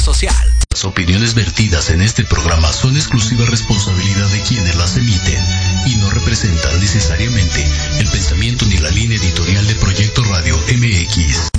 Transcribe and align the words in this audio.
social. 0.00 0.34
Las 0.70 0.84
opiniones 0.84 1.34
vertidas 1.34 1.90
en 1.90 2.00
este 2.00 2.24
programa 2.24 2.72
son 2.72 2.96
exclusiva 2.96 3.44
responsabilidad 3.46 4.28
de 4.28 4.40
quienes 4.42 4.74
las 4.76 4.96
emiten 4.96 5.44
y 5.86 5.96
no 5.96 6.10
representan 6.10 6.80
necesariamente 6.80 7.66
el 7.98 8.08
pensamiento 8.08 8.64
ni 8.66 8.78
la 8.78 8.90
línea 8.90 9.18
editorial 9.18 9.66
de 9.66 9.74
Proyecto 9.74 10.24
Radio 10.24 10.56
MX. 10.56 11.50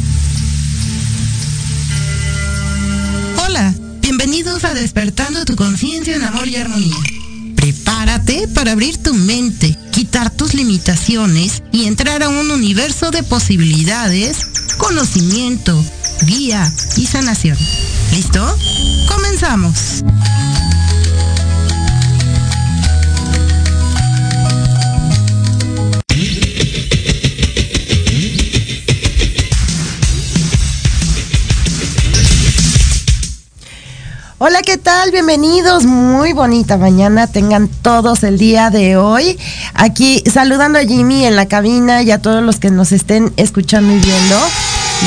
Hola, 3.45 3.73
bienvenidos 4.01 4.63
a 4.63 4.73
Despertando 4.73 5.45
tu 5.45 5.55
conciencia 5.55 6.15
en 6.15 6.23
amor 6.23 6.47
y 6.47 6.55
armonía. 6.55 6.95
Prepárate 7.55 8.47
para 8.47 8.71
abrir 8.71 8.97
tu 8.97 9.13
mente, 9.13 9.77
quitar 9.91 10.31
tus 10.31 10.55
limitaciones 10.55 11.61
y 11.71 11.85
entrar 11.85 12.23
a 12.23 12.29
un 12.29 12.49
universo 12.49 13.11
de 13.11 13.21
posibilidades, 13.21 14.47
conocimiento, 14.77 15.83
guía 16.25 16.73
y 16.97 17.05
sanación. 17.05 17.57
¿Listo? 18.11 18.45
Comenzamos. 19.07 20.03
Hola, 34.39 34.61
¿qué 34.63 34.77
tal? 34.77 35.11
Bienvenidos. 35.11 35.85
Muy 35.85 36.33
bonita 36.33 36.77
mañana 36.77 37.27
tengan 37.27 37.69
todos 37.69 38.23
el 38.23 38.37
día 38.37 38.69
de 38.71 38.97
hoy. 38.97 39.39
Aquí 39.73 40.21
saludando 40.29 40.79
a 40.79 40.81
Jimmy 40.81 41.25
en 41.25 41.37
la 41.37 41.45
cabina 41.45 42.01
y 42.01 42.11
a 42.11 42.21
todos 42.21 42.43
los 42.43 42.59
que 42.59 42.71
nos 42.71 42.91
estén 42.91 43.31
escuchando 43.37 43.93
y 43.93 43.99
viendo. 43.99 44.35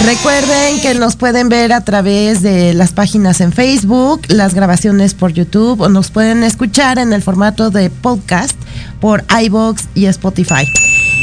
Recuerden 0.02 0.80
que 0.82 0.94
nos 0.94 1.16
pueden 1.16 1.48
ver 1.48 1.72
a 1.72 1.82
través 1.82 2.42
de 2.42 2.74
las 2.74 2.92
páginas 2.92 3.40
en 3.40 3.52
Facebook, 3.52 4.22
las 4.28 4.52
grabaciones 4.52 5.14
por 5.14 5.32
YouTube 5.32 5.80
o 5.80 5.88
nos 5.88 6.10
pueden 6.10 6.42
escuchar 6.42 6.98
en 6.98 7.12
el 7.12 7.22
formato 7.22 7.70
de 7.70 7.88
podcast 7.90 8.56
por 9.00 9.24
iBox 9.42 9.84
y 9.94 10.06
Spotify. 10.06 10.66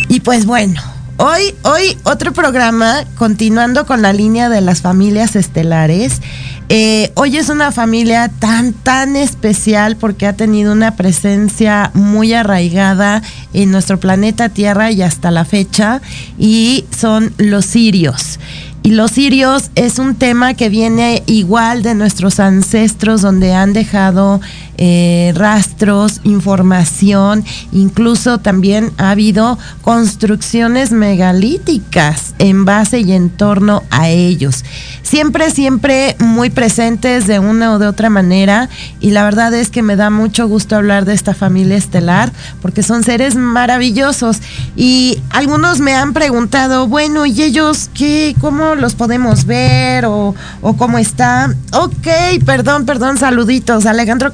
Y 0.09 0.21
pues 0.21 0.45
bueno, 0.45 0.81
hoy, 1.21 1.55
hoy 1.63 1.97
otro 2.03 2.33
programa 2.33 3.05
continuando 3.15 3.85
con 3.85 4.01
la 4.01 4.11
línea 4.11 4.49
de 4.49 4.61
las 4.61 4.81
familias 4.81 5.35
estelares. 5.35 6.21
Eh, 6.69 7.11
hoy 7.15 7.37
es 7.37 7.49
una 7.49 7.71
familia 7.71 8.29
tan, 8.39 8.73
tan 8.73 9.15
especial 9.15 9.97
porque 9.97 10.25
ha 10.25 10.33
tenido 10.33 10.71
una 10.71 10.95
presencia 10.95 11.91
muy 11.93 12.33
arraigada 12.33 13.21
en 13.53 13.71
nuestro 13.71 13.99
planeta 13.99 14.49
Tierra 14.49 14.89
y 14.89 15.01
hasta 15.01 15.31
la 15.31 15.45
fecha, 15.45 16.01
y 16.39 16.85
son 16.97 17.33
los 17.37 17.65
sirios. 17.65 18.39
Y 18.83 18.91
los 18.91 19.11
sirios 19.11 19.69
es 19.75 19.99
un 19.99 20.15
tema 20.15 20.55
que 20.55 20.69
viene 20.69 21.21
igual 21.27 21.83
de 21.83 21.93
nuestros 21.93 22.39
ancestros, 22.39 23.21
donde 23.21 23.53
han 23.53 23.73
dejado 23.73 24.41
eh, 24.83 25.31
rastros, 25.35 26.21
información, 26.23 27.45
incluso 27.71 28.39
también 28.39 28.91
ha 28.97 29.11
habido 29.11 29.59
construcciones 29.83 30.91
megalíticas 30.91 32.33
en 32.39 32.65
base 32.65 33.01
y 33.01 33.11
en 33.11 33.29
torno 33.29 33.83
a 33.91 34.09
ellos. 34.09 34.65
Siempre, 35.03 35.51
siempre 35.51 36.15
muy 36.17 36.49
presentes 36.49 37.27
de 37.27 37.37
una 37.37 37.73
o 37.73 37.77
de 37.77 37.85
otra 37.85 38.09
manera 38.09 38.69
y 38.99 39.11
la 39.11 39.23
verdad 39.23 39.53
es 39.53 39.69
que 39.69 39.83
me 39.83 39.95
da 39.95 40.09
mucho 40.09 40.47
gusto 40.47 40.75
hablar 40.75 41.05
de 41.05 41.13
esta 41.13 41.35
familia 41.35 41.77
estelar 41.77 42.31
porque 42.59 42.81
son 42.81 43.03
seres 43.03 43.35
maravillosos 43.35 44.39
y 44.75 45.21
algunos 45.29 45.79
me 45.79 45.93
han 45.93 46.13
preguntado, 46.13 46.87
bueno, 46.87 47.27
¿y 47.27 47.43
ellos 47.43 47.91
qué? 47.93 48.35
¿Cómo 48.41 48.73
los 48.73 48.95
podemos 48.95 49.45
ver 49.45 50.05
o, 50.07 50.33
cómo 50.77 50.97
está? 50.97 51.53
Ok, 51.73 52.07
perdón, 52.47 52.85
perdón, 52.85 53.19
saluditos, 53.19 53.85
Alejandro 53.85 54.31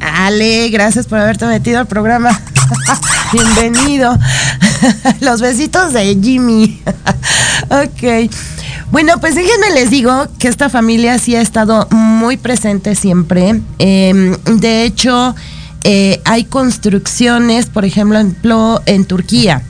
Ale, 0.00 0.68
gracias 0.70 1.06
por 1.06 1.18
haberte 1.18 1.46
metido 1.46 1.78
al 1.78 1.86
programa. 1.86 2.38
Bienvenido. 3.32 4.16
Los 5.20 5.40
besitos 5.40 5.92
de 5.92 6.18
Jimmy. 6.22 6.80
ok. 7.70 8.30
Bueno, 8.90 9.18
pues 9.20 9.34
déjenme 9.34 9.70
les 9.70 9.90
digo 9.90 10.28
que 10.38 10.48
esta 10.48 10.68
familia 10.68 11.18
sí 11.18 11.34
ha 11.34 11.40
estado 11.40 11.88
muy 11.90 12.36
presente 12.36 12.94
siempre. 12.94 13.60
Em, 13.78 14.36
de 14.44 14.84
hecho, 14.84 15.34
eh, 15.82 16.20
hay 16.24 16.44
construcciones, 16.44 17.66
por 17.66 17.84
ejemplo, 17.84 18.80
en 18.86 19.04
Turquía. 19.04 19.62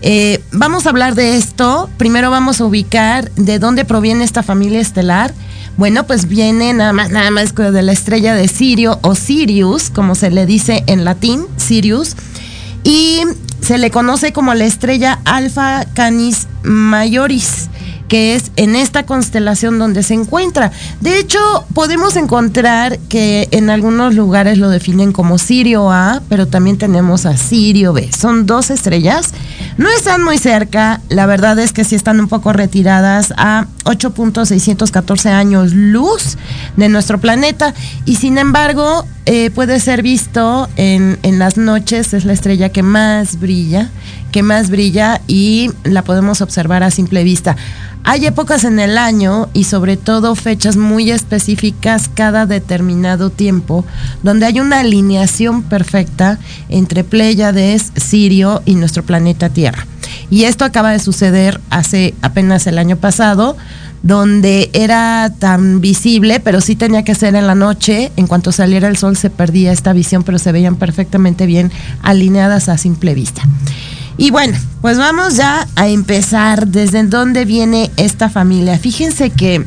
Eh, 0.00 0.40
vamos 0.52 0.86
a 0.86 0.90
hablar 0.90 1.14
de 1.14 1.36
esto. 1.36 1.90
Primero 1.96 2.30
vamos 2.30 2.60
a 2.60 2.64
ubicar 2.64 3.30
de 3.32 3.58
dónde 3.58 3.84
proviene 3.84 4.24
esta 4.24 4.42
familia 4.42 4.80
estelar 4.80 5.34
bueno, 5.78 6.04
pues 6.06 6.28
viene 6.28 6.74
nada 6.74 6.92
más, 6.92 7.10
nada 7.10 7.30
más 7.30 7.54
de 7.54 7.82
la 7.82 7.92
estrella 7.92 8.34
de 8.34 8.48
Sirio 8.48 8.98
o 9.02 9.14
Sirius, 9.14 9.90
como 9.90 10.16
se 10.16 10.30
le 10.30 10.44
dice 10.44 10.82
en 10.88 11.04
latín, 11.04 11.46
Sirius, 11.56 12.16
y 12.82 13.22
se 13.62 13.78
le 13.78 13.90
conoce 13.90 14.32
como 14.32 14.52
la 14.54 14.64
estrella 14.64 15.20
Alpha 15.24 15.86
Canis 15.94 16.48
Majoris 16.64 17.67
que 18.08 18.34
es 18.34 18.50
en 18.56 18.74
esta 18.74 19.04
constelación 19.04 19.78
donde 19.78 20.02
se 20.02 20.14
encuentra. 20.14 20.72
De 21.00 21.18
hecho, 21.18 21.38
podemos 21.74 22.16
encontrar 22.16 22.98
que 23.08 23.48
en 23.50 23.70
algunos 23.70 24.14
lugares 24.14 24.58
lo 24.58 24.70
definen 24.70 25.12
como 25.12 25.38
Sirio 25.38 25.92
A, 25.92 26.22
pero 26.28 26.46
también 26.46 26.78
tenemos 26.78 27.26
a 27.26 27.36
Sirio 27.36 27.92
B. 27.92 28.10
Son 28.12 28.46
dos 28.46 28.70
estrellas. 28.70 29.32
No 29.76 29.88
están 29.90 30.24
muy 30.24 30.38
cerca, 30.38 31.00
la 31.08 31.26
verdad 31.26 31.58
es 31.58 31.72
que 31.72 31.84
sí 31.84 31.94
están 31.94 32.18
un 32.18 32.28
poco 32.28 32.52
retiradas 32.52 33.32
a 33.36 33.66
8.614 33.84 35.26
años 35.30 35.72
luz 35.72 36.36
de 36.76 36.88
nuestro 36.88 37.18
planeta 37.18 37.74
y 38.04 38.16
sin 38.16 38.38
embargo 38.38 39.06
eh, 39.26 39.50
puede 39.50 39.78
ser 39.78 40.02
visto 40.02 40.68
en, 40.76 41.18
en 41.22 41.38
las 41.38 41.56
noches, 41.56 42.12
es 42.14 42.24
la 42.24 42.32
estrella 42.32 42.70
que 42.70 42.82
más 42.82 43.38
brilla, 43.38 43.90
que 44.32 44.42
más 44.42 44.70
brilla 44.70 45.20
y 45.26 45.70
la 45.84 46.02
podemos 46.02 46.40
observar 46.40 46.82
a 46.82 46.90
simple 46.90 47.24
vista. 47.24 47.56
Hay 48.04 48.24
épocas 48.26 48.64
en 48.64 48.78
el 48.78 48.96
año 48.96 49.48
y 49.52 49.64
sobre 49.64 49.96
todo 49.96 50.34
fechas 50.34 50.76
muy 50.76 51.10
específicas 51.10 52.08
cada 52.12 52.46
determinado 52.46 53.28
tiempo 53.30 53.84
donde 54.22 54.46
hay 54.46 54.60
una 54.60 54.80
alineación 54.80 55.62
perfecta 55.62 56.38
entre 56.68 57.04
Pléyades, 57.04 57.92
Sirio 57.96 58.62
y 58.64 58.76
nuestro 58.76 59.02
planeta 59.02 59.50
Tierra. 59.50 59.86
Y 60.30 60.44
esto 60.44 60.64
acaba 60.64 60.92
de 60.92 60.98
suceder 61.00 61.60
hace 61.70 62.14
apenas 62.22 62.66
el 62.66 62.78
año 62.78 62.96
pasado 62.96 63.56
donde 64.02 64.70
era 64.74 65.32
tan 65.38 65.80
visible, 65.80 66.40
pero 66.40 66.60
sí 66.60 66.76
tenía 66.76 67.02
que 67.02 67.14
ser 67.14 67.34
en 67.34 67.46
la 67.46 67.54
noche. 67.54 68.12
En 68.16 68.26
cuanto 68.26 68.52
saliera 68.52 68.88
el 68.88 68.96
sol 68.96 69.16
se 69.16 69.28
perdía 69.30 69.72
esta 69.72 69.92
visión, 69.92 70.22
pero 70.22 70.38
se 70.38 70.52
veían 70.52 70.76
perfectamente 70.76 71.46
bien 71.46 71.72
alineadas 72.02 72.68
a 72.68 72.78
simple 72.78 73.14
vista. 73.14 73.42
Y 74.18 74.30
bueno, 74.32 74.58
pues 74.82 74.98
vamos 74.98 75.36
ya 75.36 75.66
a 75.76 75.88
empezar 75.88 76.66
desde 76.66 77.04
dónde 77.04 77.44
viene 77.44 77.90
esta 77.96 78.28
familia. 78.28 78.76
Fíjense 78.76 79.30
que 79.30 79.64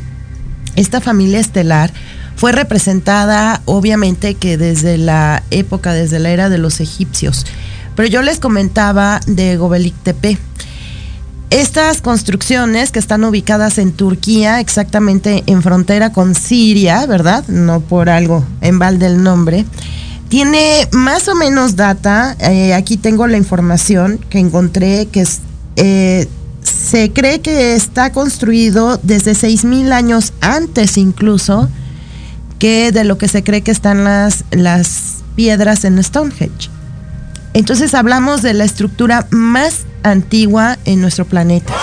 esta 0.76 1.00
familia 1.00 1.40
estelar 1.40 1.90
fue 2.36 2.52
representada 2.52 3.62
obviamente 3.64 4.34
que 4.34 4.58
desde 4.58 4.98
la 4.98 5.42
época, 5.50 5.94
desde 5.94 6.18
la 6.18 6.30
era 6.30 6.50
de 6.50 6.58
los 6.58 6.80
egipcios. 6.80 7.46
Pero 7.96 8.08
yo 8.08 8.20
les 8.22 8.38
comentaba 8.38 9.20
de 9.26 9.56
Gobekli 9.56 9.92
Tepe 10.02 10.38
estas 11.52 12.00
construcciones 12.00 12.92
que 12.92 12.98
están 12.98 13.24
ubicadas 13.24 13.76
en 13.76 13.92
Turquía, 13.92 14.58
exactamente 14.60 15.44
en 15.46 15.62
frontera 15.62 16.10
con 16.10 16.34
Siria, 16.34 17.04
¿verdad? 17.04 17.46
No 17.48 17.80
por 17.80 18.08
algo 18.08 18.42
en 18.62 18.78
balde 18.78 19.04
el 19.04 19.22
nombre. 19.22 19.66
Tiene 20.32 20.88
más 20.92 21.28
o 21.28 21.34
menos 21.34 21.76
data, 21.76 22.34
eh, 22.40 22.72
aquí 22.72 22.96
tengo 22.96 23.26
la 23.26 23.36
información 23.36 24.16
que 24.30 24.38
encontré, 24.38 25.04
que 25.12 25.28
eh, 25.76 26.26
se 26.62 27.12
cree 27.12 27.42
que 27.42 27.74
está 27.74 28.12
construido 28.12 28.98
desde 29.02 29.32
6.000 29.32 29.92
años 29.92 30.32
antes 30.40 30.96
incluso 30.96 31.68
que 32.58 32.92
de 32.92 33.04
lo 33.04 33.18
que 33.18 33.28
se 33.28 33.44
cree 33.44 33.60
que 33.60 33.72
están 33.72 34.04
las, 34.04 34.46
las 34.52 35.22
piedras 35.36 35.84
en 35.84 36.02
Stonehenge. 36.02 36.70
Entonces 37.52 37.92
hablamos 37.92 38.40
de 38.40 38.54
la 38.54 38.64
estructura 38.64 39.26
más 39.28 39.80
antigua 40.02 40.78
en 40.86 41.02
nuestro 41.02 41.26
planeta. 41.26 41.74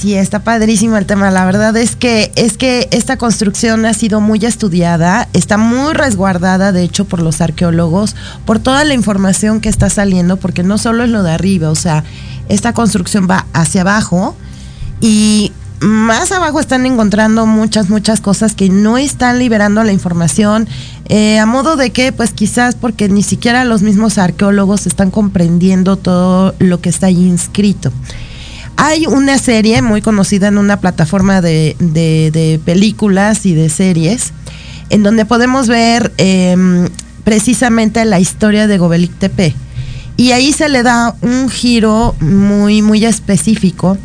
Sí, 0.00 0.14
está 0.14 0.38
padrísimo 0.38 0.96
el 0.96 1.04
tema. 1.04 1.30
La 1.30 1.44
verdad 1.44 1.76
es 1.76 1.94
que 1.94 2.32
es 2.34 2.56
que 2.56 2.88
esta 2.90 3.18
construcción 3.18 3.84
ha 3.84 3.92
sido 3.92 4.22
muy 4.22 4.38
estudiada, 4.46 5.28
está 5.34 5.58
muy 5.58 5.92
resguardada, 5.92 6.72
de 6.72 6.82
hecho, 6.82 7.04
por 7.04 7.20
los 7.20 7.42
arqueólogos, 7.42 8.16
por 8.46 8.60
toda 8.60 8.82
la 8.84 8.94
información 8.94 9.60
que 9.60 9.68
está 9.68 9.90
saliendo, 9.90 10.38
porque 10.38 10.62
no 10.62 10.78
solo 10.78 11.04
es 11.04 11.10
lo 11.10 11.22
de 11.22 11.32
arriba, 11.32 11.68
o 11.68 11.74
sea, 11.74 12.02
esta 12.48 12.72
construcción 12.72 13.28
va 13.28 13.44
hacia 13.52 13.82
abajo 13.82 14.34
y 15.02 15.52
más 15.80 16.32
abajo 16.32 16.60
están 16.60 16.86
encontrando 16.86 17.44
muchas, 17.44 17.90
muchas 17.90 18.22
cosas 18.22 18.54
que 18.54 18.70
no 18.70 18.96
están 18.96 19.38
liberando 19.38 19.84
la 19.84 19.92
información, 19.92 20.66
eh, 21.10 21.38
a 21.38 21.44
modo 21.44 21.76
de 21.76 21.90
que, 21.90 22.10
pues 22.12 22.32
quizás 22.32 22.74
porque 22.74 23.10
ni 23.10 23.22
siquiera 23.22 23.66
los 23.66 23.82
mismos 23.82 24.16
arqueólogos 24.16 24.86
están 24.86 25.10
comprendiendo 25.10 25.96
todo 25.96 26.54
lo 26.58 26.80
que 26.80 26.88
está 26.88 27.08
ahí 27.08 27.22
inscrito. 27.22 27.92
Hay 28.82 29.06
una 29.06 29.36
serie 29.36 29.82
muy 29.82 30.00
conocida 30.00 30.48
en 30.48 30.56
una 30.56 30.80
plataforma 30.80 31.42
de, 31.42 32.60
películas 32.64 33.44
y 33.44 33.52
de 33.52 33.68
series, 33.68 34.32
en 34.88 35.02
donde 35.02 35.26
podemos 35.26 35.68
ver 35.68 36.10
em, 36.16 36.88
precisamente 37.22 38.02
la 38.06 38.20
historia 38.20 38.66
de 38.66 38.78
Gobelik 38.78 39.12
Tepe. 39.18 39.54
Y 40.16 40.30
ahí 40.30 40.54
se 40.54 40.70
le 40.70 40.82
da 40.82 41.14
un 41.20 41.50
giro 41.50 42.14
muy, 42.20 42.80
muy 42.80 43.04
específico 43.04 43.98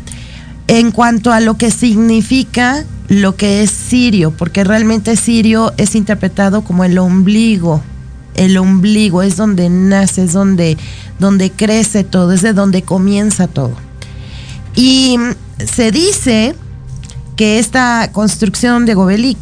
en 0.68 0.90
cuanto 0.90 1.32
a 1.32 1.40
lo 1.40 1.56
que 1.56 1.70
significa 1.70 2.84
lo 3.08 3.34
que 3.34 3.62
es 3.62 3.70
Sirio, 3.70 4.32
porque 4.32 4.62
realmente 4.62 5.16
Sirio 5.16 5.72
es 5.78 5.94
interpretado 5.94 6.60
como 6.60 6.84
el 6.84 6.98
ombligo. 6.98 7.80
El 8.34 8.58
ombligo 8.58 9.22
es 9.22 9.38
donde 9.38 9.70
nace, 9.70 10.24
es 10.24 10.34
donde, 10.34 10.76
donde 11.18 11.50
crece 11.50 12.04
todo, 12.04 12.34
es 12.34 12.42
de 12.42 12.52
donde 12.52 12.82
comienza 12.82 13.46
todo. 13.46 13.85
Y 14.76 15.18
se 15.58 15.90
dice 15.90 16.54
que 17.34 17.58
esta 17.58 18.10
construcción 18.12 18.86
de 18.86 18.94
Gobelik 18.94 19.38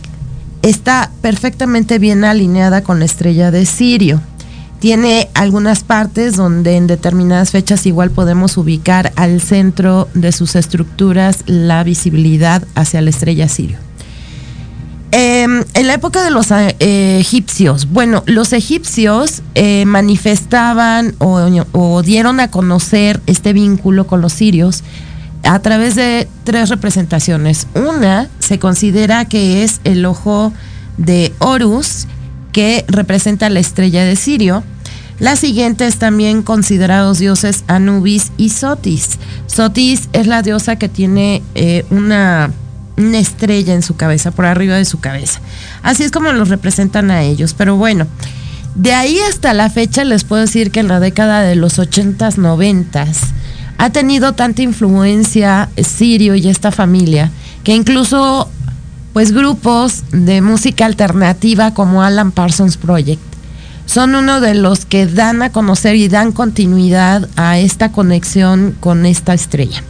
está 0.63 1.11
perfectamente 1.21 1.99
bien 1.99 2.25
alineada 2.25 2.83
con 2.83 3.01
la 3.01 3.05
estrella 3.05 3.51
de 3.51 3.67
Sirio. 3.67 4.21
Tiene 4.79 5.29
algunas 5.35 5.83
partes 5.83 6.37
donde 6.37 6.77
en 6.77 6.87
determinadas 6.87 7.51
fechas 7.51 7.87
igual 7.87 8.11
podemos 8.11 8.57
ubicar 8.57 9.13
al 9.17 9.41
centro 9.41 10.09
de 10.15 10.31
sus 10.31 10.57
estructuras 10.57 11.43
la 11.47 11.83
visibilidad 11.85 12.67
hacia 12.75 13.01
la 13.03 13.11
estrella 13.11 13.49
Sirio. 13.49 13.79
Em, 15.17 15.63
en 15.75 15.87
la 15.87 15.95
época 15.95 16.25
de 16.25 16.33
los 16.33 16.51
eh, 16.51 17.19
egipcios, 17.21 17.89
bueno, 17.89 18.25
los 18.27 18.53
egipcios 18.53 19.43
eh, 19.55 19.85
manifestaban 19.87 21.15
o, 21.19 22.03
dieron 22.03 22.41
a 22.41 22.51
conocer 22.51 23.21
este 23.27 23.53
vínculo 23.53 24.09
con 24.09 24.21
los 24.21 24.33
sirios 24.33 24.83
a 25.45 25.59
través 25.61 25.95
de 25.95 26.29
tres 26.45 26.69
representaciones. 26.69 27.67
Una 27.75 28.29
se 28.39 28.59
considera 28.59 29.25
que 29.27 29.63
es 29.63 29.81
el 29.85 30.05
ojo 30.07 30.53
de 30.97 31.33
Horus, 31.39 32.07
que 32.53 32.85
representa 32.89 33.51
la 33.51 33.61
estrella 33.61 34.05
de 34.05 34.17
Sirio. 34.17 34.63
La 35.19 35.37
siguiente 35.37 35.87
es 35.87 35.97
también 35.97 36.43
considerados 36.43 37.19
dioses 37.19 37.65
Anubis 37.69 38.33
y 38.37 38.51
Sotis. 38.51 39.19
Sotis 39.47 40.09
es 40.13 40.27
la 40.27 40.43
diosa 40.43 40.77
que 40.77 40.89
tiene 40.89 41.43
eh, 41.55 41.85
una, 41.91 42.51
una 42.97 43.19
estrella 43.19 43.75
en 43.75 43.83
su 43.83 43.97
cabeza, 43.97 44.31
por 44.31 44.47
arriba 44.47 44.77
de 44.77 44.85
su 44.85 44.99
cabeza. 44.99 45.41
Así 45.83 46.03
es 46.03 46.11
como 46.11 46.33
los 46.33 46.49
representan 46.49 47.11
a 47.11 47.23
ellos. 47.23 47.55
Pero 47.55 47.77
bueno, 47.77 48.07
de 48.75 48.93
ahí 48.93 49.19
hasta 49.29 49.55
la 49.55 49.71
fecha 49.71 50.05
les 50.05 50.25
puedo 50.25 50.43
decir 50.43 50.73
que 50.73 50.81
en 50.81 50.89
la 50.89 50.99
década 50.99 51.43
de 51.43 51.55
los 51.55 51.79
80s, 51.79 52.37
90s, 52.37 53.19
ha 53.79 53.91
tenido 53.91 54.33
tanta 54.33 54.63
influencia 54.63 55.69
Sirio 55.77 56.35
y 56.35 56.49
esta 56.49 56.71
familia 56.71 57.31
que 57.63 57.75
incluso 57.75 58.49
pues 59.13 59.33
grupos 59.33 60.03
de 60.11 60.41
música 60.41 60.87
alternativa 60.87 61.73
como 61.73 62.03
Alan 62.03 62.33
Parsons 62.33 62.77
Project 62.77 63.23
son 63.87 64.15
uno 64.15 64.41
de 64.41 64.55
los 64.55 64.85
que 64.87 65.07
dan 65.07 65.43
a 65.43 65.53
conocer 65.53 65.95
y 65.97 66.09
dan 66.09 66.33
continuidad 66.33 67.29
a 67.37 67.59
esta 67.59 67.93
conexión 67.93 68.75
con 68.81 69.07
esta 69.07 69.35
estrella. 69.35 69.83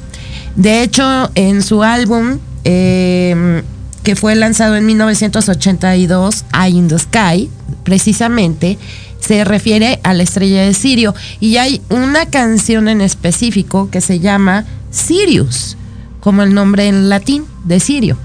De 0.56 0.82
hecho, 0.82 1.30
en 1.34 1.62
su 1.62 1.82
álbum, 1.82 2.38
em, 2.64 3.62
que 4.02 4.16
fue 4.16 4.34
lanzado 4.34 4.76
en 4.76 4.86
1982, 4.86 6.44
Eye 6.52 6.76
in 6.76 6.88
the 6.88 6.98
Sky, 6.98 7.50
precisamente, 7.84 8.78
se 9.24 9.44
refiere 9.44 10.00
a 10.02 10.14
la 10.14 10.22
estrella 10.22 10.62
de 10.62 10.74
Sirio. 10.74 11.14
Y 11.40 11.56
hay 11.56 11.80
una 11.88 12.26
canción 12.26 12.88
en 12.88 13.00
específico 13.00 13.88
que 13.90 14.00
se 14.00 14.20
llama 14.20 14.64
Sirius, 14.90 15.76
como 16.20 16.42
el 16.42 16.54
nombre 16.54 16.88
en 16.88 17.08
latín 17.08 17.44
de 17.64 17.80
Sirio. 17.80 18.18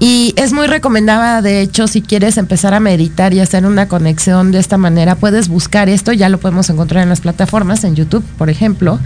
Y 0.00 0.32
es 0.36 0.52
muy 0.52 0.68
recomendada, 0.68 1.42
de 1.42 1.60
hecho, 1.60 1.88
si 1.88 2.02
quieres 2.02 2.36
empezar 2.36 2.72
a 2.72 2.78
meditar 2.78 3.34
y 3.34 3.40
hacer 3.40 3.66
una 3.66 3.88
conexión 3.88 4.52
de 4.52 4.60
esta 4.60 4.78
manera, 4.78 5.16
puedes 5.16 5.48
buscar 5.48 5.88
esto, 5.88 6.12
ya 6.12 6.28
lo 6.28 6.38
podemos 6.38 6.70
encontrar 6.70 7.02
en 7.02 7.08
las 7.08 7.20
plataformas, 7.20 7.82
en 7.82 7.96
YouTube, 7.96 8.22
por 8.36 8.48
ejemplo, 8.48 9.00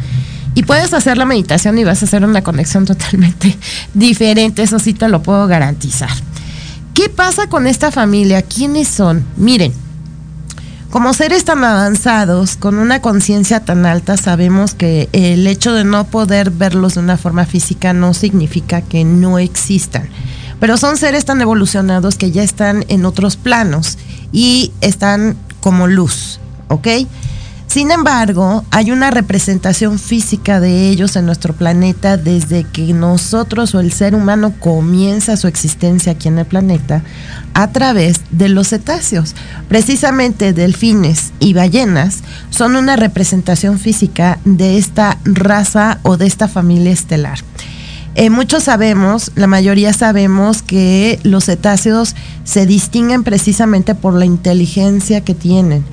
y 0.55 0.65
puedes 0.65 0.93
hacer 0.93 1.17
la 1.17 1.25
meditación 1.25 1.79
y 1.79 1.85
vas 1.85 2.03
a 2.03 2.05
hacer 2.05 2.27
una 2.27 2.43
conexión 2.43 2.85
totalmente 2.85 3.57
diferente, 3.95 4.63
eso 4.63 4.79
sí 4.79 4.93
te 4.93 5.09
lo 5.09 5.23
puedo 5.23 5.47
garantizar. 5.47 6.11
¿Qué 6.93 7.09
pasa 7.09 7.47
con 7.47 7.67
esta 7.67 7.91
familia? 7.91 8.43
¿Quiénes 8.43 8.87
son? 8.87 9.25
Miren, 9.39 9.73
como 10.93 11.13
seres 11.13 11.45
tan 11.45 11.65
avanzados, 11.65 12.57
con 12.57 12.79
una 12.79 13.03
conciencia 13.03 13.59
tan 13.65 13.87
alta, 13.87 14.17
sabemos 14.17 14.75
que 14.75 15.09
el 15.13 15.47
hecho 15.49 15.73
de 15.73 15.83
no 15.83 16.05
poder 16.05 16.53
verlos 16.53 16.95
de 16.95 17.01
una 17.01 17.17
forma 17.17 17.47
física 17.47 17.93
no 17.93 18.15
significa 18.15 18.83
que 18.83 19.03
no 19.05 19.41
existan 19.41 20.09
pero 20.63 20.77
son 20.77 20.97
seres 20.97 21.25
tan 21.25 21.41
evolucionados 21.41 22.15
que 22.15 22.31
ya 22.31 22.45
están 22.45 22.85
en 22.87 23.05
otros 23.05 23.37
planos 23.37 23.99
y 24.31 24.71
están 24.81 25.37
como 25.61 25.89
luz, 25.89 26.39
¿ok? 26.69 26.87
Sin 27.73 27.91
embargo, 27.91 28.67
hay 28.71 28.91
una 28.91 29.11
representación 29.11 29.99
física 29.99 30.61
de 30.61 30.91
ellos 30.91 31.17
en 31.17 31.25
nuestro 31.25 31.55
planeta 31.55 32.19
desde 32.19 32.65
que 32.65 32.93
nosotros 32.93 33.75
o 33.75 33.81
el 33.81 33.95
ser 33.95 34.15
humano 34.15 34.53
comienza 34.59 35.39
su 35.39 35.49
existencia 35.49 36.13
aquí 36.13 36.29
en 36.29 36.39
el 36.39 36.45
planeta 36.45 37.03
a 37.55 37.73
través 37.73 38.21
de 38.31 38.51
los 38.51 38.69
cetáceos. 38.69 39.35
Precisamente 39.71 40.53
delfines 40.53 41.33
y 41.41 41.55
ballenas 41.55 42.19
son 42.51 42.77
una 42.77 42.97
representación 42.97 43.79
física 43.79 44.39
de 44.45 44.77
esta 44.77 45.17
raza 45.25 45.99
o 46.03 46.19
de 46.19 46.27
esta 46.27 46.49
familia 46.49 46.93
estelar. 46.93 47.39
Eh, 48.17 48.29
muchos 48.29 48.65
sabemos, 48.65 49.33
la 49.35 49.47
mayoría 49.47 49.95
sabemos 49.95 50.61
que 50.61 51.19
los 51.23 51.47
cetáceos 51.47 52.17
se 52.45 52.67
distinguen 52.67 53.25
precisamente 53.25 53.95
por 53.95 54.13
la 54.13 54.27
inteligencia 54.27 55.23
que 55.23 55.33
tienen 55.35 55.87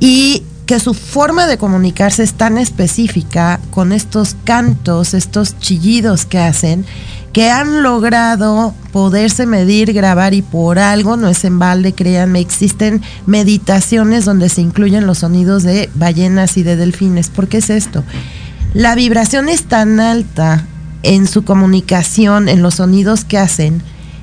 y 0.00 0.42
que 0.66 0.80
su 0.80 0.94
forma 0.94 1.46
de 1.46 1.58
comunicarse 1.58 2.24
es 2.24 2.34
tan 2.34 2.58
específica 2.58 3.60
con 3.70 3.92
estos 3.92 4.36
cantos, 4.44 5.14
estos 5.14 5.58
chillidos 5.60 6.26
que 6.26 6.40
hacen, 6.40 6.84
que 7.32 7.50
han 7.50 7.84
logrado 7.84 8.74
poderse 8.92 9.46
medir, 9.46 9.92
grabar 9.92 10.34
y 10.34 10.42
por 10.42 10.80
algo, 10.80 11.16
no 11.16 11.28
es 11.28 11.44
en 11.44 11.60
balde, 11.60 11.92
créanme, 11.92 12.40
existen 12.40 13.00
meditaciones 13.26 14.24
donde 14.24 14.48
se 14.48 14.60
incluyen 14.60 15.06
los 15.06 15.18
sonidos 15.18 15.62
de 15.62 15.88
ballenas 15.94 16.56
y 16.56 16.64
de 16.64 16.76
delfines. 16.76 17.28
¿Por 17.28 17.46
qué 17.46 17.58
es 17.58 17.70
esto? 17.70 18.02
La 18.74 18.96
vibración 18.96 19.48
es 19.48 19.64
tan 19.64 20.00
alta 20.00 20.66
en 21.04 21.28
su 21.28 21.44
comunicación, 21.44 22.48
en 22.48 22.62
los 22.62 22.76
sonidos 22.76 23.24
que 23.24 23.38
hacen, 23.38 23.82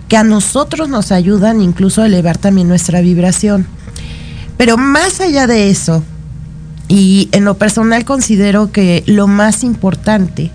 que 0.10 0.18
a 0.18 0.24
nosotros 0.26 0.90
nos 0.90 1.14
ayudan 1.14 1.62
incluso 1.62 2.02
a 2.02 2.08
elevar 2.08 2.38
también 2.38 2.68
nuestra 2.68 3.00
vibración. 3.00 3.66
Pero 4.58 4.76
más 4.78 5.22
allá 5.22 5.48
de 5.48 5.70
eso, 5.70 6.04
y 6.94 7.28
en 7.32 7.44
lo 7.44 7.56
personal 7.56 8.06
considero 8.06 8.72
que 8.72 9.04
lo 9.08 9.26
más 9.26 9.64
importante 9.64 10.52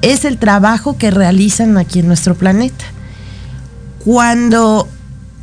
es 0.00 0.24
el 0.24 0.38
trabajo 0.38 0.96
que 0.96 1.10
realizan 1.10 1.76
aquí 1.76 1.98
en 1.98 2.06
nuestro 2.06 2.34
planeta. 2.34 2.86
Cuando 4.02 4.88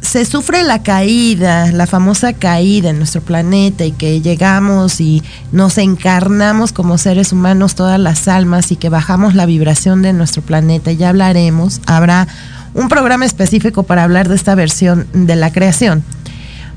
se 0.01 0.25
sufre 0.25 0.63
la 0.63 0.81
caída, 0.81 1.71
la 1.71 1.85
famosa 1.85 2.33
caída 2.33 2.89
en 2.89 2.97
nuestro 2.97 3.21
planeta 3.21 3.85
y 3.85 3.91
que 3.91 4.21
llegamos 4.21 4.99
y 5.01 5.21
nos 5.51 5.77
encarnamos 5.77 6.71
como 6.71 6.97
seres 6.97 7.31
humanos 7.31 7.75
todas 7.75 7.99
las 7.99 8.27
almas 8.27 8.71
y 8.71 8.75
que 8.75 8.89
bajamos 8.89 9.35
la 9.35 9.45
vibración 9.45 10.01
de 10.01 10.13
nuestro 10.13 10.41
planeta, 10.41 10.91
ya 10.91 11.09
hablaremos, 11.09 11.79
habrá 11.85 12.27
un 12.73 12.89
programa 12.89 13.25
específico 13.25 13.83
para 13.83 14.03
hablar 14.03 14.27
de 14.27 14.35
esta 14.35 14.55
versión 14.55 15.05
de 15.13 15.35
la 15.35 15.51
creación. 15.51 16.03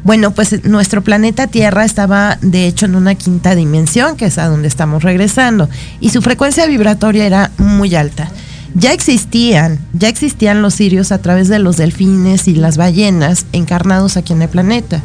Bueno, 0.05 0.33
pues 0.33 0.65
nuestro 0.65 1.03
planeta 1.03 1.47
Tierra 1.47 1.85
estaba 1.85 2.39
de 2.43 2.67
hecho 2.67 2.87
en 2.87 2.97
una 2.97 3.15
quinta 3.15 3.55
dimensión, 3.55 4.17
que 4.17 4.27
es 4.27 4.39
a 4.39 4.49
donde 4.49 4.69
estamos 4.69 5.03
regresando, 5.03 5.69
y 6.01 6.11
su 6.11 6.23
frecuencia 6.23 6.67
vibratoria 6.67 7.27
era 7.27 7.51
muy 7.59 7.95
alta 7.95 8.31
ya 8.75 8.93
existían, 8.93 9.79
ya 9.93 10.09
existían 10.09 10.63
los 10.63 10.75
sirios 10.75 11.13
a 11.13 11.19
través 11.19 11.49
de 11.49 11.59
los 11.59 11.77
delfines 11.77 12.49
y 12.49 12.55
las 12.55 12.77
ballenas 12.77 13.47
encarnados 13.53 14.17
aquí 14.17 14.33
en 14.33 14.43
el 14.43 14.49
planeta. 14.49 15.03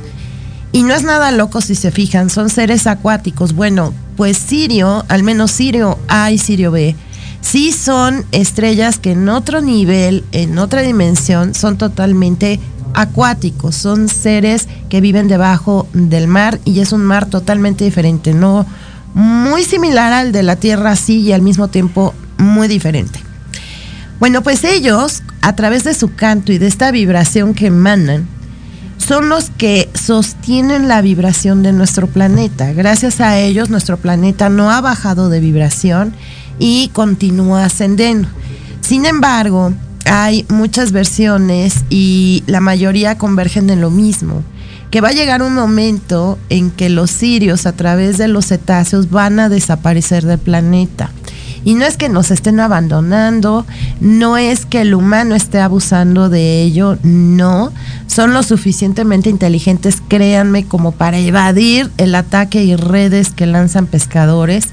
Y 0.71 0.83
no 0.83 0.93
es 0.93 1.03
nada 1.03 1.31
loco 1.31 1.61
si 1.61 1.75
se 1.75 1.91
fijan, 1.91 2.29
son 2.29 2.49
seres 2.49 2.87
acuáticos. 2.87 3.53
Bueno, 3.53 3.93
pues 4.15 4.37
Sirio, 4.37 5.05
al 5.09 5.23
menos 5.23 5.51
Sirio 5.51 5.97
A 6.07 6.31
y 6.31 6.37
Sirio 6.37 6.71
B, 6.71 6.95
sí 7.41 7.71
son 7.71 8.25
estrellas 8.31 8.99
que 8.99 9.11
en 9.11 9.27
otro 9.29 9.61
nivel, 9.61 10.23
en 10.31 10.57
otra 10.59 10.81
dimensión, 10.81 11.53
son 11.53 11.77
totalmente 11.77 12.59
acuáticos, 12.97 13.75
son 13.75 14.09
seres 14.09 14.67
que 14.89 15.01
viven 15.01 15.27
debajo 15.27 15.87
del 15.93 16.27
mar 16.27 16.59
y 16.65 16.79
es 16.79 16.91
un 16.91 17.03
mar 17.03 17.27
totalmente 17.27 17.85
diferente, 17.85 18.33
no 18.33 18.65
muy 19.13 19.63
similar 19.63 20.11
al 20.13 20.31
de 20.31 20.41
la 20.41 20.55
Tierra 20.55 20.95
sí 20.95 21.19
y 21.21 21.31
al 21.31 21.43
mismo 21.43 21.67
tiempo 21.67 22.15
muy 22.39 22.67
diferente. 22.67 23.19
Bueno, 24.19 24.41
pues 24.41 24.63
ellos, 24.63 25.21
a 25.41 25.55
través 25.55 25.83
de 25.83 25.93
su 25.93 26.15
canto 26.15 26.51
y 26.51 26.57
de 26.57 26.65
esta 26.65 26.89
vibración 26.89 27.53
que 27.53 27.67
emanan, 27.67 28.27
son 28.97 29.29
los 29.29 29.51
que 29.51 29.89
sostienen 29.93 30.87
la 30.87 31.01
vibración 31.01 31.61
de 31.61 31.73
nuestro 31.73 32.07
planeta. 32.07 32.73
Gracias 32.73 33.21
a 33.21 33.37
ellos, 33.37 33.69
nuestro 33.69 33.97
planeta 33.97 34.49
no 34.49 34.71
ha 34.71 34.81
bajado 34.81 35.29
de 35.29 35.39
vibración 35.39 36.13
y 36.57 36.89
continúa 36.89 37.65
ascendiendo. 37.65 38.27
Sin 38.81 39.05
embargo, 39.05 39.71
hay 40.09 40.45
muchas 40.49 40.91
versiones 40.91 41.83
y 41.89 42.43
la 42.47 42.59
mayoría 42.59 43.17
convergen 43.17 43.69
en 43.69 43.81
lo 43.81 43.89
mismo, 43.89 44.43
que 44.91 45.01
va 45.01 45.09
a 45.09 45.13
llegar 45.13 45.41
un 45.41 45.53
momento 45.53 46.37
en 46.49 46.71
que 46.71 46.89
los 46.89 47.11
sirios 47.11 47.65
a 47.65 47.73
través 47.73 48.17
de 48.17 48.27
los 48.27 48.47
cetáceos 48.47 49.09
van 49.09 49.39
a 49.39 49.49
desaparecer 49.49 50.25
del 50.25 50.39
planeta. 50.39 51.11
Y 51.65 51.73
no 51.73 51.85
es 51.85 51.97
que 51.97 52.07
nos 52.07 52.31
estén 52.31 52.61
abandonando, 52.61 53.65
no 53.99 54.37
es 54.37 54.65
que 54.65 54.81
el 54.81 54.93
humano 54.93 55.35
esté 55.35 55.59
abusando 55.59 56.29
de 56.29 56.61
ello, 56.61 56.97
no. 57.03 57.73
Son 58.07 58.33
lo 58.33 58.41
suficientemente 58.43 59.29
inteligentes, 59.29 60.01
créanme, 60.07 60.65
como 60.65 60.93
para 60.93 61.17
evadir 61.17 61.91
el 61.97 62.15
ataque 62.15 62.63
y 62.63 62.77
redes 62.77 63.31
que 63.31 63.45
lanzan 63.47 63.85
pescadores, 63.85 64.69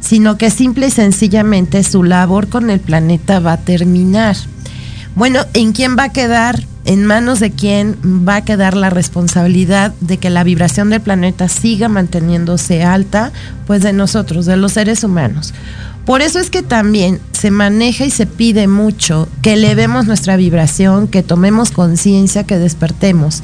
sino 0.00 0.36
que 0.36 0.50
simple 0.50 0.88
y 0.88 0.90
sencillamente 0.90 1.84
su 1.84 2.02
labor 2.02 2.48
con 2.48 2.68
el 2.68 2.80
planeta 2.80 3.38
va 3.38 3.52
a 3.52 3.58
terminar. 3.58 4.36
Bueno, 5.14 5.40
¿en 5.54 5.72
quién 5.72 5.96
va 5.96 6.04
a 6.04 6.12
quedar? 6.12 6.64
¿En 6.84 7.04
manos 7.04 7.40
de 7.40 7.50
quién 7.50 7.96
va 8.28 8.36
a 8.36 8.44
quedar 8.44 8.76
la 8.76 8.90
responsabilidad 8.90 9.94
de 10.00 10.18
que 10.18 10.28
la 10.28 10.44
vibración 10.44 10.90
del 10.90 11.00
planeta 11.00 11.48
siga 11.48 11.88
manteniéndose 11.88 12.82
alta? 12.82 13.32
Pues 13.66 13.82
de 13.82 13.92
nosotros, 13.92 14.44
de 14.44 14.56
los 14.56 14.72
seres 14.72 15.04
humanos. 15.04 15.54
Por 16.04 16.20
eso 16.20 16.38
es 16.38 16.50
que 16.50 16.62
también 16.62 17.20
se 17.32 17.50
maneja 17.50 18.04
y 18.04 18.10
se 18.10 18.26
pide 18.26 18.66
mucho 18.66 19.28
que 19.40 19.54
elevemos 19.54 20.06
nuestra 20.06 20.36
vibración, 20.36 21.08
que 21.08 21.22
tomemos 21.22 21.70
conciencia, 21.70 22.44
que 22.44 22.58
despertemos, 22.58 23.42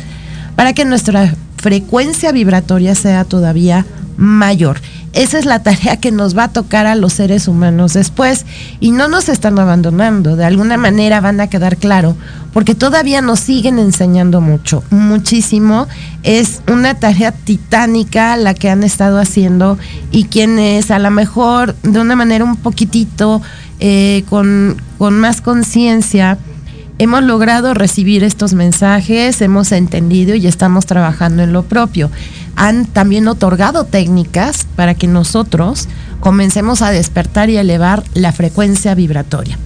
para 0.57 0.75
que 0.75 0.85
nuestra 0.85 1.35
frecuencia 1.57 2.33
vibratoria 2.33 2.95
sea 2.95 3.25
todavía 3.25 3.87
mayor. 4.19 4.81
Esa 5.12 5.40
es 5.40 5.45
la 5.45 5.62
tarea 5.62 5.97
que 5.97 6.12
nos 6.12 6.37
va 6.38 6.45
a 6.45 6.52
tocar 6.52 6.87
a 6.87 6.95
los 6.95 7.14
seres 7.14 7.49
humanos 7.49 7.95
después 7.95 8.47
y 8.79 8.93
no 8.93 9.09
nos 9.09 9.29
están 9.29 9.59
abandonando, 9.59 10.37
de 10.37 10.45
alguna 10.45 10.76
manera 10.76 11.21
van 11.21 11.40
a 11.40 11.49
quedar 11.49 11.79
claro, 11.79 12.17
porque 12.52 12.76
todavía 12.76 13.21
nos 13.21 13.40
siguen 13.40 13.81
enseñando 13.81 14.40
mucho, 14.40 14.85
muchísimo. 14.90 15.88
Es 16.23 16.62
una 16.69 16.95
tarea 16.95 17.33
titánica 17.33 18.37
la 18.37 18.55
que 18.55 18.71
han 18.71 18.85
estado 18.85 19.19
haciendo 19.19 19.79
y 20.12 20.25
quienes 20.25 20.93
a 20.93 21.00
lo 21.00 21.11
mejor 21.11 21.75
de 21.83 22.00
una 22.00 22.14
manera 22.14 22.45
un 22.45 22.57
poquitito 22.57 23.43
eh, 23.81 24.25
con, 24.29 24.76
con 24.97 25.19
más 25.19 25.40
conciencia, 25.40 26.38
hemos 26.99 27.23
logrado 27.23 27.73
recibir 27.73 28.23
estos 28.23 28.52
mensajes, 28.52 29.40
hemos 29.40 29.73
entendido 29.73 30.35
y 30.35 30.47
estamos 30.47 30.85
trabajando 30.85 31.43
en 31.43 31.52
lo 31.52 31.62
propio. 31.62 32.11
Han 32.61 32.85
también 32.85 33.26
otorgado 33.26 33.85
técnicas 33.85 34.67
para 34.76 34.95
que 34.95 35.07
nosotros 35.07 35.88
comencemos 36.21 36.83
a 36.83 36.90
despertar 36.90 37.49
y 37.49 37.57
elevar 37.57 38.05
la 38.12 38.33
frecuencia 38.33 38.95
vibratoria. 38.95 39.59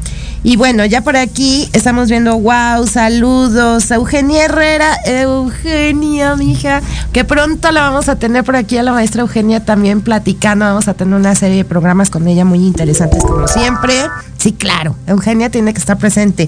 Y 0.46 0.56
bueno, 0.56 0.84
ya 0.84 1.00
por 1.00 1.16
aquí 1.16 1.70
estamos 1.72 2.10
viendo, 2.10 2.38
wow, 2.38 2.86
saludos 2.86 3.90
Eugenia 3.90 4.44
Herrera, 4.44 4.94
Eugenia, 5.06 6.36
mija, 6.36 6.82
que 7.14 7.24
pronto 7.24 7.72
la 7.72 7.80
vamos 7.80 8.10
a 8.10 8.16
tener 8.16 8.44
por 8.44 8.54
aquí 8.54 8.76
a 8.76 8.82
la 8.82 8.92
maestra 8.92 9.22
Eugenia 9.22 9.64
también 9.64 10.02
platicando, 10.02 10.66
vamos 10.66 10.86
a 10.86 10.92
tener 10.92 11.14
una 11.14 11.34
serie 11.34 11.56
de 11.56 11.64
programas 11.64 12.10
con 12.10 12.28
ella 12.28 12.44
muy 12.44 12.58
interesantes 12.58 13.24
como 13.24 13.48
siempre. 13.48 13.94
Sí, 14.36 14.52
claro, 14.52 14.94
Eugenia 15.06 15.48
tiene 15.48 15.72
que 15.72 15.80
estar 15.80 15.96
presente. 15.96 16.46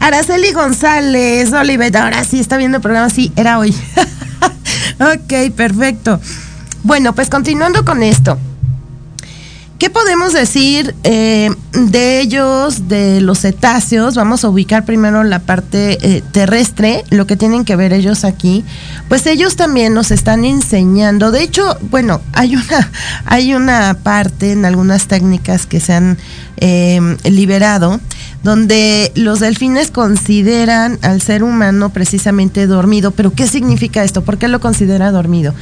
Araceli 0.00 0.52
González, 0.52 1.52
Oliver, 1.52 1.96
ahora 1.98 2.24
sí 2.24 2.40
está 2.40 2.56
viendo 2.56 2.78
el 2.78 2.82
programa, 2.82 3.10
sí, 3.10 3.30
era 3.36 3.60
hoy. 3.60 3.72
ok, 4.98 5.54
perfecto. 5.54 6.18
Bueno, 6.82 7.14
pues 7.14 7.30
continuando 7.30 7.84
con 7.84 8.02
esto. 8.02 8.38
¿Qué 9.78 9.90
podemos 9.90 10.32
decir 10.32 10.94
eh, 11.04 11.50
de 11.74 12.20
ellos, 12.20 12.88
de 12.88 13.20
los 13.20 13.40
cetáceos? 13.40 14.14
Vamos 14.14 14.42
a 14.42 14.48
ubicar 14.48 14.86
primero 14.86 15.22
la 15.22 15.40
parte 15.40 15.98
eh, 16.00 16.22
terrestre, 16.32 17.04
lo 17.10 17.26
que 17.26 17.36
tienen 17.36 17.66
que 17.66 17.76
ver 17.76 17.92
ellos 17.92 18.24
aquí. 18.24 18.64
Pues 19.10 19.26
ellos 19.26 19.56
también 19.56 19.92
nos 19.92 20.12
están 20.12 20.46
enseñando. 20.46 21.30
De 21.30 21.42
hecho, 21.42 21.76
bueno, 21.90 22.22
hay 22.32 22.56
una, 22.56 22.90
hay 23.26 23.52
una 23.52 23.98
parte 24.02 24.52
en 24.52 24.64
algunas 24.64 25.08
técnicas 25.08 25.66
que 25.66 25.80
se 25.80 25.92
han 25.92 26.16
eh, 26.56 27.18
liberado 27.24 28.00
donde 28.42 29.12
los 29.14 29.40
delfines 29.40 29.90
consideran 29.90 30.98
al 31.02 31.20
ser 31.20 31.42
humano 31.42 31.90
precisamente 31.90 32.66
dormido. 32.66 33.10
Pero 33.10 33.32
¿qué 33.34 33.46
significa 33.46 34.04
esto? 34.04 34.24
¿Por 34.24 34.38
qué 34.38 34.48
lo 34.48 34.60
considera 34.60 35.10
dormido? 35.10 35.52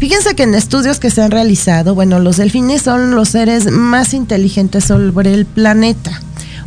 Fíjense 0.00 0.34
que 0.34 0.44
en 0.44 0.54
estudios 0.54 0.98
que 0.98 1.10
se 1.10 1.20
han 1.20 1.30
realizado, 1.30 1.94
bueno, 1.94 2.20
los 2.20 2.38
delfines 2.38 2.80
son 2.80 3.14
los 3.14 3.28
seres 3.28 3.70
más 3.70 4.14
inteligentes 4.14 4.84
sobre 4.84 5.34
el 5.34 5.44
planeta. 5.44 6.22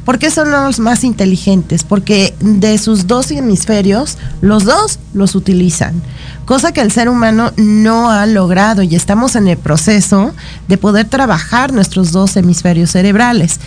¿Por 0.05 0.19
qué 0.19 0.29
son 0.29 0.51
los 0.51 0.77
más 0.77 1.03
inteligentes? 1.03 1.83
Porque 1.83 2.35
de 2.41 2.77
sus 2.77 3.07
dos 3.07 3.31
hemisferios, 3.31 4.19
los 4.41 4.65
dos 4.65 4.99
los 5.15 5.33
utilizan, 5.33 5.99
cosa 6.45 6.73
que 6.73 6.81
el 6.81 6.91
ser 6.91 7.09
humano 7.09 7.51
no 7.57 8.11
ha 8.11 8.27
logrado 8.27 8.83
y 8.83 8.95
estamos 8.95 9.35
en 9.35 9.47
el 9.47 9.57
proceso 9.57 10.31
de 10.67 10.77
poder 10.77 11.07
trabajar 11.07 11.73
nuestros 11.73 12.11
dos 12.11 12.37
hemisferios 12.37 12.91
cerebrales. 12.91 13.59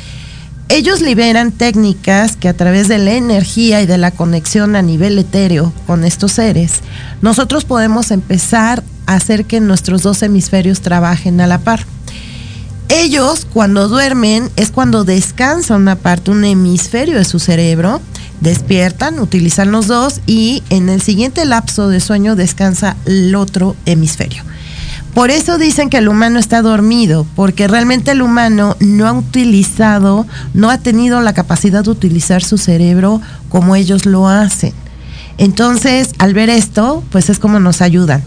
Ellos 0.69 1.01
liberan 1.01 1.51
técnicas 1.51 2.37
que 2.37 2.49
a 2.49 2.57
través 2.57 2.87
de 2.87 2.99
la 2.99 3.15
energía 3.15 3.83
y 3.83 3.87
de 3.87 3.99
la 3.99 4.13
conexión 4.13 4.77
a 4.77 4.83
nivel 4.83 5.19
etéreo 5.19 5.73
con 5.89 6.05
estos 6.05 6.33
seres, 6.33 6.83
nosotros 7.21 7.65
podemos 7.65 8.13
empezar 8.13 8.85
hacer 9.07 9.45
que 9.45 9.61
nuestros 9.61 10.03
dos 10.03 10.23
hemisferios 10.23 10.81
trabajen 10.81 11.41
a 11.41 11.47
la 11.47 11.59
par. 11.59 11.85
Ellos 12.89 13.47
cuando 13.53 13.89
duermen 13.89 14.49
es 14.57 14.71
cuando 14.71 15.05
descansa 15.05 15.75
una 15.75 15.97
parte, 15.97 16.31
un 16.31 16.45
hemisferio 16.45 17.19
de 17.19 17.25
su 17.25 17.39
cerebro, 17.39 18.01
despiertan, 18.41 19.19
utilizan 19.19 19.73
los 19.73 19.89
dos 19.89 20.21
y 20.27 20.63
en 20.71 20.89
el 20.89 21.01
siguiente 21.01 21.45
lapso 21.45 21.89
de 21.89 22.01
sueño 22.01 22.37
descansa 22.37 22.97
el 23.07 23.35
otro 23.35 23.75
hemisferio. 23.87 24.45
Por 25.15 25.31
eso 25.31 25.57
dicen 25.57 25.89
que 25.89 25.97
el 25.97 26.09
humano 26.09 26.39
está 26.39 26.61
dormido, 26.61 27.27
porque 27.35 27.69
realmente 27.69 28.11
el 28.11 28.21
humano 28.21 28.77
no 28.81 29.07
ha 29.07 29.13
utilizado, 29.15 30.27
no 30.53 30.69
ha 30.69 30.77
tenido 30.77 31.21
la 31.23 31.33
capacidad 31.33 31.85
de 31.85 31.91
utilizar 31.91 32.45
su 32.45 32.59
cerebro 32.59 33.23
como 33.49 33.77
ellos 33.77 34.05
lo 34.05 34.29
hacen. 34.29 34.75
Entonces, 35.39 36.11
al 36.19 36.35
ver 36.35 36.51
esto, 36.51 37.03
pues 37.11 37.31
es 37.31 37.39
como 37.39 37.61
nos 37.61 37.81
ayudan. 37.81 38.23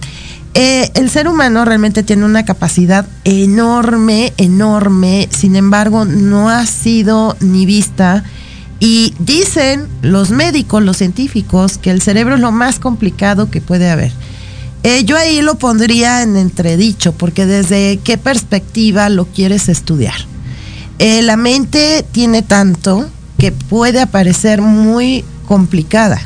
Eh, 0.53 0.91
el 0.95 1.09
ser 1.09 1.27
humano 1.27 1.63
realmente 1.63 2.03
tiene 2.03 2.25
una 2.25 2.43
capacidad 2.43 3.05
enorme, 3.23 4.33
enorme, 4.37 5.29
sin 5.31 5.55
embargo 5.55 6.05
no 6.05 6.49
ha 6.49 6.65
sido 6.65 7.37
ni 7.39 7.65
vista. 7.65 8.23
Y 8.79 9.13
dicen 9.19 9.87
los 10.01 10.31
médicos, 10.31 10.81
los 10.83 10.97
científicos, 10.97 11.77
que 11.77 11.91
el 11.91 12.01
cerebro 12.01 12.35
es 12.35 12.41
lo 12.41 12.51
más 12.51 12.79
complicado 12.79 13.51
que 13.51 13.61
puede 13.61 13.89
haber. 13.89 14.11
Eh, 14.83 15.03
yo 15.03 15.17
ahí 15.17 15.41
lo 15.41 15.55
pondría 15.55 16.23
en 16.23 16.37
entredicho, 16.37 17.11
porque 17.11 17.45
desde 17.45 17.99
qué 18.03 18.17
perspectiva 18.17 19.09
lo 19.09 19.25
quieres 19.25 19.67
estudiar. 19.67 20.15
Eh, 20.99 21.21
la 21.21 21.35
mente 21.35 22.05
tiene 22.11 22.41
tanto 22.41 23.09
que 23.37 23.51
puede 23.51 24.01
aparecer 24.01 24.61
muy 24.61 25.25
complicada. 25.47 26.21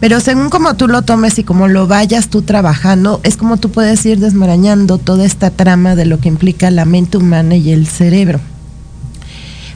Pero 0.00 0.20
según 0.20 0.50
como 0.50 0.74
tú 0.74 0.88
lo 0.88 1.02
tomes 1.02 1.38
y 1.38 1.44
como 1.44 1.68
lo 1.68 1.86
vayas 1.86 2.28
tú 2.28 2.42
trabajando, 2.42 3.20
es 3.22 3.36
como 3.36 3.56
tú 3.56 3.70
puedes 3.70 4.04
ir 4.04 4.18
desmarañando 4.18 4.98
toda 4.98 5.24
esta 5.24 5.50
trama 5.50 5.94
de 5.94 6.04
lo 6.04 6.20
que 6.20 6.28
implica 6.28 6.70
la 6.70 6.84
mente 6.84 7.16
humana 7.16 7.56
y 7.56 7.70
el 7.70 7.86
cerebro. 7.86 8.40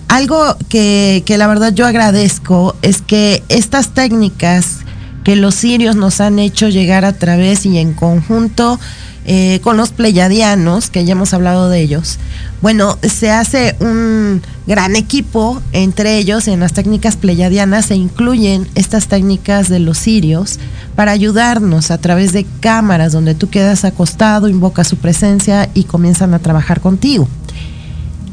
Algo 0.08 0.56
que, 0.68 1.22
que 1.24 1.38
la 1.38 1.46
verdad 1.46 1.72
yo 1.72 1.86
agradezco 1.86 2.76
es 2.82 3.00
que 3.00 3.42
estas 3.48 3.90
técnicas 3.90 4.80
que 5.24 5.36
los 5.36 5.54
sirios 5.54 5.96
nos 5.96 6.20
han 6.20 6.38
hecho 6.38 6.68
llegar 6.68 7.04
a 7.04 7.12
través 7.12 7.66
y 7.66 7.78
en 7.78 7.92
conjunto 7.92 8.78
eh, 9.26 9.60
con 9.62 9.76
los 9.76 9.90
pleyadianos, 9.90 10.88
que 10.88 11.04
ya 11.04 11.12
hemos 11.12 11.34
hablado 11.34 11.68
de 11.68 11.80
ellos, 11.80 12.18
bueno, 12.62 12.98
se 13.02 13.30
hace 13.30 13.76
un 13.78 14.40
gran 14.66 14.96
equipo 14.96 15.60
entre 15.72 16.16
ellos 16.16 16.48
en 16.48 16.60
las 16.60 16.72
técnicas 16.72 17.16
pleyadianas 17.16 17.86
se 17.86 17.96
incluyen 17.96 18.68
estas 18.74 19.08
técnicas 19.08 19.68
de 19.68 19.78
los 19.78 19.98
sirios 19.98 20.58
para 20.96 21.12
ayudarnos 21.12 21.90
a 21.90 21.98
través 21.98 22.32
de 22.32 22.46
cámaras 22.60 23.12
donde 23.12 23.34
tú 23.34 23.50
quedas 23.50 23.84
acostado, 23.84 24.48
invocas 24.48 24.88
su 24.88 24.96
presencia 24.96 25.68
y 25.74 25.84
comienzan 25.84 26.32
a 26.34 26.38
trabajar 26.38 26.80
contigo. 26.80 27.28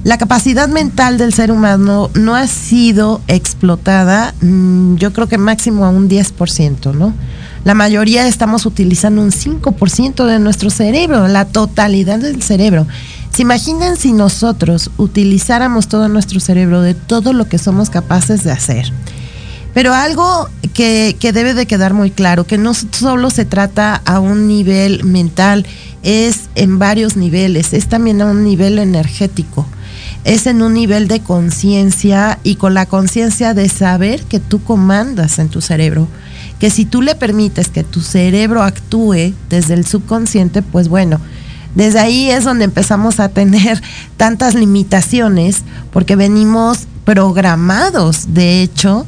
La 0.04 0.18
capacidad 0.18 0.70
mental 0.70 1.18
del 1.18 1.34
ser 1.34 1.52
humano 1.52 2.10
no 2.14 2.36
ha 2.36 2.48
sido 2.48 3.22
explotada, 3.28 4.34
mm, 4.42 4.96
yo 4.96 5.12
creo 5.12 5.28
que 5.28 5.38
máximo 5.38 5.86
a 5.86 5.90
un 5.90 6.08
10%, 6.08 6.94
¿no? 6.94 7.14
La 7.66 7.74
mayoría 7.74 8.28
estamos 8.28 8.66
utilizando 8.66 9.22
un 9.22 9.32
5% 9.32 10.26
de 10.26 10.40
nuestro 10.40 10.70
cerebro, 10.70 11.28
la 11.28 11.46
totalidad 11.46 12.20
del 12.20 12.42
cerebro. 12.42 12.88
¿Se 13.34 13.42
imaginan 13.42 13.98
si 13.98 14.14
nosotros 14.14 14.92
utilizáramos 14.98 15.88
todo 15.88 16.08
nuestro 16.08 16.40
cerebro 16.40 16.82
de 16.82 16.94
todo 16.94 17.34
lo 17.34 17.50
que 17.50 17.58
somos 17.58 17.90
capaces 17.90 18.44
de 18.44 18.52
hacer? 18.52 18.92
Pero 19.74 19.94
algo 19.94 20.50
que, 20.74 21.18
que, 21.20 21.34
debe 21.34 21.54
de 21.54 21.68
quedar 21.68 21.94
muy 21.94 22.10
claro, 22.10 22.48
que 22.48 22.58
no 22.58 22.74
solo 22.74 23.30
se 23.30 23.46
trata 23.46 24.02
a 24.06 24.20
un 24.20 24.48
nivel 24.48 25.04
mental, 25.04 25.66
es 26.04 26.50
en 26.56 26.80
varios 26.80 27.18
niveles, 27.18 27.74
es 27.74 27.88
también 27.88 28.22
a 28.22 28.26
un 28.28 28.44
nivel 28.44 28.80
energético. 28.80 29.68
Es 30.28 30.46
en 30.46 30.62
un 30.62 30.74
nivel 30.74 31.08
de 31.08 31.22
conciencia 31.22 32.38
y 32.44 32.56
con 32.56 32.74
la 32.74 32.86
conciencia 32.86 33.54
de 33.54 33.70
saber 33.70 34.24
que 34.24 34.42
tú 34.42 34.62
comandas 34.62 35.40
en 35.40 35.48
tu 35.48 35.62
cerebro. 35.62 36.10
Que 36.60 36.70
si 36.70 36.84
tú 36.84 37.02
le 37.02 37.16
permites 37.16 37.70
que 37.70 37.86
tu 37.86 38.02
cerebro 38.02 38.62
actúe 38.62 39.34
desde 39.50 39.74
el 39.74 39.86
subconsciente, 39.86 40.62
pues 40.62 40.90
bueno, 40.90 41.22
desde 41.76 42.00
ahí 42.00 42.30
es 42.30 42.44
donde 42.44 42.66
empezamos 42.66 43.22
a 43.22 43.30
tener 43.30 43.82
tantas 44.18 44.54
limitaciones, 44.54 45.64
porque 45.94 46.18
venimos 46.18 46.88
programados, 47.06 48.34
de 48.34 48.62
hecho, 48.62 49.06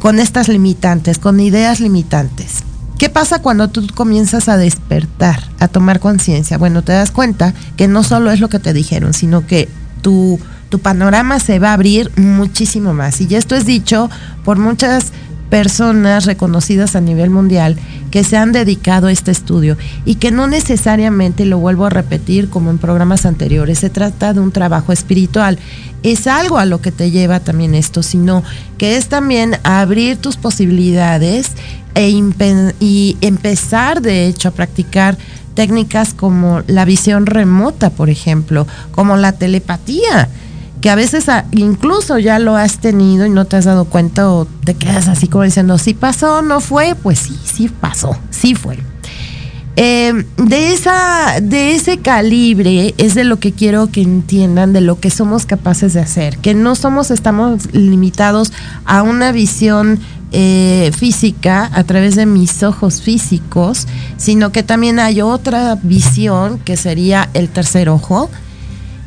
con 0.00 0.20
estas 0.20 0.46
limitantes, 0.46 1.18
con 1.18 1.40
ideas 1.40 1.80
limitantes. 1.80 2.62
¿Qué 2.96 3.08
pasa 3.08 3.42
cuando 3.42 3.66
tú 3.68 3.88
comienzas 3.92 4.48
a 4.48 4.56
despertar, 4.56 5.42
a 5.58 5.66
tomar 5.66 5.98
conciencia? 5.98 6.58
Bueno, 6.58 6.82
te 6.82 6.92
das 6.92 7.10
cuenta 7.10 7.54
que 7.76 7.88
no 7.88 8.04
solo 8.04 8.30
es 8.30 8.38
lo 8.38 8.48
que 8.48 8.60
te 8.60 8.72
dijeron, 8.72 9.14
sino 9.14 9.48
que 9.48 9.68
tu, 10.00 10.38
tu 10.70 10.78
panorama 10.78 11.38
se 11.40 11.58
va 11.58 11.70
a 11.70 11.74
abrir 11.74 12.10
muchísimo 12.16 12.94
más. 12.94 13.20
Y 13.20 13.34
esto 13.34 13.54
es 13.56 13.66
dicho 13.66 14.08
por 14.44 14.58
muchas 14.58 15.12
personas 15.50 16.26
reconocidas 16.26 16.94
a 16.94 17.00
nivel 17.00 17.28
mundial 17.28 17.76
que 18.12 18.22
se 18.22 18.36
han 18.36 18.52
dedicado 18.52 19.08
a 19.08 19.12
este 19.12 19.32
estudio 19.32 19.76
y 20.04 20.14
que 20.14 20.30
no 20.30 20.46
necesariamente, 20.46 21.44
lo 21.44 21.58
vuelvo 21.58 21.86
a 21.86 21.90
repetir 21.90 22.48
como 22.48 22.70
en 22.70 22.78
programas 22.78 23.26
anteriores, 23.26 23.80
se 23.80 23.90
trata 23.90 24.32
de 24.32 24.40
un 24.40 24.52
trabajo 24.52 24.92
espiritual. 24.92 25.58
Es 26.04 26.28
algo 26.28 26.58
a 26.58 26.64
lo 26.64 26.80
que 26.80 26.92
te 26.92 27.10
lleva 27.10 27.40
también 27.40 27.74
esto, 27.74 28.02
sino 28.02 28.42
que 28.78 28.96
es 28.96 29.08
también 29.08 29.56
abrir 29.64 30.16
tus 30.16 30.36
posibilidades 30.36 31.50
e 31.96 32.10
y 32.78 33.16
empezar 33.20 34.00
de 34.00 34.26
hecho 34.26 34.48
a 34.48 34.52
practicar 34.52 35.18
técnicas 35.54 36.14
como 36.14 36.62
la 36.68 36.84
visión 36.84 37.26
remota, 37.26 37.90
por 37.90 38.08
ejemplo, 38.08 38.66
como 38.92 39.16
la 39.16 39.32
telepatía 39.32 40.28
que 40.80 40.90
a 40.90 40.94
veces 40.94 41.26
incluso 41.52 42.18
ya 42.18 42.38
lo 42.38 42.56
has 42.56 42.78
tenido 42.78 43.26
y 43.26 43.30
no 43.30 43.44
te 43.44 43.56
has 43.56 43.64
dado 43.64 43.84
cuenta 43.84 44.30
o 44.30 44.46
te 44.64 44.74
quedas 44.74 45.08
así 45.08 45.28
como 45.28 45.44
diciendo, 45.44 45.78
si 45.78 45.94
pasó, 45.94 46.42
no 46.42 46.60
fue, 46.60 46.94
pues 46.94 47.18
sí, 47.18 47.38
sí 47.44 47.68
pasó, 47.68 48.16
sí 48.30 48.54
fue. 48.54 48.78
Em, 49.76 50.26
de, 50.36 50.72
esa, 50.72 51.40
de 51.40 51.74
ese 51.74 51.98
calibre 51.98 52.94
es 52.98 53.14
de 53.14 53.24
lo 53.24 53.38
que 53.38 53.52
quiero 53.52 53.86
que 53.86 54.02
entiendan, 54.02 54.72
de 54.72 54.80
lo 54.80 54.98
que 55.00 55.10
somos 55.10 55.46
capaces 55.46 55.94
de 55.94 56.00
hacer, 56.00 56.38
que 56.38 56.54
no 56.54 56.74
somos, 56.74 57.10
estamos 57.10 57.72
limitados 57.72 58.52
a 58.84 59.02
una 59.02 59.32
visión 59.32 60.00
eh, 60.32 60.90
física 60.96 61.70
a 61.72 61.84
través 61.84 62.14
de 62.14 62.26
mis 62.26 62.62
ojos 62.62 63.00
físicos, 63.00 63.86
sino 64.16 64.52
que 64.52 64.62
también 64.62 64.98
hay 64.98 65.22
otra 65.22 65.78
visión 65.82 66.58
que 66.58 66.76
sería 66.76 67.30
el 67.32 67.48
tercer 67.48 67.88
ojo, 67.88 68.28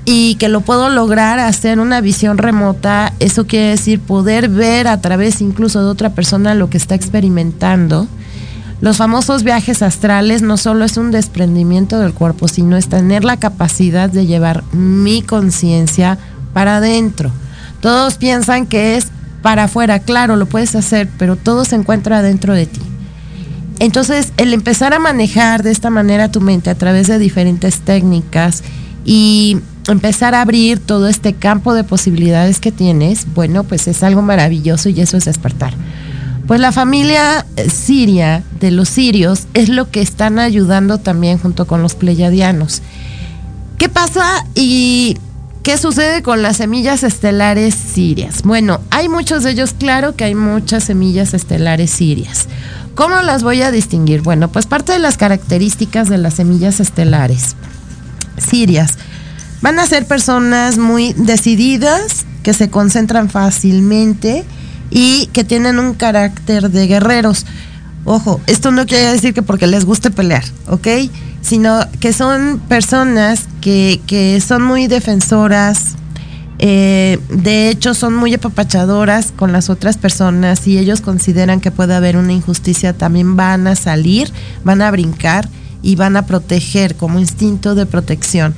y 0.05 0.35
que 0.35 0.49
lo 0.49 0.61
puedo 0.61 0.89
lograr 0.89 1.39
hacer 1.39 1.79
una 1.79 2.01
visión 2.01 2.37
remota, 2.37 3.13
eso 3.19 3.47
quiere 3.47 3.69
decir 3.69 3.99
poder 3.99 4.49
ver 4.49 4.87
a 4.87 4.99
través 4.99 5.41
incluso 5.41 5.81
de 5.81 5.89
otra 5.89 6.09
persona 6.09 6.55
lo 6.55 6.69
que 6.69 6.77
está 6.77 6.95
experimentando. 6.95 8.07
Los 8.81 8.97
famosos 8.97 9.43
viajes 9.43 9.81
astrales 9.81 10.41
no 10.41 10.57
solo 10.57 10.83
es 10.83 10.97
un 10.97 11.11
desprendimiento 11.11 11.99
del 11.99 12.13
cuerpo, 12.13 12.49
sino 12.49 12.75
es 12.75 12.89
tener 12.89 13.23
la 13.23 13.37
capacidad 13.37 14.09
de 14.09 14.25
llevar 14.25 14.63
mi 14.73 15.21
conciencia 15.21 16.17
para 16.53 16.77
adentro. 16.77 17.31
Todos 17.79 18.15
piensan 18.15 18.65
que 18.65 18.97
es 18.97 19.07
para 19.41 19.65
afuera, 19.65 19.99
claro, 19.99 20.35
lo 20.35 20.47
puedes 20.47 20.75
hacer, 20.75 21.07
pero 21.17 21.37
todo 21.37 21.63
se 21.63 21.75
encuentra 21.75 22.21
dentro 22.21 22.53
de 22.53 22.65
ti. 22.65 22.81
Entonces, 23.79 24.33
el 24.37 24.53
empezar 24.53 24.93
a 24.93 24.99
manejar 24.99 25.63
de 25.63 25.71
esta 25.71 25.89
manera 25.89 26.31
tu 26.31 26.41
mente 26.41 26.69
a 26.69 26.75
través 26.75 27.07
de 27.07 27.19
diferentes 27.19 27.79
técnicas 27.79 28.63
y 29.05 29.59
empezar 29.87 30.35
a 30.35 30.41
abrir 30.41 30.79
todo 30.79 31.07
este 31.07 31.33
campo 31.33 31.73
de 31.73 31.83
posibilidades 31.83 32.59
que 32.59 32.71
tienes, 32.71 33.25
bueno, 33.33 33.63
pues 33.63 33.87
es 33.87 34.03
algo 34.03 34.21
maravilloso 34.21 34.89
y 34.89 35.01
eso 35.01 35.17
es 35.17 35.25
despertar. 35.25 35.73
Pues 36.47 36.59
la 36.59 36.71
familia 36.71 37.45
eh, 37.55 37.69
siria 37.69 38.43
de 38.59 38.71
los 38.71 38.89
sirios 38.89 39.47
es 39.53 39.69
lo 39.69 39.89
que 39.91 40.01
están 40.01 40.39
ayudando 40.39 40.97
también 40.97 41.37
junto 41.37 41.65
con 41.65 41.81
los 41.81 41.95
pleyadianos. 41.95 42.81
¿Qué 43.77 43.89
pasa 43.89 44.45
y 44.53 45.17
qué 45.63 45.77
sucede 45.77 46.21
con 46.21 46.41
las 46.41 46.57
semillas 46.57 47.03
estelares 47.03 47.75
sirias? 47.75 48.43
Bueno, 48.43 48.81
hay 48.89 49.09
muchos 49.09 49.43
de 49.43 49.51
ellos, 49.51 49.73
claro 49.77 50.15
que 50.15 50.25
hay 50.25 50.35
muchas 50.35 50.85
semillas 50.85 51.33
estelares 51.33 51.91
sirias. 51.91 52.47
¿Cómo 52.95 53.15
las 53.21 53.41
voy 53.41 53.61
a 53.61 53.71
distinguir? 53.71 54.21
Bueno, 54.21 54.49
pues 54.49 54.65
parte 54.65 54.91
de 54.91 54.99
las 54.99 55.17
características 55.17 56.09
de 56.09 56.17
las 56.17 56.35
semillas 56.35 56.79
estelares 56.79 57.55
sirias 58.37 58.97
Van 59.63 59.79
a 59.79 59.87
ser 59.87 60.05
personas 60.05 60.77
muy 60.77 61.13
decididas, 61.13 62.25
que 62.43 62.53
se 62.53 62.69
concentran 62.69 63.29
fácilmente 63.29 64.43
y 64.89 65.27
que 65.27 65.45
tienen 65.45 65.79
un 65.79 65.93
carácter 65.93 66.69
de 66.69 66.85
guerreros. 66.85 67.45
Ojo, 68.03 68.41
esto 68.45 68.71
no 68.71 68.85
quiere 68.85 69.13
decir 69.13 69.33
que 69.33 69.41
porque 69.41 69.67
les 69.67 69.85
guste 69.85 70.11
pelear, 70.11 70.43
¿ok? 70.67 70.87
Sino 71.41 71.79
que 72.01 72.11
son 72.11 72.61
personas 72.67 73.47
que, 73.61 74.43
son 74.45 74.63
muy 74.63 74.87
defensoras, 74.87 75.95
eh, 76.59 77.17
de 77.29 77.69
hecho 77.69 77.93
son 77.93 78.15
muy 78.15 78.33
apapachadoras 78.33 79.31
con 79.33 79.53
las 79.53 79.69
otras 79.69 79.95
personas 79.95 80.67
y 80.67 80.77
ellos 80.77 80.99
consideran 80.99 81.61
que 81.61 81.71
puede 81.71 81.95
haber 81.95 82.17
una 82.17 82.33
injusticia, 82.33 82.91
también 82.91 83.37
van 83.37 83.67
a 83.67 83.77
salir, 83.77 84.29
van 84.65 84.81
a 84.81 84.91
brincar 84.91 85.47
y 85.81 85.95
van 85.95 86.17
a 86.17 86.25
proteger 86.25 86.97
como 86.97 87.17
instinto 87.17 87.75
de 87.75 87.85
protección. 87.85 88.53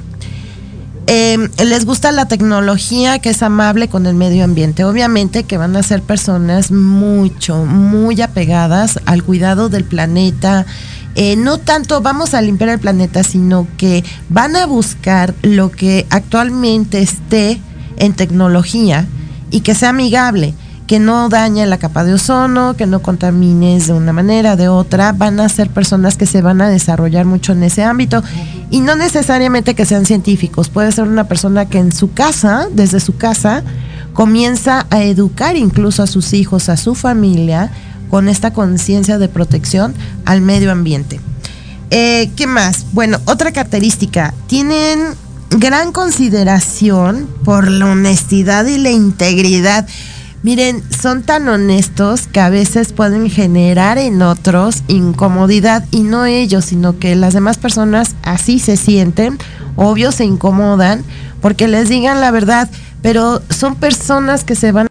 Em, 1.07 1.49
les 1.63 1.85
gusta 1.85 2.11
la 2.11 2.27
tecnología 2.27 3.19
que 3.19 3.29
es 3.29 3.43
amable 3.43 3.87
con 3.87 4.07
el 4.07 4.15
medio 4.15 4.43
ambiente. 4.43 4.83
Obviamente 4.85 5.43
que 5.43 5.57
van 5.57 5.75
a 5.75 5.83
ser 5.83 6.01
personas 6.01 6.71
mucho, 6.71 7.65
muy 7.65 8.21
apegadas 8.21 8.99
al 9.05 9.23
cuidado 9.23 9.69
del 9.69 9.83
planeta. 9.83 10.65
Eh, 11.13 11.35
no 11.35 11.59
tanto 11.59 12.01
vamos 12.01 12.33
a 12.33 12.41
limpiar 12.41 12.71
el 12.71 12.79
planeta, 12.79 13.23
sino 13.23 13.67
que 13.77 14.03
van 14.29 14.55
a 14.55 14.65
buscar 14.65 15.35
lo 15.43 15.69
que 15.71 16.07
actualmente 16.09 17.01
esté 17.01 17.61
en 17.97 18.13
tecnología 18.13 19.05
y 19.51 19.61
que 19.61 19.75
sea 19.75 19.89
amigable 19.89 20.55
que 20.87 20.99
no 20.99 21.29
dañe 21.29 21.65
la 21.65 21.77
capa 21.77 22.03
de 22.03 22.13
ozono, 22.13 22.75
que 22.75 22.85
no 22.85 23.01
contamines 23.01 23.87
de 23.87 23.93
una 23.93 24.13
manera, 24.13 24.55
de 24.55 24.67
otra, 24.67 25.13
van 25.13 25.39
a 25.39 25.49
ser 25.49 25.69
personas 25.69 26.15
que 26.15 26.25
se 26.25 26.41
van 26.41 26.61
a 26.61 26.69
desarrollar 26.69 27.25
mucho 27.25 27.53
en 27.53 27.63
ese 27.63 27.83
ámbito 27.83 28.23
y 28.69 28.81
no 28.81 28.95
necesariamente 28.95 29.73
que 29.73 29.85
sean 29.85 30.05
científicos, 30.05 30.69
puede 30.69 30.91
ser 30.91 31.05
una 31.07 31.27
persona 31.27 31.65
que 31.65 31.79
en 31.79 31.91
su 31.91 32.13
casa, 32.13 32.67
desde 32.71 32.99
su 32.99 33.17
casa, 33.17 33.63
comienza 34.13 34.85
a 34.91 35.03
educar 35.03 35.57
incluso 35.57 36.03
a 36.03 36.07
sus 36.07 36.33
hijos, 36.33 36.69
a 36.69 36.77
su 36.77 36.95
familia, 36.95 37.71
con 38.09 38.29
esta 38.29 38.53
conciencia 38.53 39.17
de 39.17 39.27
protección 39.27 39.93
al 40.25 40.41
medio 40.41 40.71
ambiente. 40.71 41.19
Eh, 41.89 42.31
¿Qué 42.35 42.47
más? 42.47 42.85
Bueno, 42.93 43.19
otra 43.25 43.51
característica, 43.51 44.33
tienen 44.47 44.99
gran 45.49 45.91
consideración 45.91 47.27
por 47.43 47.69
la 47.69 47.87
honestidad 47.87 48.65
y 48.65 48.77
la 48.77 48.91
integridad. 48.91 49.87
Miren, 50.45 50.83
son 50.91 51.23
tan 51.23 51.47
honestos 51.47 52.27
que 52.27 52.39
a 52.39 52.51
veces 52.51 52.93
pueden 52.93 53.31
generar 53.31 53.97
en 53.97 54.21
otros 54.21 54.83
incomodidad 54.87 55.83
y 55.89 56.01
no 56.01 56.25
ellos, 56.25 56.65
sino 56.65 56.99
que 56.99 57.15
las 57.15 57.33
demás 57.33 57.57
personas 57.57 58.15
así 58.21 58.59
se 58.59 58.77
sienten, 58.77 59.39
obvio 59.75 60.11
se 60.11 60.23
incomodan 60.23 61.03
porque 61.41 61.67
les 61.67 61.89
digan 61.89 62.21
la 62.21 62.29
verdad, 62.29 62.69
pero 63.01 63.41
son 63.49 63.73
personas 63.73 64.43
que 64.43 64.53
se 64.53 64.71
van 64.71 64.85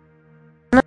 de 0.73 0.81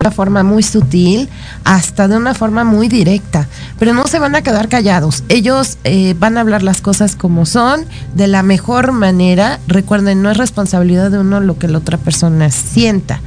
una 0.00 0.10
forma 0.10 0.42
muy 0.42 0.64
sutil 0.64 1.28
hasta 1.62 2.08
de 2.08 2.16
una 2.16 2.34
forma 2.34 2.64
muy 2.64 2.88
directa, 2.88 3.46
pero 3.78 3.94
no 3.94 4.08
se 4.08 4.18
van 4.18 4.34
a 4.34 4.42
quedar 4.42 4.68
callados. 4.68 5.22
Ellos 5.28 5.78
eh, 5.84 6.16
van 6.18 6.38
a 6.38 6.40
hablar 6.40 6.64
las 6.64 6.80
cosas 6.80 7.14
como 7.14 7.46
son, 7.46 7.86
de 8.16 8.26
la 8.26 8.42
mejor 8.42 8.90
manera. 8.90 9.60
Recuerden, 9.68 10.22
no 10.22 10.30
es 10.32 10.38
responsabilidad 10.38 11.12
de 11.12 11.20
uno 11.20 11.38
lo 11.38 11.56
que 11.56 11.68
la 11.68 11.78
otra 11.78 11.98
persona 11.98 12.50
sienta 12.50 13.20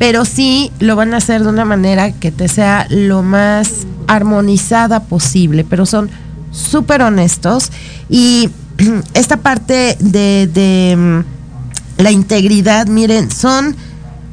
pero 0.00 0.24
sí 0.24 0.72
lo 0.80 0.96
van 0.96 1.12
a 1.12 1.18
hacer 1.18 1.42
de 1.42 1.50
una 1.50 1.66
manera 1.66 2.10
que 2.10 2.32
te 2.32 2.48
sea 2.48 2.86
lo 2.88 3.22
más 3.22 3.86
armonizada 4.06 5.00
posible, 5.00 5.62
pero 5.62 5.84
son 5.84 6.08
súper 6.52 7.02
honestos. 7.02 7.70
Y 8.08 8.48
esta 9.12 9.36
parte 9.36 9.98
de, 10.00 10.96
mm, 10.96 12.02
la 12.02 12.10
integridad, 12.12 12.86
miren, 12.86 13.30
son, 13.30 13.76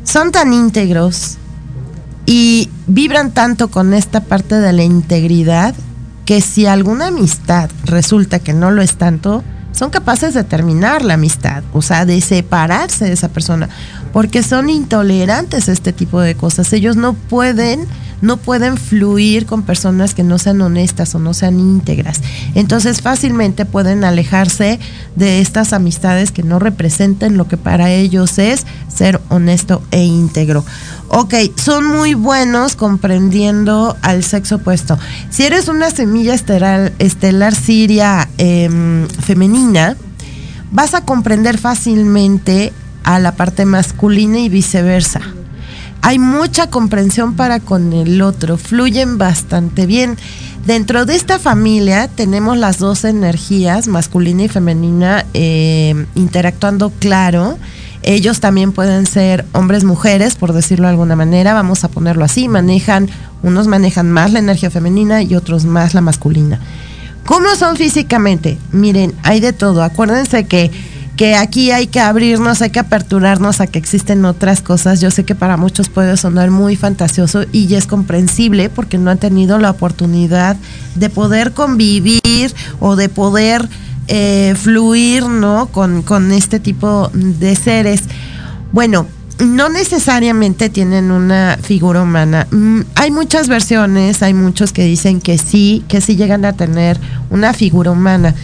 son 0.06 0.32
tan 0.32 0.53
íntegros 0.53 1.36
y 2.25 2.69
vibran 2.88 3.32
tanto 3.32 3.67
con 3.67 3.93
esta 3.93 4.21
parte 4.21 4.56
de 4.56 4.71
la 4.71 4.84
integridad 4.84 5.75
que 6.23 6.39
si 6.39 6.65
alguna 6.65 7.08
amistad 7.08 7.69
resulta 7.84 8.39
que 8.39 8.53
no 8.53 8.71
lo 8.71 8.82
es 8.82 8.95
tanto, 8.95 9.43
son 9.73 9.89
capaces 9.89 10.34
de 10.34 10.43
terminar 10.43 11.03
la 11.03 11.15
amistad, 11.15 11.62
o 11.73 11.82
sea, 11.82 12.06
de 12.06 12.19
separarse 12.21 13.06
de 13.06 13.13
esa 13.13 13.27
persona, 13.27 13.69
porque 14.17 14.41
son 14.41 14.71
intolerantes 14.71 15.69
a 15.69 15.71
este 15.71 15.93
tipo 15.93 16.19
de 16.19 16.34
cosas. 16.34 16.73
Ellos 16.73 16.95
no 16.95 17.13
pueden 17.13 17.86
no 18.19 18.38
pueden 18.38 18.77
fluir 18.77 19.45
con 19.45 19.62
personas 19.62 20.15
que 20.15 20.23
no 20.23 20.39
sean 20.39 20.60
honestas 20.62 21.13
o 21.13 21.19
no 21.19 21.36
sean 21.36 21.60
íntegras. 21.60 22.21
Entonces 22.56 23.03
fácilmente 23.03 23.65
pueden 23.65 24.03
alejarse 24.03 24.80
de 25.15 25.39
estas 25.39 25.71
amistades 25.71 26.32
que 26.32 26.41
no 26.41 26.58
representen 26.58 27.38
lo 27.38 27.47
que 27.47 27.58
para 27.58 27.91
ellos 27.91 28.39
es 28.39 28.65
ser 28.88 29.21
honesto 29.30 29.84
e 29.91 30.03
íntegro. 30.03 30.65
Ok, 31.10 31.36
son 31.56 31.86
muy 31.86 32.15
buenos 32.15 32.75
comprendiendo 32.75 33.95
al 34.01 34.23
sexo 34.23 34.56
opuesto. 34.56 34.97
Si 35.30 35.43
eres 35.43 35.67
una 35.67 35.91
semilla 35.91 36.34
estelar, 36.34 36.91
estelar 36.97 37.53
siria 37.53 38.27
em, 38.39 39.08
femenina, 39.10 39.95
vas 40.71 40.95
a 40.95 41.01
comprender 41.01 41.60
fácilmente 41.60 42.73
a 43.08 43.20
la 43.20 43.32
parte 43.32 43.65
masculina 43.65 44.38
y 44.39 44.50
viceversa. 44.50 45.22
Hay 46.02 46.20
mucha 46.20 46.70
comprensión 46.70 47.36
para 47.36 47.60
con 47.60 47.93
el 47.93 48.22
otro, 48.22 48.58
fluyen 48.58 49.17
bastante 49.17 49.86
bien. 49.86 50.17
Dentro 50.65 51.06
de 51.06 51.15
esta 51.15 51.39
familia 51.39 52.10
tenemos 52.10 52.58
las 52.58 52.80
dos 52.80 53.06
energías, 53.06 53.88
masculina 53.88 54.43
y 54.43 54.50
femenina, 54.50 55.26
em, 55.34 56.06
interactuando 56.15 56.91
claro 57.00 57.58
ellos 58.04 58.39
también 58.39 58.72
pueden 58.72 59.06
ser 59.06 59.46
hombres, 59.52 59.84
mujeres, 59.84 60.36
por 60.36 60.54
decirlo 60.54 60.86
de 60.86 60.91
alguna 60.91 61.15
manera, 61.15 61.54
vamos 61.54 61.84
a 61.84 61.89
ponerlo 61.89 62.24
así, 62.24 62.48
manejan, 62.48 63.10
unos 63.43 63.67
manejan 63.67 64.12
más 64.12 64.32
la 64.32 64.39
energía 64.39 64.72
femenina 64.72 65.24
y 65.24 65.36
otros 65.36 65.65
más 65.65 65.93
la 65.93 66.00
masculina. 66.00 66.60
¿Cómo 67.26 67.54
son 67.56 67.76
físicamente? 67.76 68.58
Miren, 68.72 69.13
hay 69.24 69.41
de 69.41 69.52
todo. 69.52 69.84
Acuérdense 69.84 70.46
que, 70.46 70.72
que 71.17 71.36
aquí 71.36 71.71
hay 71.71 71.88
que 71.88 71.99
abrirnos, 71.99 72.62
hay 72.62 72.69
que 72.69 72.80
aperturarnos 72.80 73.60
a 73.60 73.67
que 73.67 73.80
existen 73.80 74.23
otras 74.23 74.62
cosas. 74.62 75.01
Yo 75.01 75.10
sé 75.10 75.25
que 75.25 75.34
para 75.34 75.58
muchos 75.58 75.89
puede 75.89 76.15
sonar 76.15 76.51
muy 76.51 76.75
fantasioso 76.75 77.43
y 77.51 77.73
es 77.73 77.88
comprensible 77.88 78.69
porque 78.69 78.99
no 78.99 79.10
han 79.10 79.17
tenido 79.17 79.58
la 79.58 79.71
oportunidad 79.71 80.56
de 80.95 81.10
poder 81.10 81.53
convivir 81.53 82.53
o 82.80 82.95
de 82.95 83.10
poder 83.10 83.67
eh, 84.08 84.53
fluir, 84.56 85.25
¿no? 85.25 85.65
Con, 85.67 86.03
con 86.03 86.32
este 86.32 86.60
tipo 86.60 87.10
de 87.13 87.56
seres. 87.56 88.03
Bueno, 88.71 89.08
no 89.39 89.69
necesariamente 89.69 90.69
tienen 90.69 91.10
una 91.10 91.58
figura 91.62 92.03
humana. 92.03 92.47
Mm, 92.51 92.82
hay 92.93 93.10
muchas 93.10 93.47
versiones, 93.47 94.21
hay 94.21 94.36
muchos 94.36 94.71
que 94.71 94.84
dicen 94.84 95.19
que 95.19 95.39
sí, 95.39 95.84
que 95.88 95.99
sí 95.99 96.15
llegan 96.15 96.45
a 96.45 96.53
tener 96.53 96.99
una 97.32 97.53
figura 97.53 97.89
humana. 97.89 98.36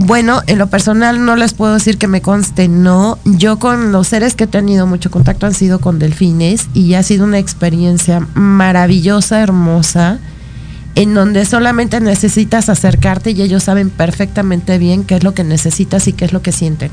Bueno, 0.00 0.42
en 0.46 0.58
lo 0.58 0.68
personal 0.68 1.24
no 1.24 1.34
les 1.34 1.54
puedo 1.54 1.74
decir 1.74 1.98
que 1.98 2.06
me 2.06 2.22
conste, 2.22 2.68
no. 2.68 3.18
Yo 3.24 3.58
con 3.58 3.90
los 3.90 4.06
seres 4.06 4.36
que 4.36 4.44
he 4.44 4.46
tenido 4.46 4.86
mucho 4.86 5.10
contacto 5.10 5.44
han 5.44 5.54
sido 5.54 5.80
con 5.80 5.98
delfines 5.98 6.68
y 6.72 6.94
ha 6.94 7.02
sido 7.02 7.24
una 7.24 7.38
experiencia 7.38 8.24
maravillosa, 8.34 9.40
hermosa 9.40 10.20
en 10.94 11.14
donde 11.14 11.44
solamente 11.44 12.00
necesitas 12.00 12.68
acercarte 12.68 13.32
y 13.32 13.42
ellos 13.42 13.64
saben 13.64 13.90
perfectamente 13.90 14.78
bien 14.78 15.02
qué 15.02 15.16
es 15.16 15.24
lo 15.24 15.34
que 15.34 15.44
necesitas 15.44 16.06
y 16.06 16.12
qué 16.12 16.26
es 16.26 16.32
lo 16.32 16.42
que 16.42 16.52
sienten. 16.52 16.90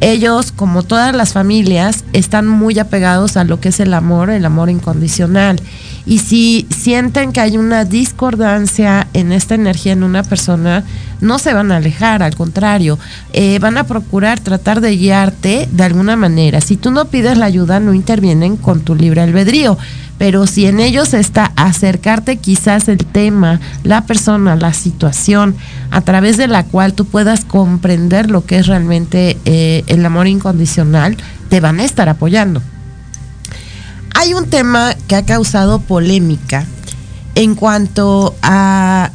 Ellos, 0.00 0.52
como 0.52 0.82
todas 0.82 1.14
las 1.14 1.34
familias, 1.34 2.04
están 2.14 2.48
muy 2.48 2.78
apegados 2.78 3.36
a 3.36 3.44
lo 3.44 3.60
que 3.60 3.68
es 3.68 3.80
el 3.80 3.92
amor, 3.92 4.30
el 4.30 4.46
amor 4.46 4.70
incondicional. 4.70 5.60
Y 6.06 6.20
si 6.20 6.66
sienten 6.70 7.32
que 7.32 7.40
hay 7.40 7.58
una 7.58 7.84
discordancia 7.84 9.06
en 9.12 9.32
esta 9.32 9.54
energía 9.54 9.92
en 9.92 10.02
una 10.02 10.22
persona, 10.22 10.84
no 11.20 11.38
se 11.38 11.54
van 11.54 11.72
a 11.72 11.76
alejar, 11.76 12.22
al 12.22 12.34
contrario, 12.34 12.98
eh, 13.32 13.58
van 13.58 13.78
a 13.78 13.84
procurar 13.84 14.40
tratar 14.40 14.80
de 14.80 14.96
guiarte 14.96 15.68
de 15.70 15.84
alguna 15.84 16.16
manera. 16.16 16.60
Si 16.60 16.76
tú 16.76 16.90
no 16.90 17.06
pides 17.06 17.38
la 17.38 17.46
ayuda, 17.46 17.80
no 17.80 17.94
intervienen 17.94 18.56
con 18.56 18.80
tu 18.80 18.94
libre 18.94 19.20
albedrío 19.20 19.78
pero 20.20 20.46
si 20.46 20.66
en 20.66 20.80
ellos 20.80 21.14
está 21.14 21.50
acercarte 21.56 22.36
quizás 22.36 22.88
el 22.88 23.06
tema, 23.06 23.58
la 23.84 24.04
persona, 24.04 24.54
la 24.54 24.74
situación, 24.74 25.56
a 25.90 26.02
través 26.02 26.36
de 26.36 26.46
la 26.46 26.62
cual 26.64 26.92
tú 26.92 27.06
puedas 27.06 27.46
comprender 27.46 28.30
lo 28.30 28.44
que 28.44 28.58
es 28.58 28.66
realmente 28.66 29.38
eh, 29.46 29.82
el 29.86 30.04
amor 30.04 30.26
incondicional, 30.26 31.16
te 31.48 31.60
van 31.60 31.80
a 31.80 31.84
estar 31.84 32.10
apoyando. 32.10 32.60
Hay 34.14 34.34
un 34.34 34.50
tema 34.50 34.92
que 35.08 35.16
ha 35.16 35.24
causado 35.24 35.80
polémica 35.80 36.66
en 37.34 37.54
cuanto 37.54 38.34
a 38.42 39.12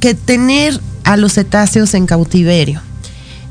que 0.00 0.14
tener 0.14 0.80
a 1.06 1.16
los 1.16 1.34
cetáceos 1.34 1.94
en 1.94 2.04
cautiverio. 2.04 2.82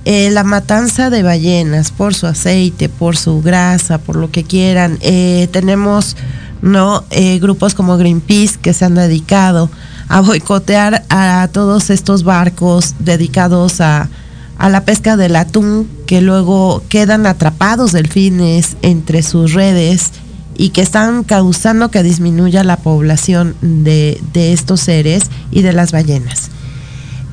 Eh, 0.04 0.30
la 0.30 0.44
matanza 0.44 1.10
de 1.10 1.24
ballenas 1.24 1.90
por 1.90 2.14
su 2.14 2.28
aceite, 2.28 2.90
por 2.90 3.18
su 3.18 3.42
grasa, 3.42 3.98
por 3.98 4.18
lo 4.18 4.30
que 4.30 4.44
quieran. 4.44 5.00
Eh, 5.02 5.48
tenemos 5.52 6.16
¿no? 6.62 7.04
Eh, 7.10 7.40
grupos 7.40 7.74
como 7.74 7.98
Greenpeace 7.98 8.60
que 8.62 8.74
se 8.74 8.86
han 8.86 8.96
dedicado 8.96 9.70
a 10.08 10.22
boicotear 10.22 11.04
a 11.10 11.48
todos 11.52 11.90
estos 11.90 12.24
barcos 12.24 12.94
dedicados 13.00 13.82
a, 13.82 14.10
a 14.58 14.70
la 14.70 14.84
pesca 14.84 15.18
del 15.18 15.36
atún, 15.38 15.90
que 16.06 16.22
luego 16.22 16.84
quedan 16.90 17.26
atrapados 17.26 17.92
delfines 17.92 18.78
entre 18.82 19.24
sus 19.24 19.54
redes 19.54 20.12
y 20.58 20.70
que 20.70 20.82
están 20.82 21.24
causando 21.24 21.90
que 21.90 22.04
disminuya 22.04 22.64
la 22.64 22.78
población 22.78 23.56
de, 23.62 24.22
de 24.34 24.54
estos 24.54 24.82
seres 24.82 25.32
y 25.52 25.62
de 25.62 25.74
las 25.74 25.92
ballenas 25.92 26.45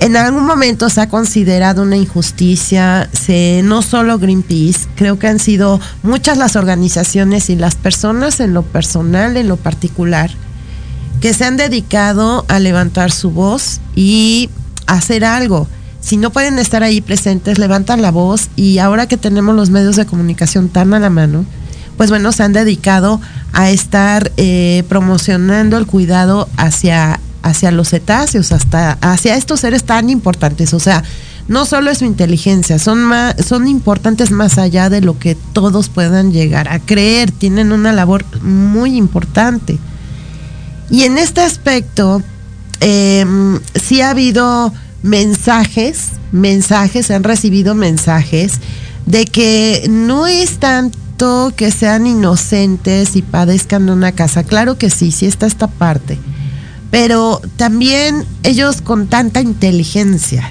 en 0.03 0.17
algún 0.17 0.45
momento 0.45 0.91
se 0.91 1.01
ha 1.01 1.09
considerado 1.09 1.83
una 1.83 1.97
injusticia, 1.97 3.09
se, 3.13 3.61
no 3.63 3.83
solo 3.83 4.19
Greenpeace, 4.19 4.89
creo 4.97 5.17
que 5.17 5.29
han 5.29 5.39
sido 5.39 5.81
muchas 6.03 6.39
las 6.39 6.57
organizaciones 6.57 7.49
y 7.51 7.55
las 7.55 7.77
personas 7.77 8.41
en 8.41 8.53
lo 8.53 8.63
personal, 8.63 9.37
en 9.37 9.47
lo 9.47 9.57
particular, 9.57 10.29
que 11.21 11.33
se 11.33 11.45
han 11.45 11.57
dedicado 11.57 12.45
a 12.49 12.59
levantar 12.59 13.13
su 13.13 13.31
voz 13.31 13.81
y 13.95 14.51
hacer 14.89 15.25
algo. 15.25 15.69
Si 16.01 16.17
no 16.17 16.31
pueden 16.31 16.59
estar 16.59 16.83
ahí 16.83 17.01
presentes, 17.01 17.59
levantan 17.59 18.03
la 18.03 18.11
voz 18.11 18.49
y 18.57 18.79
ahora 18.79 19.07
que 19.07 19.17
tenemos 19.17 19.55
los 19.55 19.71
medios 19.71 19.95
de 19.95 20.07
comunicación 20.07 20.69
tan 20.69 20.95
a 20.95 20.99
la 20.99 21.11
mano, 21.11 21.45
pues 21.97 22.11
bueno, 22.11 22.33
se 22.33 22.43
han 22.43 22.53
dedicado 22.53 23.21
a 23.53 23.71
estar 23.71 24.33
eh, 24.37 24.83
promocionando 24.89 25.79
el 25.79 25.87
cuidado 25.87 26.49
hacia 26.57 27.21
hacia 27.43 27.71
los 27.71 27.91
cetáceos, 27.91 28.53
hasta 28.53 28.93
hacia 29.01 29.37
estos 29.37 29.61
seres 29.61 29.85
tan 29.85 30.11
importantes. 30.11 30.75
O 30.75 30.81
sea, 30.81 31.03
no 31.49 31.65
solo 31.65 31.91
es 31.91 31.99
su 31.99 32.05
inteligencia, 32.05 32.79
son, 32.79 33.03
más, 33.03 33.35
son 33.45 33.67
importantes 33.69 34.31
más 34.31 34.59
allá 34.59 34.89
de 34.89 35.01
lo 35.01 35.19
que 35.19 35.35
todos 35.35 35.89
puedan 35.89 36.33
llegar 36.33 36.69
a 36.69 36.79
creer, 36.79 37.31
tienen 37.31 37.73
una 37.73 37.93
labor 37.93 38.25
muy 38.43 38.97
importante. 38.97 39.79
Y 40.91 41.03
en 41.03 41.19
este 41.19 41.41
aspecto, 41.41 42.23
eh, 42.81 43.27
sí 43.75 44.01
ha 44.01 44.11
habido 44.11 44.73
mensajes, 45.03 46.11
mensajes, 46.31 47.11
han 47.11 47.25
recibido 47.25 47.75
mensajes 47.75 48.55
de 49.07 49.25
que 49.25 49.87
no 49.91 50.27
es 50.29 50.59
tanto 50.59 51.53
que 51.57 51.71
sean 51.71 52.07
inocentes 52.07 53.17
y 53.17 53.23
padezcan 53.23 53.87
de 53.87 53.93
una 53.93 54.13
casa. 54.13 54.45
Claro 54.45 54.79
que 54.79 54.91
sí, 54.91 55.11
sí 55.11 55.27
está 55.27 55.47
esta 55.47 55.67
parte 55.67 56.19
pero 56.93 57.41
también 57.57 58.27
ellos 58.43 58.83
con 58.83 59.07
tanta 59.07 59.41
inteligencia, 59.41 60.51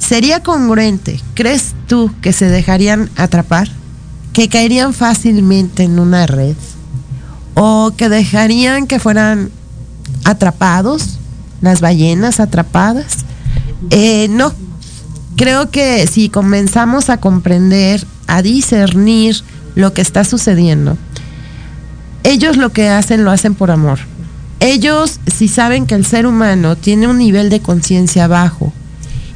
¿sería 0.00 0.42
congruente? 0.42 1.20
¿Crees 1.34 1.76
tú 1.86 2.10
que 2.20 2.32
se 2.32 2.46
dejarían 2.46 3.08
atrapar? 3.14 3.68
¿Que 4.32 4.48
caerían 4.48 4.92
fácilmente 4.92 5.84
en 5.84 6.00
una 6.00 6.26
red? 6.26 6.56
¿O 7.54 7.92
que 7.96 8.08
dejarían 8.08 8.88
que 8.88 8.98
fueran 8.98 9.52
atrapados? 10.24 11.20
¿Las 11.60 11.80
ballenas 11.80 12.40
atrapadas? 12.40 13.18
Eh, 13.90 14.26
no. 14.28 14.52
Creo 15.36 15.70
que 15.70 16.08
si 16.08 16.30
comenzamos 16.30 17.10
a 17.10 17.18
comprender, 17.18 18.04
a 18.26 18.42
discernir 18.42 19.44
lo 19.76 19.92
que 19.92 20.02
está 20.02 20.24
sucediendo, 20.24 20.98
ellos 22.24 22.56
lo 22.56 22.70
que 22.70 22.88
hacen 22.88 23.24
lo 23.24 23.30
hacen 23.30 23.54
por 23.54 23.70
amor 23.70 24.09
ellos, 24.60 25.20
si 25.26 25.48
saben 25.48 25.86
que 25.86 25.94
el 25.94 26.04
ser 26.04 26.26
humano 26.26 26.76
tiene 26.76 27.08
un 27.08 27.18
nivel 27.18 27.50
de 27.50 27.60
conciencia 27.60 28.28
bajo 28.28 28.72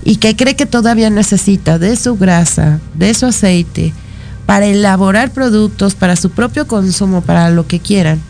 y 0.05 0.17
que 0.17 0.37
cree 0.37 0.55
que 0.55 0.67
todavía 0.67 1.11
necesita 1.11 1.79
de 1.79 1.97
su 1.97 2.17
grasa, 2.17 2.81
de 2.95 3.15
su 3.15 3.27
aceite, 3.27 3.93
para 4.47 4.67
elaborar 4.67 5.33
productos 5.33 5.95
para 5.95 6.17
su 6.17 6.31
propio 6.31 6.69
consumo, 6.69 7.23
para 7.23 7.49
lo 7.51 7.67
que 7.67 7.81
quieran, 7.81 8.21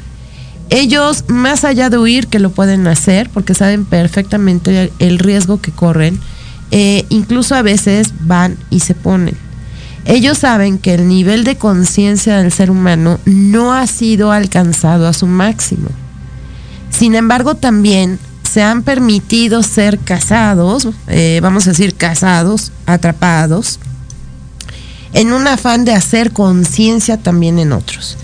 ellos, 0.70 1.24
más 1.28 1.64
allá 1.64 1.90
de 1.90 1.98
huir, 1.98 2.26
que 2.28 2.38
lo 2.38 2.50
pueden 2.50 2.86
hacer, 2.86 3.28
porque 3.30 3.54
saben 3.54 3.84
perfectamente 3.84 4.92
el 4.98 5.18
riesgo 5.18 5.60
que 5.60 5.72
corren, 5.72 6.18
eh, 6.70 7.04
incluso 7.10 7.54
a 7.54 7.62
veces 7.62 8.14
van 8.20 8.56
y 8.70 8.80
se 8.80 8.94
ponen. 8.94 9.36
Ellos 10.06 10.38
saben 10.38 10.78
que 10.78 10.94
el 10.94 11.08
nivel 11.08 11.44
de 11.44 11.56
conciencia 11.56 12.38
del 12.38 12.52
ser 12.52 12.70
humano 12.70 13.18
no 13.24 13.72
ha 13.72 13.86
sido 13.86 14.32
alcanzado 14.32 15.06
a 15.06 15.12
su 15.12 15.26
máximo. 15.26 15.88
Sin 16.96 17.14
embargo, 17.14 17.56
también 17.56 18.18
se 18.48 18.62
han 18.62 18.82
permitido 18.82 19.62
ser 19.62 19.98
casados, 19.98 20.88
eh, 21.08 21.40
vamos 21.42 21.66
a 21.66 21.70
decir 21.70 21.94
casados, 21.94 22.70
atrapados, 22.86 23.80
en 25.12 25.32
un 25.32 25.46
afán 25.48 25.84
de 25.84 25.92
hacer 25.92 26.32
conciencia 26.32 27.16
también 27.16 27.58
en 27.58 27.72
otros. 27.72 28.16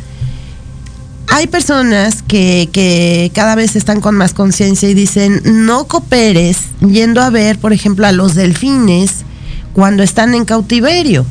hay 1.33 1.47
personas 1.47 2.23
que, 2.23 2.69
que 2.73 3.31
cada 3.35 3.55
vez 3.55 3.77
están 3.77 4.01
con 4.01 4.17
más 4.17 4.35
conciencia 4.35 4.89
y 4.89 4.95
dicen, 4.95 5.41
no 5.45 5.87
cooperes 5.87 6.59
yendo 6.81 7.21
a 7.21 7.31
ver, 7.31 7.59
por 7.59 7.73
ejemplo, 7.73 8.07
a 8.07 8.13
los 8.13 8.35
delfines 8.35 9.25
cuando 9.73 10.03
están 10.03 10.35
en 10.35 10.45
cautiverio, 10.45 11.25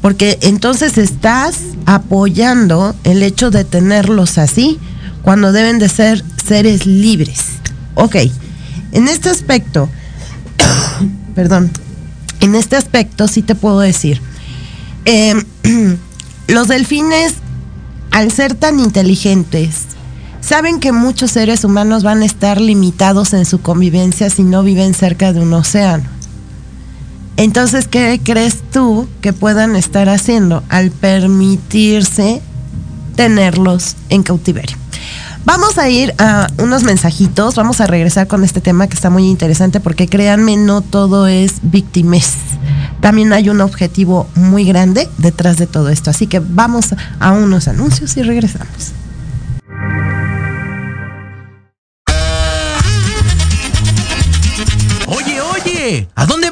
porque 0.00 0.38
entonces 0.42 0.96
estás 0.96 1.58
apoyando 1.86 2.94
el 3.02 3.22
hecho 3.24 3.50
de 3.50 3.64
tenerlos 3.64 4.38
así, 4.38 4.78
cuando 5.22 5.52
deben 5.52 5.78
de 5.78 5.88
ser 5.88 6.24
seres 6.42 6.86
libres. 6.86 7.44
Ok, 7.94 8.16
en 8.92 9.08
este 9.08 9.30
aspecto, 9.30 9.88
perdón, 11.34 11.70
en 12.40 12.54
este 12.54 12.76
aspecto 12.76 13.28
sí 13.28 13.42
te 13.42 13.54
puedo 13.54 13.80
decir, 13.80 14.20
em, 15.04 15.44
los 16.48 16.68
delfines, 16.68 17.34
al 18.10 18.30
ser 18.30 18.54
tan 18.54 18.78
inteligentes, 18.80 19.86
saben 20.40 20.80
que 20.80 20.92
muchos 20.92 21.30
seres 21.30 21.64
humanos 21.64 22.02
van 22.02 22.22
a 22.22 22.26
estar 22.26 22.60
limitados 22.60 23.32
en 23.32 23.46
su 23.46 23.60
convivencia 23.62 24.28
si 24.28 24.42
no 24.42 24.62
viven 24.62 24.92
cerca 24.92 25.32
de 25.32 25.40
un 25.40 25.52
océano. 25.54 26.04
Entonces, 27.36 27.88
¿qué 27.88 28.20
crees 28.22 28.58
tú 28.72 29.08
que 29.20 29.32
puedan 29.32 29.74
estar 29.76 30.08
haciendo 30.08 30.62
al 30.68 30.90
permitirse 30.90 32.42
tenerlos 33.16 33.96
en 34.10 34.22
cautiverio? 34.22 34.81
Vamos 35.44 35.76
a 35.76 35.88
ir 35.88 36.14
a 36.18 36.46
unos 36.58 36.84
mensajitos, 36.84 37.56
vamos 37.56 37.80
a 37.80 37.86
regresar 37.86 38.28
con 38.28 38.44
este 38.44 38.60
tema 38.60 38.86
que 38.86 38.94
está 38.94 39.10
muy 39.10 39.28
interesante 39.28 39.80
porque 39.80 40.06
créanme, 40.06 40.56
no 40.56 40.82
todo 40.82 41.26
es 41.26 41.54
víctimas. 41.62 42.34
También 43.00 43.32
hay 43.32 43.48
un 43.48 43.60
objetivo 43.60 44.28
muy 44.36 44.64
grande 44.64 45.08
detrás 45.18 45.56
de 45.56 45.66
todo 45.66 45.88
esto. 45.88 46.10
Así 46.10 46.28
que 46.28 46.38
vamos 46.38 46.94
a 47.18 47.32
unos 47.32 47.66
anuncios 47.66 48.16
y 48.16 48.22
regresamos. 48.22 48.92
Oye, 55.08 55.40
oye, 55.40 56.08
¿a 56.14 56.26
dónde. 56.26 56.51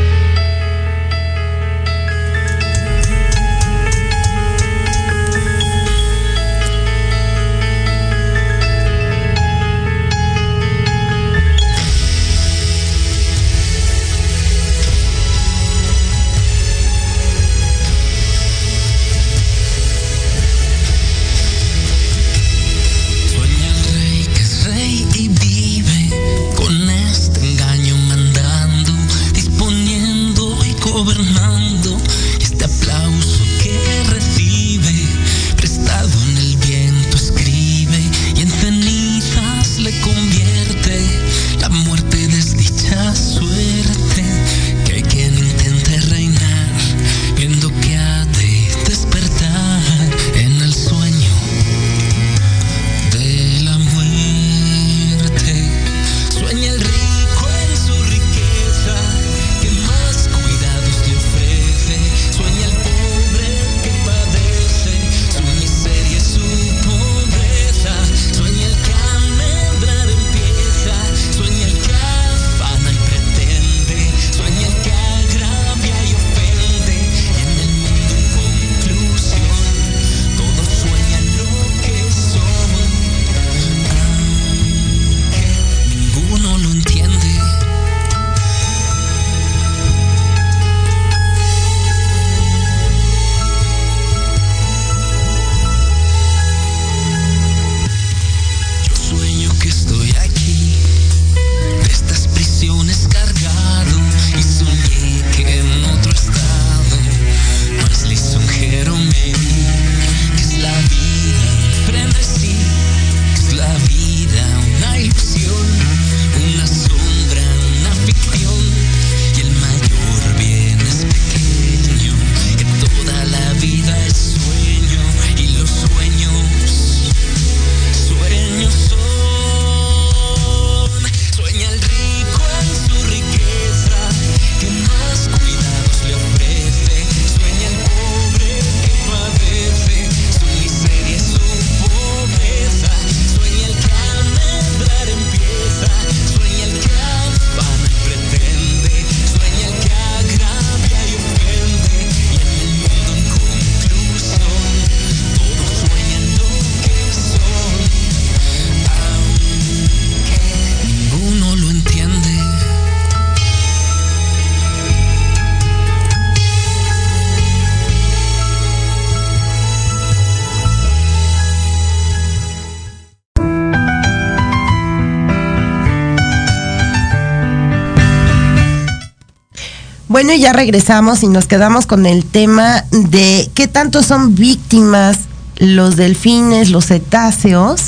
Bueno, 180.31 180.43
ya 180.43 180.53
regresamos 180.53 181.23
y 181.23 181.27
nos 181.27 181.45
quedamos 181.45 181.85
con 181.85 182.05
el 182.05 182.23
tema 182.23 182.85
de 182.89 183.51
qué 183.53 183.67
tanto 183.67 184.01
son 184.01 184.33
víctimas 184.33 185.19
los 185.57 185.97
delfines, 185.97 186.69
los 186.69 186.85
cetáceos, 186.85 187.87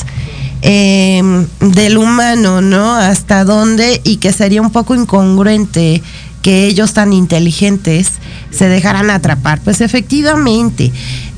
eh, 0.61 1.21
del 1.61 1.97
humano, 1.97 2.59
¿no? 2.59 2.95
Hasta 2.95 3.45
dónde 3.45 4.01
y 4.03 4.17
que 4.17 4.33
sería 4.33 4.61
un 4.61 4.71
poco 4.71 4.93
incongruente 4.93 6.03
que 6.41 6.67
ellos 6.67 6.91
tan 6.91 7.13
inteligentes 7.13 8.09
se 8.51 8.67
dejaran 8.67 9.09
atrapar. 9.09 9.61
Pues 9.61 9.79
efectivamente, 9.79 10.91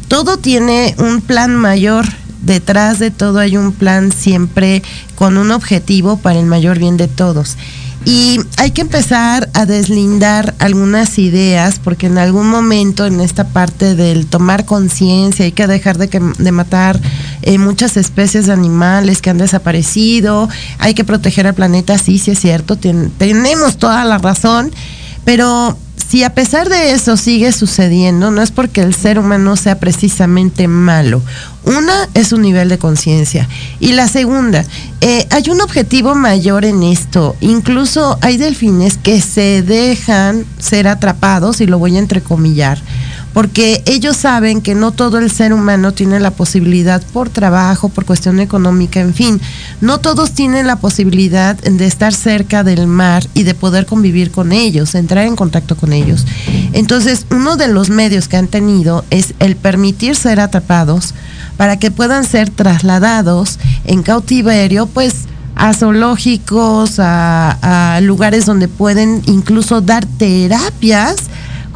todo 0.07 0.37
tiene 0.37 0.95
un 0.97 1.21
plan 1.21 1.53
mayor. 1.53 2.07
Detrás 2.41 2.97
de 2.97 3.11
todo 3.11 3.37
hay 3.37 3.57
un 3.57 3.73
plan 3.73 4.11
siempre 4.11 4.81
con 5.13 5.37
un 5.37 5.51
objetivo 5.51 6.17
para 6.17 6.39
el 6.39 6.47
mayor 6.47 6.79
bien 6.79 6.97
de 6.97 7.07
todos. 7.07 7.57
Y 8.05 8.39
hay 8.57 8.69
que 8.69 8.81
empezar 8.81 9.49
a 9.53 9.65
deslindar 9.65 10.53
algunas 10.59 11.17
ideas, 11.17 11.79
porque 11.83 12.05
en 12.05 12.19
algún 12.19 12.47
momento 12.47 13.07
en 13.07 13.19
esta 13.19 13.47
parte 13.47 13.95
del 13.95 14.27
tomar 14.27 14.65
conciencia 14.65 15.43
hay 15.43 15.51
que 15.51 15.65
dejar 15.65 15.97
de, 15.97 16.07
que, 16.07 16.19
de 16.19 16.51
matar 16.51 16.99
eh, 17.41 17.57
muchas 17.57 17.97
especies 17.97 18.45
de 18.45 18.53
animales 18.53 19.23
que 19.23 19.31
han 19.31 19.39
desaparecido, 19.39 20.47
hay 20.77 20.93
que 20.93 21.03
proteger 21.03 21.47
al 21.47 21.55
planeta, 21.55 21.97
sí, 21.97 22.19
sí 22.19 22.31
es 22.31 22.39
cierto, 22.39 22.77
tenemos 22.77 23.77
toda 23.77 24.05
la 24.05 24.19
razón, 24.19 24.71
pero 25.23 25.75
si 25.97 26.23
a 26.23 26.33
pesar 26.33 26.69
de 26.69 26.91
eso 26.91 27.17
sigue 27.17 27.51
sucediendo, 27.51 28.31
no 28.31 28.41
es 28.41 28.51
porque 28.51 28.81
el 28.81 28.93
ser 28.93 29.17
humano 29.19 29.55
sea 29.55 29.79
precisamente 29.79 30.67
malo. 30.67 31.21
Una 31.63 32.07
es 32.13 32.31
un 32.31 32.41
nivel 32.41 32.69
de 32.69 32.77
conciencia. 32.77 33.49
Y 33.79 33.93
la 33.93 34.07
segunda, 34.07 34.63
eh, 35.01 35.25
hay 35.31 35.49
un 35.49 35.61
objetivo 35.61 36.13
mayor 36.13 36.63
en 36.63 36.83
esto. 36.83 37.35
Incluso 37.41 38.17
hay 38.21 38.37
delfines 38.37 38.97
que 38.97 39.19
se 39.19 39.61
dejan 39.61 40.45
ser 40.59 40.87
atrapados, 40.87 41.59
y 41.61 41.65
lo 41.65 41.79
voy 41.79 41.95
a 41.95 41.99
entrecomillar, 41.99 42.79
porque 43.35 43.83
ellos 43.85 44.15
saben 44.15 44.61
que 44.61 44.75
no 44.75 44.93
todo 44.93 45.17
el 45.17 45.29
ser 45.29 45.51
humano 45.51 45.91
tiene 45.91 46.21
la 46.21 46.31
posibilidad 46.31 47.03
por 47.11 47.27
trabajo, 47.29 47.89
por 47.89 48.05
cuestión 48.05 48.39
económica, 48.39 49.01
en 49.01 49.13
fin, 49.13 49.41
no 49.81 49.99
todos 49.99 50.31
tienen 50.31 50.67
la 50.67 50.77
posibilidad 50.77 51.57
de 51.57 51.85
estar 51.85 52.13
cerca 52.13 52.63
del 52.63 52.87
mar 52.87 53.27
y 53.33 53.43
de 53.43 53.53
poder 53.53 53.87
convivir 53.87 54.31
con 54.31 54.53
ellos, 54.53 54.95
entrar 54.95 55.27
en 55.27 55.35
contacto 55.35 55.75
con 55.75 55.91
ellos. 55.91 56.25
Entonces, 56.71 57.25
uno 57.29 57.57
de 57.57 57.67
los 57.67 57.89
medios 57.89 58.29
que 58.29 58.37
han 58.37 58.47
tenido 58.47 59.03
es 59.09 59.33
el 59.39 59.57
permitir 59.57 60.15
ser 60.15 60.39
atrapados 60.39 61.13
para 61.57 61.77
que 61.77 61.91
puedan 61.91 62.23
ser 62.23 62.49
trasladados 62.49 63.59
en 63.83 64.01
cautiverio, 64.01 64.85
pues 64.85 65.25
a 65.57 65.73
zoológicos, 65.73 66.99
a, 66.99 67.95
a 67.95 67.99
lugares 67.99 68.45
donde 68.45 68.69
pueden 68.69 69.21
incluso 69.25 69.81
dar 69.81 70.05
terapias 70.05 71.17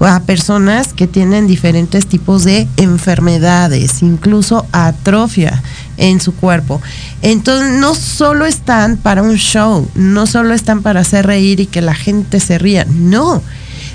a 0.07 0.21
personas 0.21 0.93
que 0.93 1.07
tienen 1.07 1.47
diferentes 1.47 2.07
tipos 2.07 2.43
de 2.43 2.67
enfermedades, 2.77 4.01
incluso 4.01 4.65
atrofia 4.71 5.61
en 5.97 6.21
su 6.21 6.33
cuerpo. 6.33 6.81
Entonces, 7.21 7.79
no 7.79 7.95
solo 7.95 8.45
están 8.45 8.97
para 8.97 9.21
un 9.21 9.35
show, 9.35 9.87
no 9.95 10.25
solo 10.25 10.53
están 10.53 10.81
para 10.81 11.01
hacer 11.01 11.25
reír 11.27 11.59
y 11.59 11.65
que 11.65 11.81
la 11.81 11.95
gente 11.95 12.39
se 12.39 12.57
ría, 12.57 12.85
no. 12.85 13.41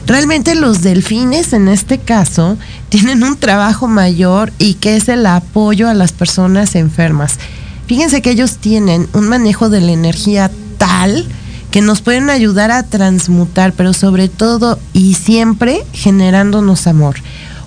Realmente 0.07 0.55
los 0.55 0.83
delfines 0.83 1.55
en 1.55 1.69
este 1.69 1.99
caso 1.99 2.59
tienen 2.91 3.25
un 3.25 3.37
trabajo 3.37 3.89
mayor 3.89 4.53
y 4.59 4.75
que 4.75 4.97
es 4.97 5.09
el 5.09 5.25
apoyo 5.25 5.89
a 5.89 5.95
las 5.95 6.13
personas 6.13 6.75
enfermas. 6.75 7.39
Fíjense 7.87 8.21
que 8.21 8.31
ellos 8.31 8.59
tienen 8.59 9.09
un 9.15 9.29
manejo 9.29 9.71
de 9.71 9.81
la 9.81 9.93
energía 9.93 10.51
tal 10.77 11.27
que 11.75 11.83
nos 11.83 12.03
pueden 12.03 12.31
ayudar 12.31 12.71
a 12.71 12.85
transmutar, 12.85 13.73
pero 13.73 13.93
sobre 13.95 14.29
todo 14.29 14.79
y 14.93 15.15
siempre 15.15 15.85
generándonos 15.93 16.87
amor. 16.87 17.17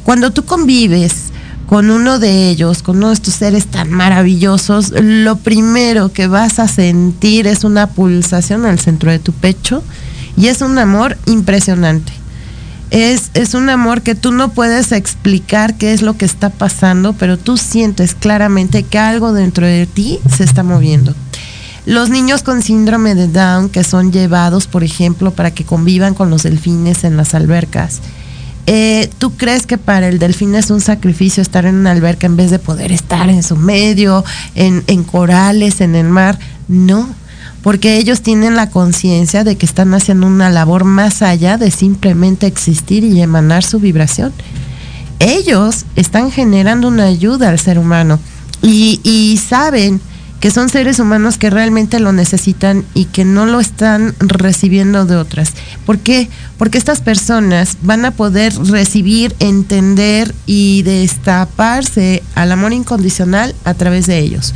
Cuando 0.06 0.32
tú 0.32 0.46
convives 0.46 1.24
con 1.66 1.90
uno 1.90 2.18
de 2.18 2.48
ellos, 2.50 2.84
con 2.84 3.00
uno 3.00 3.10
de 3.10 3.16
estos 3.16 3.34
seres 3.34 3.68
tan 3.68 3.92
maravillosos, 3.92 4.92
lo 4.92 5.36
primero 5.36 6.14
que 6.14 6.28
vas 6.28 6.58
a 6.60 6.70
sentir 6.70 7.48
es 7.48 7.66
una 7.66 7.88
pulsación 7.88 8.66
al 8.66 8.80
centro 8.80 9.12
de 9.12 9.20
tu 9.20 9.34
pecho 9.34 9.84
y 10.38 10.48
es 10.48 10.62
un 10.62 10.78
amor 10.78 11.18
impresionante. 11.26 12.14
Es, 12.92 13.32
es, 13.34 13.56
un 13.56 13.70
amor 13.70 14.04
que 14.04 14.16
tú 14.16 14.32
no 14.32 14.52
puedes 14.52 14.94
explicar 14.94 15.76
qué 15.76 15.92
es 15.92 16.02
lo 16.02 16.16
que 16.16 16.24
está 16.24 16.50
pasando, 16.50 17.12
pero 17.12 17.38
tú 17.38 17.58
sientes 17.58 18.16
claramente 18.16 18.84
que 18.84 19.00
algo 19.00 19.34
dentro 19.34 19.66
de 19.66 19.86
ti 19.86 20.20
se 20.34 20.46
está 20.46 20.64
moviendo. 20.64 21.14
Los 21.88 22.10
niños 22.10 22.44
con 22.44 22.64
síndrome 22.64 23.16
de 23.16 23.30
Down 23.30 23.70
que 23.70 23.86
son 23.86 24.12
llevados, 24.12 24.68
por 24.68 24.84
ejemplo, 24.84 25.32
para 25.32 25.52
que 25.52 25.64
convivan 25.64 26.16
con 26.16 26.30
los 26.30 26.44
delfines 26.44 27.06
en 27.06 27.16
las 27.16 27.34
albercas. 27.34 28.02
Eh, 28.66 29.10
¿Tú 29.20 29.38
crees 29.38 29.66
que 29.66 29.78
para 29.78 30.10
el 30.10 30.20
delfín 30.20 30.54
es 30.56 30.70
un 30.70 30.82
sacrificio 30.82 31.42
estar 31.42 31.66
en 31.66 31.76
una 31.76 31.92
alberca 31.92 32.28
en 32.28 32.36
vez 32.36 32.52
de 32.52 32.60
poder 32.60 32.92
estar 32.92 33.30
en 33.30 33.42
su 33.42 33.56
medio, 33.56 34.26
en, 34.56 34.82
corales, 35.06 35.80
en 35.80 35.96
el 35.96 36.10
mar? 36.10 36.38
No, 36.68 37.08
porque 37.64 37.96
ellos 37.96 38.22
tienen 38.22 38.58
la 38.58 38.70
conciencia 38.70 39.46
de 39.46 39.56
que 39.56 39.66
están 39.66 39.94
haciendo 39.94 40.28
una 40.28 40.50
labor 40.50 40.84
más 40.84 41.22
allá 41.22 41.58
de 41.58 41.72
simplemente 41.72 42.48
existir 42.48 43.06
y 43.06 43.22
emanar 43.22 43.64
su 43.64 43.80
vibración. 43.80 44.34
Ellos 45.20 45.86
están 45.96 46.32
generando 46.32 46.90
una 46.90 47.06
ayuda 47.06 47.48
al 47.48 47.60
ser 47.60 47.80
humano 47.80 48.20
y 48.62 49.40
saben 49.48 50.02
que 50.40 50.52
son 50.52 50.70
seres 50.70 51.00
humanos 51.00 51.38
que 51.38 51.50
realmente 51.50 52.00
lo 52.00 52.12
necesitan 52.12 52.86
y 52.94 53.06
que 53.06 53.26
no 53.26 53.46
lo 53.46 53.60
están 53.60 54.14
recibiendo 54.20 55.06
de 55.06 55.16
otras. 55.16 55.54
¿Por 55.86 56.00
qué? 56.00 56.30
Porque 56.58 56.78
estas 56.78 57.02
personas 57.02 57.78
van 57.82 58.06
a 58.06 58.12
poder 58.12 58.54
recibir, 58.68 59.36
entender 59.40 60.34
y 60.46 60.84
destaparse 60.84 62.24
al 62.36 62.52
amor 62.52 62.74
incondicional 62.74 63.56
a 63.64 63.74
través 63.74 64.08
de 64.08 64.20
ellos. 64.20 64.54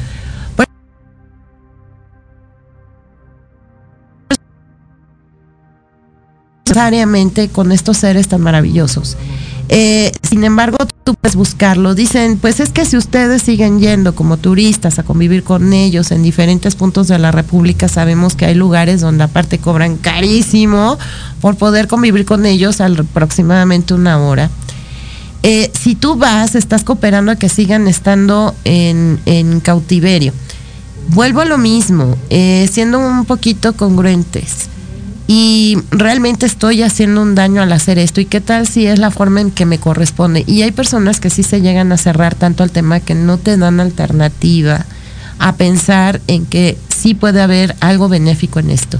necesariamente 6.71 7.50
con 7.50 7.73
estos 7.73 7.98
seres 7.98 8.29
tan 8.29 8.40
maravillosos. 8.40 9.17
Eh, 9.74 10.12
sin 10.22 10.44
embargo, 10.44 10.78
tú 11.06 11.15
puedes 11.15 11.38
buscarlo. 11.38 11.96
Dicen, 11.96 12.38
pues 12.38 12.60
es 12.60 12.72
que 12.72 12.84
si 12.84 12.98
ustedes 12.98 13.42
siguen 13.42 13.80
yendo 13.80 14.13
como 14.13 14.36
turistas 14.36 15.00
a 15.00 15.04
convivir 15.04 15.44
con 15.46 15.72
ellos 15.72 16.12
en 16.12 16.24
diferentes 16.24 16.76
puntos 16.76 17.08
de 17.08 17.17
la 17.17 17.32
República, 17.32 17.88
sabemos 17.88 18.36
que 18.36 18.46
hay 18.46 18.54
lugares 18.54 19.00
donde 19.00 19.24
aparte 19.24 19.60
cobran 19.60 19.96
carísimo 19.96 21.00
por 21.40 21.56
poder 21.56 21.88
convivir 21.88 22.26
con 22.26 22.46
ellos 22.46 22.82
aproximadamente 22.82 23.94
una 23.94 24.19
hora. 24.19 24.50
Eh, 25.42 25.72
si 25.74 25.96
tú 25.96 26.17
vas, 26.17 26.56
estás 26.56 26.84
cooperando 26.84 27.32
a 27.32 27.38
que 27.38 27.48
sigan 27.48 27.88
estando 27.88 28.54
en, 28.65 29.62
cautiverio. 29.63 30.34
Vuelvo 31.08 31.40
a 31.40 31.46
lo 31.46 31.58
mismo, 31.58 32.17
eh, 32.30 32.69
siendo 32.69 33.00
un 33.00 33.24
poquito 33.24 33.72
congruentes 33.74 34.71
y 35.34 35.77
realmente 35.92 36.46
estoy 36.46 36.84
haciendo 36.84 37.21
un 37.21 37.36
daño 37.36 37.62
al 37.62 37.71
hacer 37.71 37.98
esto 37.98 38.19
y 38.19 38.25
qué 38.25 38.42
tal 38.42 38.67
si 38.67 38.86
es 38.86 39.00
la 39.00 39.12
forma 39.12 39.40
en 39.40 39.50
que 39.50 39.65
me 39.65 39.77
corresponde. 39.77 40.44
Y 40.46 40.63
hay 40.63 40.71
personas 40.71 41.21
que 41.21 41.29
sí 41.29 41.42
se 41.42 41.62
llegan 41.62 41.94
a 41.94 41.98
cerrar 41.98 42.36
tanto 42.36 42.63
al 42.63 42.71
tema 42.71 43.00
que 43.00 43.15
no 43.15 43.38
te 43.38 43.56
dan 43.56 43.79
alternativa 43.79 44.86
a 45.40 45.56
pensar 45.56 46.19
en 46.27 46.46
que 46.46 46.77
sí 46.94 47.13
puede 47.13 47.42
haber 47.42 47.77
algo 47.79 48.10
benéfico 48.10 48.60
en 48.60 48.71
esto. 48.71 49.00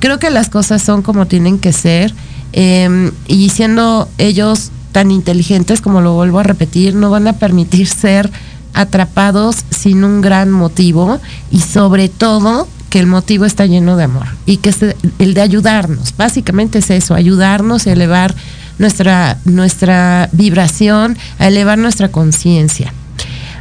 Creo 0.00 0.18
que 0.18 0.28
las 0.28 0.50
cosas 0.50 0.82
son 0.82 1.00
como 1.00 1.26
tienen 1.26 1.58
que 1.58 1.72
ser 1.72 2.12
em, 2.52 3.10
y 3.26 3.48
siendo 3.48 4.06
ellos 4.18 4.72
tan 4.92 5.10
inteligentes 5.10 5.80
como 5.80 6.02
lo 6.02 6.12
vuelvo 6.12 6.40
a 6.40 6.42
repetir, 6.42 6.94
no 6.94 7.08
van 7.08 7.26
a 7.26 7.38
permitir 7.38 7.86
ser 7.86 8.30
atrapados 8.74 9.64
sin 9.70 10.04
un 10.04 10.20
gran 10.20 10.50
motivo 10.50 11.18
y 11.50 11.60
sobre 11.60 12.10
todo 12.10 12.68
que 12.90 12.98
el 12.98 13.06
motivo 13.06 13.44
está 13.46 13.66
lleno 13.66 13.96
de 13.96 14.04
amor 14.04 14.26
y 14.44 14.58
que 14.58 14.70
es 14.70 14.78
el 15.18 15.34
de 15.34 15.40
ayudarnos. 15.40 16.14
Básicamente 16.16 16.80
es 16.80 16.90
eso, 16.90 17.14
ayudarnos 17.14 17.86
a 17.86 17.92
elevar 17.92 18.34
nuestra, 18.78 19.38
nuestra 19.44 20.28
vibración, 20.32 21.16
a 21.38 21.46
elevar 21.46 21.78
nuestra 21.78 22.10
conciencia. 22.10 22.92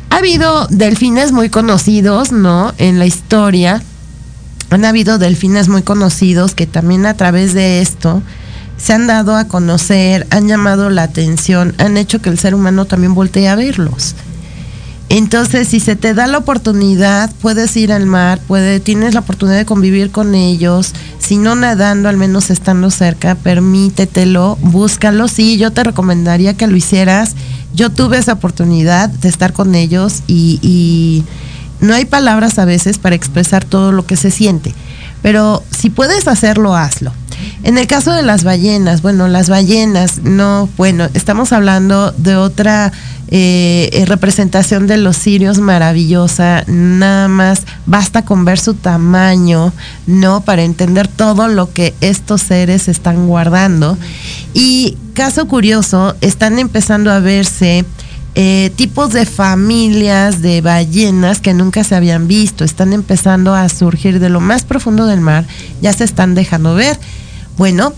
Ha 0.10 0.18
habido 0.18 0.68
delfines 0.68 1.32
muy 1.32 1.50
conocidos, 1.50 2.32
¿no? 2.32 2.74
En 2.80 2.98
la 2.98 3.06
historia. 3.06 3.84
Han 4.72 4.84
habido 4.84 5.20
delfines 5.20 5.70
muy 5.70 5.84
conocidos 5.84 6.56
que 6.56 6.66
también 6.66 7.06
a 7.06 7.14
través 7.14 7.54
de 7.54 7.82
esto 7.82 8.24
se 8.78 8.94
han 8.94 9.08
dado 9.08 9.36
a 9.36 9.46
conocer, 9.46 10.26
han 10.32 10.48
llamado 10.48 10.90
la 10.90 11.04
atención, 11.04 11.76
han 11.78 11.98
hecho 11.98 12.22
que 12.22 12.30
el 12.30 12.40
ser 12.40 12.56
humano 12.56 12.86
también 12.86 13.14
voltee 13.14 13.48
a 13.50 13.56
verlos. 13.56 14.16
Entonces, 15.10 15.68
si 15.68 15.80
se 15.80 15.96
te 15.96 16.14
da 16.14 16.28
la 16.28 16.38
oportunidad, 16.38 17.32
puedes 17.42 17.76
ir 17.76 17.92
al 17.92 18.06
mar, 18.06 18.40
puede, 18.48 18.80
tienes 18.80 19.16
la 19.16 19.22
oportunidad 19.22 19.58
de 19.58 19.66
convivir 19.66 20.12
con 20.12 20.36
ellos, 20.36 20.94
si 21.18 21.38
no 21.38 21.56
nadando, 21.56 22.10
al 22.10 22.18
menos 22.18 22.52
estando 22.52 22.92
cerca, 22.92 23.34
permítetelo, 23.34 24.60
búscalo. 24.62 25.28
Sí, 25.28 25.58
yo 25.58 25.72
te 25.72 25.84
recomendaría 25.84 26.56
que 26.56 26.68
lo 26.68 26.76
hicieras. 26.76 27.36
Yo 27.74 27.90
tuve 27.90 28.20
esa 28.20 28.34
oportunidad 28.34 29.10
de 29.10 29.30
estar 29.30 29.52
con 29.52 29.74
ellos 29.74 30.22
y, 30.28 30.60
y 30.62 31.24
no 31.82 31.96
hay 31.96 32.06
palabras 32.06 32.60
a 32.60 32.66
veces 32.66 33.00
para 33.00 33.16
expresar 33.16 33.66
todo 33.66 33.92
lo 33.92 34.06
que 34.06 34.16
se 34.16 34.30
siente, 34.32 34.76
pero 35.22 35.64
si 35.72 35.90
puedes 35.90 36.28
hacerlo, 36.28 36.76
hazlo. 36.76 37.12
En 37.62 37.78
el 37.78 37.88
caso 37.88 38.14
de 38.14 38.24
las 38.24 38.44
ballenas, 38.46 39.02
bueno, 39.02 39.28
las 39.28 39.50
ballenas, 39.50 40.20
no, 40.24 40.70
bueno, 40.78 41.10
estamos 41.14 41.52
hablando 41.52 42.12
de 42.12 42.38
otra 42.38 42.94
eh, 43.28 43.90
eh, 43.92 44.06
representación 44.06 44.88
de 44.88 44.98
los 44.98 45.18
sirios 45.18 45.60
maravillosa, 45.60 46.64
nada 46.68 47.28
más 47.28 47.64
basta 47.86 48.24
con 48.24 48.46
ver 48.46 48.60
su 48.60 48.76
tamaño, 48.76 49.74
¿no? 50.08 50.42
Para 50.42 50.64
entender 50.64 51.08
todo 51.10 51.50
lo 51.50 51.72
que 51.74 51.94
estos 52.00 52.42
seres 52.42 52.88
están 52.88 53.28
guardando. 53.28 53.98
Y 54.54 54.98
caso 55.14 55.46
curioso, 55.48 56.16
están 56.22 56.60
empezando 56.60 57.12
a 57.12 57.20
verse 57.20 57.86
eh, 58.36 58.72
tipos 58.78 59.12
de 59.12 59.26
familias 59.26 60.42
de 60.42 60.62
ballenas 60.62 61.42
que 61.42 61.54
nunca 61.54 61.84
se 61.84 61.96
habían 61.96 62.28
visto. 62.28 62.64
Están 62.64 62.94
empezando 62.94 63.54
a 63.54 63.68
surgir 63.68 64.20
de 64.20 64.30
lo 64.30 64.40
más 64.40 64.64
profundo 64.64 65.06
del 65.06 65.20
mar, 65.20 65.46
ya 65.82 65.92
se 65.92 66.06
están 66.06 66.36
dejando 66.36 66.74
ver. 66.74 66.98
Bueno, 67.60 67.92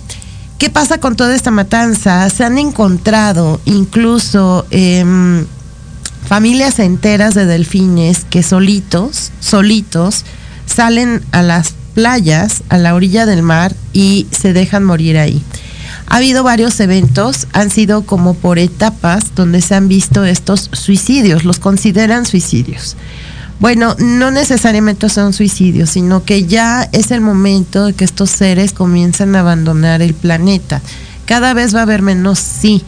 ¿qué 0.58 0.72
pasa 0.72 0.98
con 0.98 1.16
toda 1.16 1.36
esta 1.36 1.52
matanza? 1.52 2.28
Se 2.32 2.44
han 2.44 2.58
encontrado 2.58 3.62
incluso 3.66 4.66
em, 4.72 5.46
familias 6.28 6.80
enteras 6.80 7.36
de 7.36 7.46
delfines 7.46 8.26
que 8.26 8.42
solitos, 8.42 9.32
solitos, 9.40 10.26
salen 10.66 11.22
a 11.32 11.44
las 11.44 11.76
playas, 11.94 12.64
a 12.70 12.80
la 12.80 12.96
orilla 12.96 13.28
del 13.28 13.44
mar 13.44 13.76
y 13.94 14.26
se 14.32 14.52
dejan 14.52 14.84
morir 14.84 15.20
ahí. 15.20 15.44
Ha 16.08 16.18
habido 16.18 16.42
varios 16.44 16.80
eventos, 16.80 17.46
han 17.54 17.70
sido 17.70 18.02
como 18.02 18.34
por 18.34 18.58
etapas 18.58 19.36
donde 19.36 19.62
se 19.62 19.76
han 19.76 19.88
visto 19.88 20.26
estos 20.26 20.72
suicidios, 20.74 21.46
los 21.46 21.60
consideran 21.60 22.26
suicidios. 22.26 22.98
Bueno, 23.62 23.96
no 24.00 24.32
necesariamente 24.32 25.08
son 25.08 25.34
suicidios, 25.34 25.92
sino 25.92 26.24
que 26.24 26.46
ya 26.46 26.90
es 26.94 27.12
el 27.12 27.22
momento 27.22 27.86
de 27.86 27.94
que 27.94 28.04
estos 28.04 28.32
seres 28.32 28.74
comiencen 28.74 29.36
a 29.36 29.42
abandonar 29.42 30.02
el 30.02 30.16
planeta. 30.16 30.82
Cada 31.28 31.54
vez 31.54 31.76
va 31.76 31.82
a 31.82 31.84
haber 31.84 32.02
menos, 32.02 32.40
sí, 32.40 32.84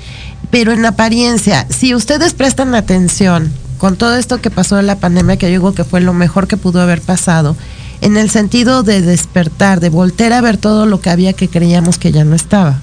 pero 0.50 0.72
en 0.72 0.84
apariencia, 0.84 1.68
si 1.70 1.94
ustedes 1.94 2.34
prestan 2.34 2.74
atención 2.74 3.54
con 3.78 3.98
todo 3.98 4.18
esto 4.18 4.42
que 4.42 4.50
pasó 4.50 4.80
en 4.80 4.88
la 4.88 4.98
pandemia, 4.98 5.38
que 5.38 5.46
yo 5.46 5.52
digo 5.52 5.76
que 5.76 5.84
fue 5.84 6.02
lo 6.02 6.12
mejor 6.12 6.48
que 6.48 6.58
pudo 6.58 6.82
haber 6.82 7.02
pasado, 7.02 7.56
en 8.02 8.18
el 8.18 8.32
sentido 8.32 8.82
de 8.82 9.04
despertar, 9.04 9.80
de 9.80 9.90
volver 9.90 10.34
a 10.34 10.42
ver 10.42 10.58
todo 10.58 10.88
lo 10.88 11.02
que 11.02 11.12
había 11.12 11.34
que 11.34 11.50
creíamos 11.50 12.00
que 12.00 12.12
ya 12.12 12.24
no 12.24 12.36
estaba. 12.36 12.80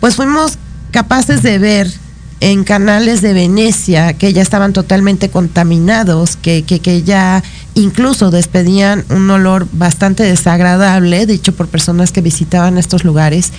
Pues 0.00 0.16
fuimos 0.16 0.56
capaces 0.92 1.42
de 1.42 1.58
ver 1.58 1.92
en 2.40 2.64
canales 2.64 3.22
de 3.22 3.32
Venecia 3.32 4.12
que 4.12 4.32
ya 4.32 4.42
estaban 4.42 4.72
totalmente 4.72 5.30
contaminados, 5.30 6.36
que, 6.36 6.62
que, 6.64 7.02
ya 7.02 7.42
incluso 7.74 8.30
despedían 8.30 9.04
un 9.08 9.30
olor 9.30 9.66
bastante 9.72 10.22
desagradable, 10.22 11.26
dicho 11.26 11.54
por 11.54 11.68
personas 11.68 12.12
que 12.12 12.20
visitaban 12.20 12.78
estos 12.78 13.04
lugares. 13.04 13.52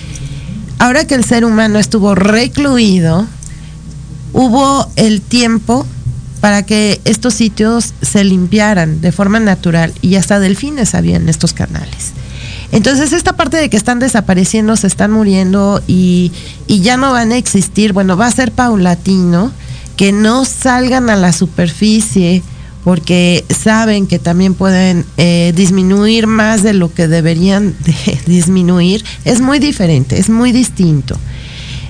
Ahora 0.78 1.06
que 1.06 1.16
el 1.16 1.24
ser 1.24 1.44
humano 1.44 1.78
estuvo 1.78 2.14
recluido, 2.14 3.26
hubo 4.32 4.88
el 4.96 5.22
tiempo 5.22 5.86
para 6.40 6.64
que 6.64 7.00
estos 7.04 7.34
sitios 7.34 7.94
se 8.00 8.22
limpiaran 8.22 9.00
de 9.00 9.10
forma 9.10 9.40
natural 9.40 9.92
y 10.02 10.14
hasta 10.14 10.38
delfines 10.38 10.94
había 10.94 11.16
en 11.16 11.28
estos 11.28 11.52
canales. 11.52 12.12
Entonces 12.72 13.12
esta 13.12 13.34
parte 13.34 13.56
de 13.56 13.70
que 13.70 13.76
están 13.76 13.98
desapareciendo, 13.98 14.76
se 14.76 14.86
están 14.86 15.10
muriendo 15.10 15.82
y, 15.86 16.32
ya 16.68 16.96
no 16.96 17.12
van 17.12 17.32
a 17.32 17.36
existir, 17.36 17.92
bueno, 17.92 18.16
va 18.16 18.26
a 18.26 18.30
ser 18.30 18.52
paulatino, 18.52 19.52
que 19.96 20.12
no 20.12 20.44
salgan 20.44 21.10
a 21.10 21.16
la 21.16 21.32
superficie 21.32 22.42
porque 22.84 23.44
saben 23.48 24.06
que 24.06 24.18
también 24.18 24.54
pueden 24.54 25.04
eh, 25.16 25.52
disminuir 25.56 26.26
más 26.26 26.62
de 26.62 26.72
lo 26.72 26.92
que 26.92 27.08
deberían 27.08 27.74
disminuir, 28.26 29.04
es 29.24 29.40
muy 29.40 29.58
diferente, 29.58 30.18
es 30.18 30.30
muy 30.30 30.52
distinto. 30.52 31.18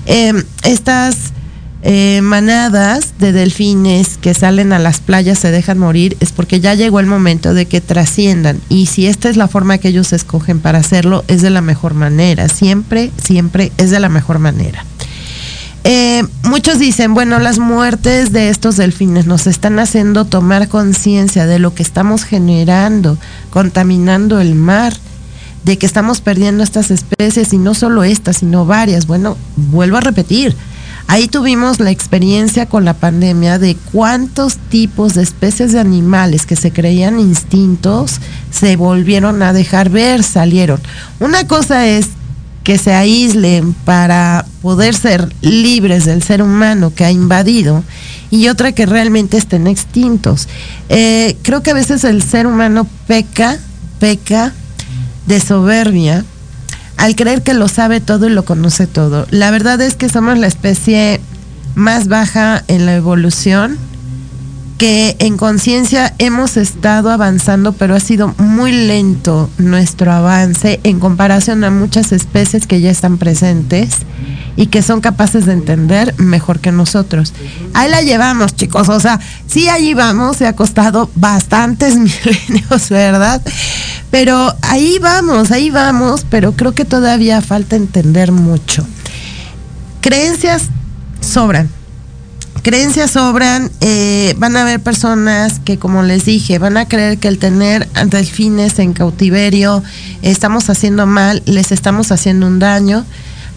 Em, 0.05 0.43
estas 0.63 1.33
eh, 1.81 2.19
manadas 2.21 3.13
de 3.19 3.31
delfines 3.31 4.17
que 4.17 4.33
salen 4.33 4.73
a 4.73 4.79
las 4.79 4.99
playas 4.99 5.39
se 5.39 5.49
dejan 5.49 5.79
morir 5.79 6.17
es 6.19 6.33
porque 6.33 6.59
ya 6.59 6.73
llegó 6.73 6.99
el 6.99 7.05
momento 7.05 7.53
de 7.53 7.67
que 7.67 7.79
trasciendan 7.79 8.59
y 8.67 8.87
si 8.87 9.07
esta 9.07 9.29
es 9.29 9.37
la 9.37 9.47
forma 9.47 9.77
que 9.77 9.87
ellos 9.87 10.11
escogen 10.11 10.59
para 10.59 10.79
hacerlo 10.79 11.23
es 11.29 11.41
de 11.41 11.49
la 11.49 11.61
mejor 11.61 11.93
manera, 11.93 12.49
siempre, 12.49 13.11
siempre 13.23 13.71
es 13.77 13.91
de 13.91 13.99
la 13.99 14.09
mejor 14.09 14.39
manera. 14.39 14.83
Eh, 15.85 16.23
muchos 16.43 16.77
dicen, 16.79 17.13
bueno, 17.13 17.39
las 17.39 17.57
muertes 17.57 18.33
de 18.33 18.49
estos 18.49 18.75
delfines 18.75 19.25
nos 19.25 19.47
están 19.47 19.79
haciendo 19.79 20.25
tomar 20.25 20.67
conciencia 20.67 21.45
de 21.45 21.59
lo 21.59 21.73
que 21.73 21.83
estamos 21.83 22.25
generando, 22.25 23.17
contaminando 23.49 24.41
el 24.41 24.55
mar, 24.55 24.93
de 25.63 25.77
que 25.77 25.85
estamos 25.85 26.19
perdiendo 26.19 26.63
estas 26.63 26.91
especies 26.91 27.53
y 27.53 27.57
no 27.57 27.73
solo 27.73 28.03
estas, 28.03 28.37
sino 28.37 28.65
varias. 28.65 29.07
Bueno, 29.07 29.37
vuelvo 29.55 29.97
a 29.97 30.01
repetir, 30.01 30.55
Ahí 31.11 31.27
tuvimos 31.27 31.79
la 31.79 31.89
experiencia 31.89 32.67
con 32.67 32.85
la 32.85 32.93
pandemia 32.93 33.57
de 33.57 33.75
cuántos 33.91 34.57
tipos 34.57 35.15
de 35.15 35.23
especies 35.23 35.71
de 35.71 35.79
animales 35.79 36.45
que 36.45 36.55
se 36.55 36.71
creían 36.71 37.19
instintos 37.19 38.21
se 38.51 38.75
volvieron 38.75 39.41
a 39.41 39.51
dejar 39.51 39.89
ver, 39.89 40.21
salieron. 40.21 40.79
Una 41.19 41.47
cosa 41.47 41.87
es 41.87 42.09
que 42.63 42.77
se 42.77 42.93
aíslen 42.93 43.73
para 43.73 44.45
poder 44.61 44.93
ser 44.93 45.33
libres 45.41 46.05
del 46.05 46.21
ser 46.21 46.43
humano 46.43 46.93
que 46.93 47.05
ha 47.05 47.11
invadido 47.11 47.83
y 48.29 48.47
otra 48.47 48.71
que 48.73 48.85
realmente 48.85 49.37
estén 49.37 49.65
extintos. 49.65 50.47
Eh, 50.89 51.37
creo 51.41 51.63
que 51.63 51.71
a 51.71 51.73
veces 51.73 52.03
el 52.03 52.21
ser 52.21 52.45
humano 52.45 52.85
peca, 53.07 53.57
peca 53.97 54.53
de 55.25 55.39
soberbia 55.39 56.23
al 56.99 57.15
creer 57.15 57.41
que 57.43 57.53
lo 57.53 57.69
sabe 57.69 58.01
todo 58.01 58.27
y 58.27 58.29
lo 58.29 58.43
conoce 58.43 58.85
todo. 58.85 59.25
La 59.31 59.51
verdad 59.51 59.79
es 59.79 59.95
que 59.95 60.09
somos 60.09 60.37
la 60.37 60.47
especie 60.47 61.21
más 61.73 62.09
baja 62.09 62.61
en 62.67 62.85
la 62.85 62.93
evolución, 62.93 63.77
que 64.77 65.15
en 65.19 65.37
conciencia 65.37 66.13
hemos 66.17 66.57
estado 66.57 67.09
avanzando, 67.09 67.71
pero 67.71 67.95
ha 67.95 68.01
sido 68.01 68.35
muy 68.37 68.73
lento 68.73 69.49
nuestro 69.57 70.11
avance 70.11 70.81
en 70.83 70.99
comparación 70.99 71.63
a 71.63 71.71
muchas 71.71 72.11
especies 72.11 72.67
que 72.67 72.81
ya 72.81 72.91
están 72.91 73.17
presentes 73.17 73.99
y 74.55 74.67
que 74.67 74.81
son 74.81 75.01
capaces 75.01 75.45
de 75.45 75.53
entender 75.53 76.13
mejor 76.17 76.59
que 76.59 76.71
nosotros. 76.71 77.33
Ahí 77.73 77.89
la 77.89 78.01
llevamos, 78.01 78.55
chicos. 78.55 78.89
O 78.89 78.99
sea, 78.99 79.19
sí, 79.47 79.69
allí 79.69 79.93
vamos, 79.93 80.37
se 80.37 80.47
ha 80.47 80.55
costado 80.55 81.09
bastantes 81.15 81.95
milenios, 81.97 82.89
¿verdad? 82.89 83.41
Pero 84.11 84.53
ahí 84.61 84.99
vamos, 84.99 85.51
ahí 85.51 85.69
vamos, 85.69 86.25
pero 86.29 86.53
creo 86.53 86.73
que 86.73 86.85
todavía 86.85 87.41
falta 87.41 87.75
entender 87.75 88.31
mucho. 88.31 88.85
Creencias 90.01 90.63
sobran. 91.21 91.69
Creencias 92.61 93.11
sobran, 93.11 93.71
eh, 93.79 94.35
van 94.37 94.57
a 94.57 94.63
haber 94.63 94.81
personas 94.81 95.59
que, 95.63 95.77
como 95.77 96.03
les 96.03 96.25
dije, 96.25 96.59
van 96.59 96.75
a 96.75 96.87
creer 96.87 97.17
que 97.17 97.29
el 97.29 97.39
tener 97.39 97.87
delfines 98.07 98.79
en 98.79 98.91
cautiverio 98.91 99.81
estamos 100.21 100.69
haciendo 100.69 101.05
mal, 101.05 101.41
les 101.45 101.71
estamos 101.71 102.11
haciendo 102.11 102.47
un 102.47 102.59
daño. 102.59 103.05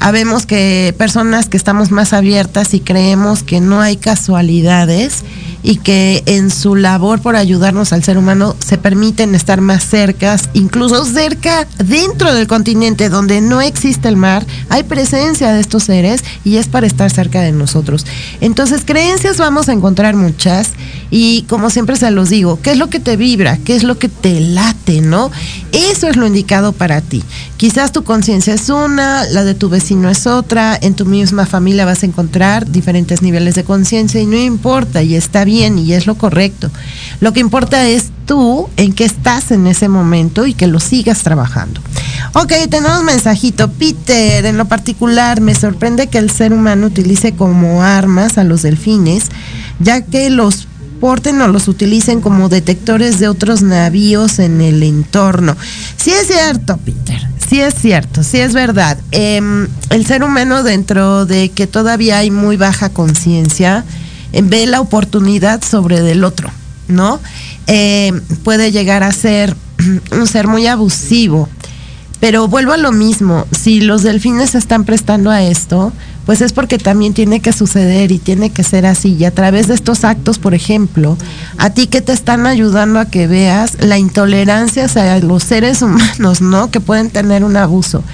Habemos 0.03 0.47
que 0.47 0.93
personas 0.99 1.49
que 1.49 1.57
estamos 1.57 1.93
más 1.93 2.13
abiertas 2.13 2.75
y 2.75 2.81
creemos 2.81 3.45
que 3.45 3.61
no 3.61 3.81
hay 3.81 3.97
casualidades 3.97 5.23
y 5.63 5.77
que 5.77 6.25
en 6.27 6.51
su 6.51 6.75
labor 6.75 7.21
por 7.21 7.37
ayudarnos 7.37 7.93
al 7.93 8.03
ser 8.03 8.19
humano 8.19 8.57
se 8.59 8.79
permiten 8.79 9.37
estar 9.37 9.61
más 9.61 9.85
cerca, 9.85 10.37
incluso 10.55 11.05
cerca 11.05 11.69
dentro 11.79 12.35
del 12.35 12.49
continente 12.49 13.11
donde 13.11 13.41
no 13.41 13.61
existe 13.61 14.09
el 14.09 14.17
mar, 14.17 14.45
hay 14.71 14.83
presencia 14.83 15.53
de 15.53 15.61
estos 15.61 15.85
seres 15.85 16.25
y 16.45 16.57
es 16.57 16.67
para 16.67 16.89
estar 16.89 17.09
cerca 17.09 17.41
de 17.41 17.53
nosotros. 17.53 18.05
Entonces, 18.41 18.83
creencias 18.85 19.37
vamos 19.37 19.69
a 19.69 19.73
encontrar 19.73 20.17
muchas 20.17 20.71
y 21.13 21.43
como 21.43 21.71
siempre 21.71 21.95
se 21.95 22.11
los 22.11 22.29
digo, 22.29 22.59
¿qué 22.61 22.73
es 22.73 22.79
lo 22.79 22.91
que 22.91 22.99
te 22.99 23.17
vibra? 23.17 23.57
¿Qué 23.59 23.77
es 23.77 23.85
lo 23.85 23.99
que 23.99 24.09
te 24.09 24.41
late, 24.41 25.01
no? 25.01 25.31
Eso 25.71 26.09
es 26.09 26.17
lo 26.17 26.27
indicado 26.27 26.73
para 26.73 27.01
ti. 27.01 27.23
Quizás 27.57 27.93
tu 27.93 28.03
conciencia 28.03 28.55
es 28.55 28.69
una, 28.69 29.25
la 29.29 29.45
de 29.45 29.55
tu 29.55 29.69
vecino 29.69 29.92
es 30.11 30.27
otra, 30.27 30.79
en 30.81 30.95
tu 30.95 31.07
misma 31.07 31.47
familia 31.47 31.85
vas 31.85 32.03
a 32.03 32.07
encontrar 32.07 32.71
diferentes 32.71 33.23
niveles 33.23 33.55
de 33.55 33.65
conciencia 33.65 34.21
y 34.21 34.27
no 34.27 34.37
importa 34.37 35.03
y 35.03 35.15
está 35.15 35.45
bien 35.45 35.79
y 35.79 35.93
es 35.93 36.07
lo 36.07 36.17
correcto. 36.17 36.71
Lo 37.21 37.33
que 37.33 37.41
importa 37.41 37.87
es 37.89 38.11
tú 38.27 38.69
en 38.77 38.93
qué 38.93 39.05
estás 39.05 39.51
en 39.51 39.67
ese 39.67 39.89
momento 39.89 40.47
y 40.47 40.55
que 40.55 40.67
lo 40.67 40.81
sigas 40.81 41.23
trabajando. 41.23 41.81
Ok, 42.35 42.53
tenemos 42.71 43.03
mensajito. 43.05 43.71
Peter, 43.71 44.45
en 44.47 44.57
lo 44.57 44.65
particular, 44.65 45.41
me 45.41 45.55
sorprende 45.55 46.07
que 46.07 46.19
el 46.19 46.31
ser 46.31 46.53
humano 46.53 46.87
utilice 46.87 47.33
como 47.33 47.83
armas 47.83 48.39
a 48.39 48.45
los 48.45 48.63
delfines, 48.63 49.25
ya 49.81 50.03
que 50.03 50.31
los 50.31 50.67
porten 51.03 51.41
o 51.41 51.49
los 51.49 51.67
utilicen 51.67 52.21
como 52.21 52.49
detectores 52.49 53.19
de 53.19 53.27
otros 53.27 53.61
navíos 53.61 54.39
en 54.39 54.61
el 54.61 54.85
entorno. 54.85 55.57
Sí 55.97 56.13
es 56.13 56.29
cierto, 56.29 56.77
Peter, 56.77 57.21
sí 57.51 57.61
es 57.61 57.75
cierto, 57.75 58.23
sí 58.23 58.39
es 58.39 58.53
verdad. 58.53 58.97
Em, 59.11 59.67
el 59.91 60.07
ser 60.07 60.23
humano 60.23 60.63
dentro 60.63 61.27
de 61.27 61.49
que 61.49 61.67
todavía 61.67 62.19
hay 62.19 62.31
muy 62.31 62.57
baja 62.57 62.91
conciencia, 62.91 63.85
ve 64.33 64.65
la 64.67 64.81
oportunidad 64.81 65.65
sobre 65.65 66.03
del 66.03 66.23
otro, 66.23 66.53
¿no? 66.87 67.19
Eh, 67.67 68.13
puede 68.45 68.71
llegar 68.71 69.03
a 69.03 69.11
ser 69.11 69.57
un 70.13 70.29
ser 70.29 70.47
muy 70.47 70.69
abusivo. 70.69 71.49
Pero 72.23 72.47
vuelvo 72.47 72.71
a 72.71 72.77
lo 72.77 72.93
mismo, 72.93 73.49
si 73.51 73.81
los 73.81 74.05
delfines 74.05 74.51
se 74.51 74.59
están 74.59 74.85
prestando 74.85 75.33
a 75.33 75.43
esto, 75.43 75.93
pues 76.25 76.41
es 76.41 76.53
porque 76.53 76.79
también 76.79 77.15
tiene 77.15 77.41
que 77.41 77.53
suceder 77.53 78.13
y 78.13 78.21
tiene 78.21 78.51
que 78.51 78.63
ser 78.63 78.87
así. 78.87 79.17
Y 79.19 79.25
a 79.25 79.33
través 79.33 79.67
de 79.67 79.75
estos 79.75 80.05
actos, 80.05 80.39
por 80.39 80.55
ejemplo, 80.55 81.19
a 81.59 81.71
ti 81.71 81.89
que 81.89 82.01
te 82.01 82.13
están 82.13 82.47
ayudando 82.47 83.01
a 83.01 83.07
que 83.07 83.27
veas 83.27 83.77
la 83.83 83.99
intolerancia 83.99 84.85
hacia 84.85 85.19
los 85.19 85.43
seres 85.43 85.83
humanos, 85.83 86.41
¿no? 86.41 86.71
Que 86.71 86.79
pueden 86.79 87.11
tener 87.11 87.43
un 87.43 87.57
abuso. 87.57 88.05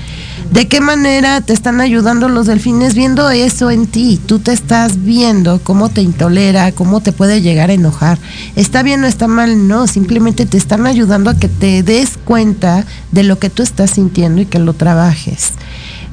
¿De 0.51 0.67
qué 0.67 0.81
manera 0.81 1.43
te 1.43 1.53
están 1.53 1.83
ayudando 1.83 2.29
los 2.31 2.47
delfines 2.47 2.95
viendo 2.95 3.29
eso 3.29 3.71
en 3.71 3.87
ti? 3.87 4.19
Tú 4.25 4.39
te 4.39 4.53
estás 4.53 5.05
viendo 5.05 5.61
cómo 5.63 5.91
te 5.91 6.01
intolera, 6.01 6.73
cómo 6.73 7.01
te 7.01 7.13
puede 7.13 7.43
llegar 7.43 7.69
a 7.69 7.75
enojar. 7.75 8.19
¿Está 8.57 8.83
bien 8.83 9.05
o 9.05 9.07
está 9.07 9.29
mal? 9.29 9.69
No, 9.69 9.87
simplemente 9.87 10.47
te 10.47 10.57
están 10.57 10.87
ayudando 10.87 11.29
a 11.29 11.37
que 11.37 11.49
te 11.49 11.83
des 11.83 12.17
cuenta 12.25 12.87
de 13.13 13.25
lo 13.25 13.39
que 13.39 13.51
tú 13.51 13.63
estás 13.63 13.91
sintiendo 13.91 14.41
y 14.41 14.47
que 14.47 14.59
lo 14.59 14.73
trabajes. 14.73 15.53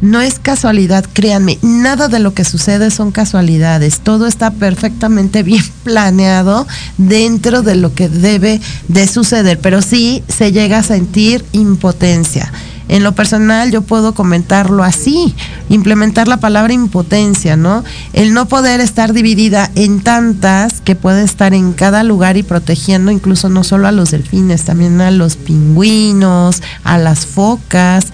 No 0.02 0.20
es 0.20 0.38
casualidad, 0.40 1.06
créanme, 1.14 1.58
nada 1.62 2.10
de 2.10 2.20
lo 2.20 2.34
que 2.34 2.44
sucede 2.44 2.92
son 2.92 3.12
casualidades. 3.12 4.02
Todo 4.02 4.28
está 4.28 4.52
perfectamente 4.52 5.44
bien 5.44 5.64
planeado 5.86 6.68
dentro 6.98 7.62
de 7.62 7.76
lo 7.76 7.94
que 7.94 8.10
debe 8.10 8.60
de 8.90 9.08
suceder, 9.08 9.60
pero 9.60 9.82
sí 9.82 10.24
se 10.28 10.52
llega 10.52 10.80
a 10.80 10.84
sentir 10.84 11.46
impotencia. 11.54 12.52
En 12.88 13.04
lo 13.04 13.14
personal 13.16 13.72
yo 13.72 13.82
puedo 13.82 14.14
comentarlo 14.14 14.84
así, 14.84 15.34
implementar 15.70 16.28
la 16.28 16.38
palabra 16.38 16.74
impotencia, 16.74 17.56
¿no? 17.56 17.84
El 18.14 18.34
no 18.34 18.48
poder 18.48 18.80
estar 18.80 19.12
dividida 19.12 19.72
en 19.76 20.02
tantas 20.02 20.82
que 20.82 20.96
pueden 20.96 21.26
estar 21.26 21.54
en 21.54 21.74
cada 21.74 22.04
lugar 22.04 22.38
y 22.38 22.44
protegiendo 22.44 23.12
incluso 23.12 23.50
no 23.50 23.64
solo 23.64 23.88
a 23.88 23.92
los 23.92 24.12
delfines, 24.12 24.64
también 24.64 25.02
a 25.02 25.10
los 25.10 25.36
pingüinos, 25.36 26.62
a 26.84 26.98
las 27.00 27.26
focas. 27.26 28.08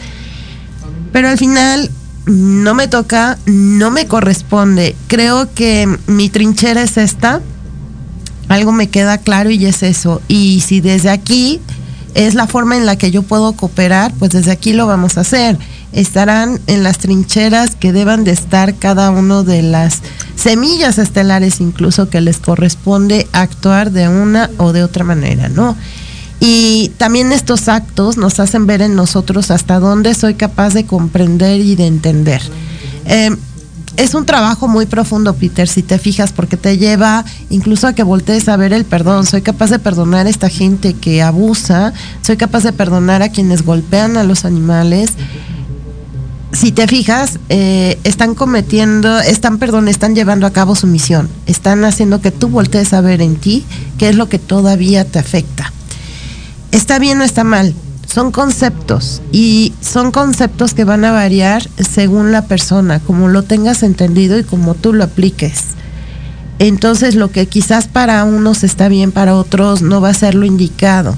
Pero 1.12 1.28
al 1.28 1.38
final 1.38 1.92
no 2.26 2.74
me 2.74 2.88
toca, 2.88 3.38
no 3.46 3.92
me 3.92 4.08
corresponde. 4.08 4.96
Creo 5.08 5.54
que 5.54 5.88
mi 6.08 6.30
trinchera 6.30 6.82
es 6.82 6.98
esta. 6.98 7.42
Algo 8.48 8.72
me 8.72 8.90
queda 8.90 9.18
claro 9.18 9.50
y 9.50 9.66
es 9.66 9.84
eso. 9.84 10.22
Y 10.28 10.62
si 10.66 10.82
desde 10.82 11.10
aquí 11.10 11.60
es 12.16 12.34
la 12.36 12.48
forma 12.48 12.78
en 12.78 12.86
la 12.86 12.96
que 12.96 13.12
yo 13.12 13.24
puedo 13.24 13.54
cooperar, 13.54 14.14
pues 14.20 14.32
desde 14.32 14.52
aquí 14.52 14.74
lo 14.74 14.88
vamos 14.88 15.18
a 15.18 15.22
hacer. 15.22 15.58
Estarán 15.92 16.60
en 16.68 16.84
las 16.84 16.98
trincheras 16.98 17.76
que 17.76 17.92
deban 17.92 18.24
de 18.24 18.32
estar 18.32 18.76
cada 18.76 19.10
uno 19.10 19.44
de 19.44 19.62
las 19.62 20.02
semillas 20.36 20.98
estelares 20.98 21.60
incluso 21.60 22.10
que 22.10 22.22
les 22.22 22.38
corresponde 22.38 23.28
actuar 23.32 23.92
de 23.92 24.08
una 24.08 24.50
o 24.58 24.74
de 24.74 24.84
otra 24.84 25.04
manera, 25.04 25.50
¿no? 25.50 25.76
Y 26.40 26.92
también 26.98 27.32
estos 27.32 27.68
actos 27.68 28.18
nos 28.18 28.40
hacen 28.40 28.66
ver 28.66 28.82
en 28.82 28.96
nosotros 28.96 29.52
hasta 29.52 29.80
dónde 29.80 30.16
soy 30.16 30.34
capaz 30.34 30.74
de 30.74 30.86
comprender 30.86 31.62
y 31.62 31.76
de 31.76 31.86
entender. 31.86 32.42
Eh, 33.06 33.36
es 33.98 34.14
un 34.14 34.26
trabajo 34.26 34.68
muy 34.68 34.86
profundo, 34.86 35.34
Peter, 35.34 35.68
si 35.68 35.84
te 35.84 35.98
fijas, 36.00 36.32
porque 36.32 36.58
te 36.58 36.78
lleva 36.78 37.26
incluso 37.50 37.88
a 37.88 37.94
que 37.94 38.04
voltees 38.04 38.48
a 38.50 38.58
ver 38.58 38.74
el 38.74 38.86
perdón. 38.86 39.26
Soy 39.26 39.42
capaz 39.42 39.70
de 39.70 39.80
perdonar 39.80 40.28
a 40.28 40.30
esta 40.30 40.50
gente 40.50 40.94
que 40.94 41.22
abusa, 41.22 41.94
soy 42.22 42.38
capaz 42.38 42.64
de 42.64 42.74
perdonar 42.74 43.22
a 43.22 43.30
quienes 43.30 43.64
golpean 43.64 44.18
a 44.18 44.24
los 44.24 44.46
animales. 44.46 45.12
Si 46.54 46.72
te 46.72 46.88
fijas, 46.88 47.40
eh, 47.50 47.98
están 48.04 48.36
cometiendo, 48.36 49.20
están, 49.20 49.58
perdón, 49.58 49.88
están 49.88 50.16
llevando 50.16 50.46
a 50.46 50.52
cabo 50.52 50.76
su 50.76 50.88
misión. 50.88 51.30
Están 51.46 51.86
haciendo 51.86 52.22
que 52.22 52.32
tú 52.32 52.50
voltees 52.50 52.94
a 52.94 53.02
ver 53.02 53.22
en 53.22 53.36
ti 53.36 53.66
qué 53.98 54.10
es 54.10 54.16
lo 54.16 54.28
que 54.28 54.40
todavía 54.40 55.06
te 55.06 55.20
afecta. 55.20 55.72
Está 56.72 57.00
bien 57.00 57.22
o 57.22 57.24
está 57.24 57.44
mal, 57.44 57.74
son 58.12 58.32
conceptos 58.32 59.22
y 59.32 59.74
son 59.80 60.12
conceptos 60.12 60.74
que 60.74 60.84
van 60.84 61.06
a 61.06 61.12
variar 61.12 61.68
según 61.78 62.32
la 62.32 62.44
persona, 62.44 63.00
como 63.00 63.30
lo 63.30 63.44
tengas 63.44 63.84
entendido 63.84 64.38
y 64.38 64.44
como 64.44 64.76
tú 64.76 64.92
lo 64.94 65.06
apliques. 65.06 65.64
Entonces 66.60 67.16
lo 67.16 67.32
que 67.32 67.48
quizás 67.48 67.88
para 67.88 68.24
unos 68.26 68.64
está 68.64 68.90
bien, 68.90 69.12
para 69.12 69.36
otros 69.36 69.82
no 69.82 70.02
va 70.02 70.10
a 70.10 70.14
ser 70.14 70.36
lo 70.36 70.46
indicado. 70.46 71.18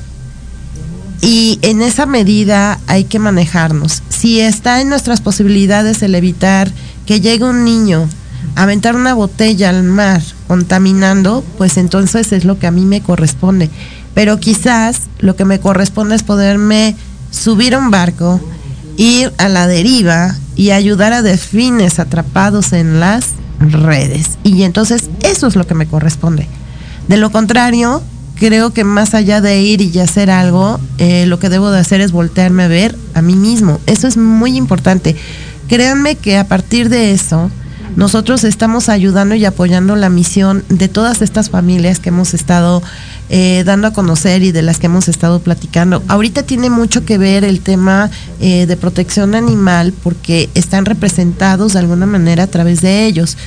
Y 1.22 1.58
en 1.64 1.82
esa 1.82 2.06
medida 2.06 2.80
hay 2.86 3.06
que 3.06 3.18
manejarnos. 3.18 4.04
Si 4.10 4.40
está 4.40 4.80
en 4.80 4.90
nuestras 4.90 5.20
posibilidades 5.20 6.04
el 6.04 6.16
evitar 6.16 6.72
que 7.06 7.22
llegue 7.22 7.46
un 7.46 7.66
niño 7.66 8.08
a 8.56 8.64
aventar 8.64 8.96
una 8.96 9.16
botella 9.16 9.70
al 9.70 9.84
mar 9.84 10.22
contaminando, 10.48 11.44
pues 11.58 11.78
entonces 11.78 12.34
es 12.34 12.46
lo 12.46 12.60
que 12.60 12.68
a 12.68 12.72
mí 12.72 12.86
me 12.86 13.02
corresponde 13.02 13.70
pero 14.14 14.40
quizás 14.40 15.02
lo 15.20 15.36
que 15.36 15.46
me 15.46 15.60
corresponde 15.60 16.16
es 16.16 16.24
poderme 16.24 16.96
subir 17.32 17.76
a 17.76 17.80
un 17.80 17.92
barco, 17.92 18.40
ir 18.98 19.34
a 19.38 19.50
la 19.50 19.68
deriva 19.68 20.36
y 20.56 20.72
ayudar 20.72 21.14
a 21.14 21.22
delfines 21.22 22.00
atrapados 22.00 22.74
en 22.74 23.00
las 23.00 23.30
redes. 23.60 24.38
Y 24.44 24.64
entonces 24.64 25.10
eso 25.22 25.48
es 25.48 25.56
lo 25.56 25.66
que 25.66 25.74
me 25.74 25.88
corresponde. 25.88 26.48
De 27.08 27.18
lo 27.18 27.32
contrario, 27.32 28.02
creo 28.36 28.72
que 28.72 28.84
más 28.84 29.14
allá 29.14 29.42
de 29.42 29.62
ir 29.62 29.82
y 29.82 30.00
hacer 30.00 30.30
algo, 30.30 30.80
eh, 30.98 31.26
lo 31.26 31.40
que 31.40 31.50
debo 31.50 31.72
de 31.72 31.80
hacer 31.80 32.02
es 32.02 32.12
voltearme 32.12 32.64
a 32.64 32.68
ver 32.68 32.96
a 33.14 33.22
mí 33.22 33.36
mismo. 33.36 33.80
Eso 33.88 34.08
es 34.08 34.18
muy 34.18 34.58
importante. 34.58 35.16
Créanme 35.68 36.16
que 36.16 36.38
a 36.38 36.48
partir 36.48 36.90
de 36.90 37.14
eso, 37.14 37.50
nosotros 37.96 38.44
estamos 38.44 38.90
ayudando 38.90 39.36
y 39.36 39.46
apoyando 39.46 39.96
la 39.96 40.10
misión 40.10 40.64
de 40.70 40.88
todas 40.88 41.22
estas 41.22 41.50
familias 41.50 42.00
que 42.00 42.10
hemos 42.10 42.34
estado 42.34 42.82
eh, 43.30 43.64
dando 43.66 43.88
a 43.88 43.94
conocer 43.94 44.44
y 44.44 44.52
de 44.52 44.62
las 44.62 44.80
que 44.80 44.88
hemos 44.88 45.08
estado 45.08 45.40
platicando. 45.40 46.04
Ahorita 46.08 46.44
tiene 46.44 46.70
mucho 46.70 47.06
que 47.06 47.18
ver 47.18 47.44
el 47.44 47.62
tema 47.62 48.10
eh, 48.40 48.66
de 48.66 48.78
protección 48.78 49.36
animal 49.36 49.94
porque 50.04 50.50
están 50.54 50.86
representados 50.86 51.74
de 51.74 51.80
alguna 51.80 52.06
manera 52.06 52.44
a 52.44 52.48
través 52.48 52.82
de 52.82 53.06
ellos. 53.06 53.38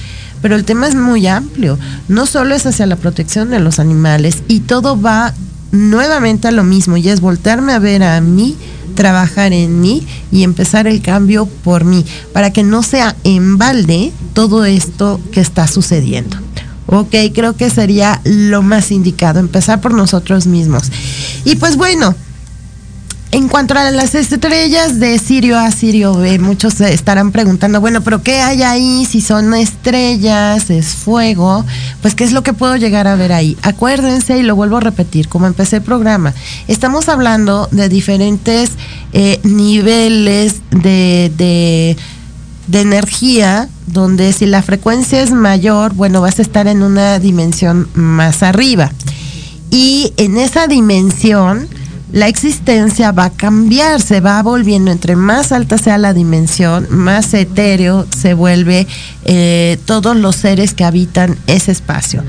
Pero 0.42 0.54
el 0.56 0.64
tema 0.64 0.86
es 0.86 0.94
muy 0.94 1.26
amplio. 1.26 1.78
No 2.08 2.26
solo 2.26 2.54
es 2.54 2.66
hacia 2.66 2.86
la 2.86 2.96
protección 2.96 3.50
de 3.50 3.60
los 3.60 3.78
animales 3.78 4.42
y 4.48 4.60
todo 4.60 5.00
va 5.00 5.34
nuevamente 5.72 6.48
a 6.48 6.52
lo 6.52 6.64
mismo 6.64 6.96
y 6.96 7.08
es 7.08 7.20
voltearme 7.20 7.72
a 7.72 7.78
ver 7.78 8.02
a 8.02 8.20
mí 8.20 8.56
trabajar 8.96 9.52
en 9.52 9.80
mí 9.80 10.04
y 10.32 10.42
empezar 10.42 10.88
el 10.88 11.00
cambio 11.02 11.46
por 11.46 11.84
mí, 11.84 12.04
para 12.32 12.52
que 12.52 12.64
no 12.64 12.82
sea 12.82 13.14
en 13.22 13.58
balde 13.58 14.12
todo 14.32 14.64
esto 14.64 15.20
que 15.30 15.40
está 15.40 15.68
sucediendo. 15.68 16.45
Ok, 16.86 17.14
creo 17.34 17.56
que 17.56 17.68
sería 17.70 18.20
lo 18.24 18.62
más 18.62 18.90
indicado, 18.92 19.40
empezar 19.40 19.80
por 19.80 19.92
nosotros 19.92 20.46
mismos. 20.46 20.90
Y 21.44 21.56
pues 21.56 21.76
bueno, 21.76 22.14
en 23.32 23.48
cuanto 23.48 23.74
a 23.74 23.90
las 23.90 24.14
estrellas 24.14 25.00
de 25.00 25.18
Sirio 25.18 25.58
A, 25.58 25.70
Sirio 25.70 26.14
B, 26.14 26.38
muchos 26.38 26.80
estarán 26.80 27.32
preguntando, 27.32 27.80
bueno, 27.80 28.00
pero 28.00 28.22
¿qué 28.22 28.40
hay 28.40 28.62
ahí? 28.62 29.04
Si 29.04 29.20
son 29.20 29.52
estrellas, 29.52 30.70
es 30.70 30.94
fuego, 30.94 31.64
pues 32.02 32.14
¿qué 32.14 32.24
es 32.24 32.32
lo 32.32 32.42
que 32.42 32.52
puedo 32.52 32.76
llegar 32.76 33.08
a 33.08 33.16
ver 33.16 33.32
ahí? 33.32 33.58
Acuérdense, 33.62 34.38
y 34.38 34.42
lo 34.42 34.54
vuelvo 34.54 34.76
a 34.76 34.80
repetir, 34.80 35.28
como 35.28 35.46
empecé 35.46 35.76
el 35.76 35.82
programa, 35.82 36.32
estamos 36.68 37.08
hablando 37.08 37.68
de 37.72 37.88
diferentes 37.88 38.70
eh, 39.12 39.40
niveles 39.42 40.62
de, 40.70 41.32
de, 41.36 41.96
de 42.66 42.80
energía, 42.80 43.68
donde 43.86 44.32
si 44.32 44.46
la 44.46 44.62
frecuencia 44.62 45.22
es 45.22 45.30
mayor, 45.30 45.94
bueno, 45.94 46.20
vas 46.20 46.38
a 46.38 46.42
estar 46.42 46.66
en 46.66 46.82
una 46.82 47.18
dimensión 47.18 47.88
más 47.94 48.42
arriba. 48.42 48.90
Y 49.70 50.12
en 50.16 50.36
esa 50.36 50.66
dimensión, 50.66 51.68
la 52.12 52.28
existencia 52.28 53.12
va 53.12 53.26
a 53.26 53.30
cambiar, 53.30 54.00
se 54.00 54.20
va 54.20 54.42
volviendo, 54.42 54.90
entre 54.90 55.16
más 55.16 55.52
alta 55.52 55.76
sea 55.76 55.98
la 55.98 56.14
dimensión, 56.14 56.86
más 56.90 57.34
etéreo 57.34 58.06
se 58.16 58.34
vuelve 58.34 58.86
eh, 59.24 59.78
todos 59.84 60.16
los 60.16 60.36
seres 60.36 60.72
que 60.72 60.84
habitan 60.84 61.36
ese 61.46 61.72
espacio. 61.72 62.22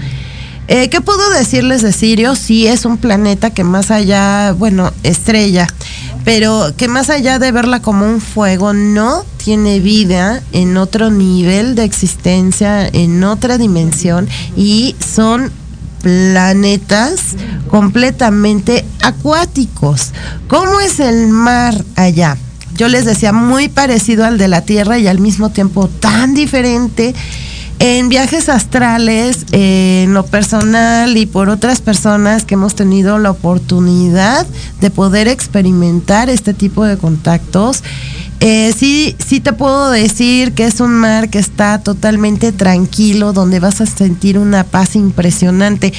Eh, 0.68 0.90
¿Qué 0.90 1.00
puedo 1.00 1.30
decirles 1.30 1.82
de 1.82 1.94
Sirio? 1.94 2.36
Sí, 2.36 2.68
es 2.68 2.84
un 2.84 2.98
planeta 2.98 3.52
que 3.52 3.64
más 3.64 3.90
allá, 3.90 4.52
bueno, 4.52 4.92
estrella, 5.04 5.68
pero 6.26 6.74
que 6.76 6.90
más 6.90 7.10
allá 7.10 7.40
de 7.40 7.54
verla 7.54 7.82
como 7.82 8.06
un 8.06 8.20
fuego, 8.20 8.74
no 8.74 9.24
tiene 9.48 9.80
vida 9.80 10.44
en 10.52 10.76
otro 10.76 11.10
nivel 11.10 11.76
de 11.76 11.86
existencia, 11.86 12.86
en 12.86 13.24
otra 13.24 13.58
dimensión, 13.58 14.28
y 14.58 14.94
son 15.00 15.54
planetas 16.02 17.38
completamente 17.70 18.84
acuáticos. 19.02 20.12
¿Cómo 20.50 20.82
es 20.82 21.00
el 21.00 21.30
mar 21.30 21.82
allá? 21.96 22.36
Yo 22.76 22.90
les 22.90 23.06
decía, 23.06 23.32
muy 23.32 23.70
parecido 23.70 24.26
al 24.26 24.38
de 24.38 24.50
la 24.50 24.64
Tierra 24.64 25.00
y 25.00 25.08
al 25.08 25.22
mismo 25.22 25.50
tiempo 25.50 25.88
tan 25.88 26.34
diferente. 26.34 27.16
En 27.80 28.10
viajes 28.10 28.50
astrales, 28.50 29.46
en 29.54 30.14
lo 30.14 30.26
personal 30.26 31.16
y 31.16 31.26
por 31.26 31.48
otras 31.48 31.80
personas 31.80 32.44
que 32.44 32.56
hemos 32.56 32.76
tenido 32.76 33.18
la 33.18 33.32
oportunidad 33.32 34.46
de 34.82 34.90
poder 34.90 35.30
experimentar 35.30 36.30
este 36.30 36.54
tipo 36.54 36.84
de 36.84 36.98
contactos, 36.98 37.84
eh, 38.40 38.72
sí, 38.78 39.16
sí 39.18 39.40
te 39.40 39.52
puedo 39.52 39.90
decir 39.90 40.54
que 40.54 40.66
es 40.66 40.80
un 40.80 40.94
mar 40.94 41.30
que 41.30 41.40
está 41.40 41.80
totalmente 41.80 42.52
tranquilo, 42.52 43.34
donde 43.34 43.60
vas 43.60 43.82
a 43.82 43.88
sentir 43.88 44.38
una 44.38 44.64
paz 44.64 44.96
impresionante. 44.96 45.92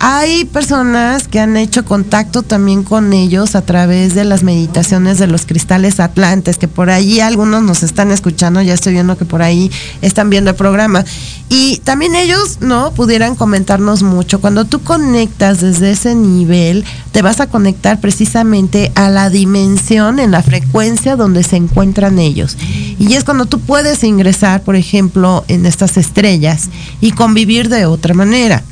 Hay 0.00 0.44
personas 0.44 1.28
que 1.28 1.38
han 1.38 1.56
hecho 1.56 1.84
contacto 1.84 2.42
también 2.42 2.82
con 2.82 3.12
ellos 3.12 3.54
a 3.54 3.62
través 3.62 4.16
de 4.16 4.24
las 4.24 4.42
meditaciones 4.42 5.18
de 5.18 5.28
los 5.28 5.46
cristales 5.46 6.00
atlantes, 6.00 6.58
que 6.58 6.66
por 6.66 6.90
ahí 6.90 7.20
algunos 7.20 7.62
nos 7.62 7.84
están 7.84 8.10
escuchando, 8.10 8.60
ya 8.60 8.74
estoy 8.74 8.94
viendo 8.94 9.16
que 9.16 9.24
por 9.24 9.42
ahí 9.42 9.70
están 10.02 10.30
viendo 10.30 10.50
el 10.50 10.56
programa. 10.56 11.04
Y 11.48 11.76
también 11.84 12.16
ellos, 12.16 12.58
¿no? 12.60 12.92
Pudieran 12.92 13.36
comentarnos 13.36 14.02
mucho. 14.02 14.40
Cuando 14.40 14.64
tú 14.64 14.80
conectas 14.80 15.60
desde 15.60 15.92
ese 15.92 16.16
nivel, 16.16 16.84
te 17.12 17.22
vas 17.22 17.38
a 17.38 17.46
conectar 17.46 18.00
precisamente 18.00 18.90
a 18.96 19.10
la 19.10 19.30
dimensión, 19.30 20.18
en 20.18 20.32
la 20.32 20.42
frecuencia 20.42 21.14
donde 21.14 21.44
se 21.44 21.54
encuentra 21.54 21.83
encuentran 21.84 22.18
ellos. 22.18 22.56
Y 22.98 23.14
es 23.14 23.24
cuando 23.24 23.46
tú 23.46 23.60
puedes 23.60 24.04
ingresar, 24.04 24.62
por 24.62 24.74
ejemplo, 24.74 25.44
en 25.48 25.66
estas 25.66 25.96
estrellas 25.96 26.70
y 27.00 27.12
convivir 27.12 27.68
de 27.68 27.86
otra 27.86 28.14
manera. 28.14 28.62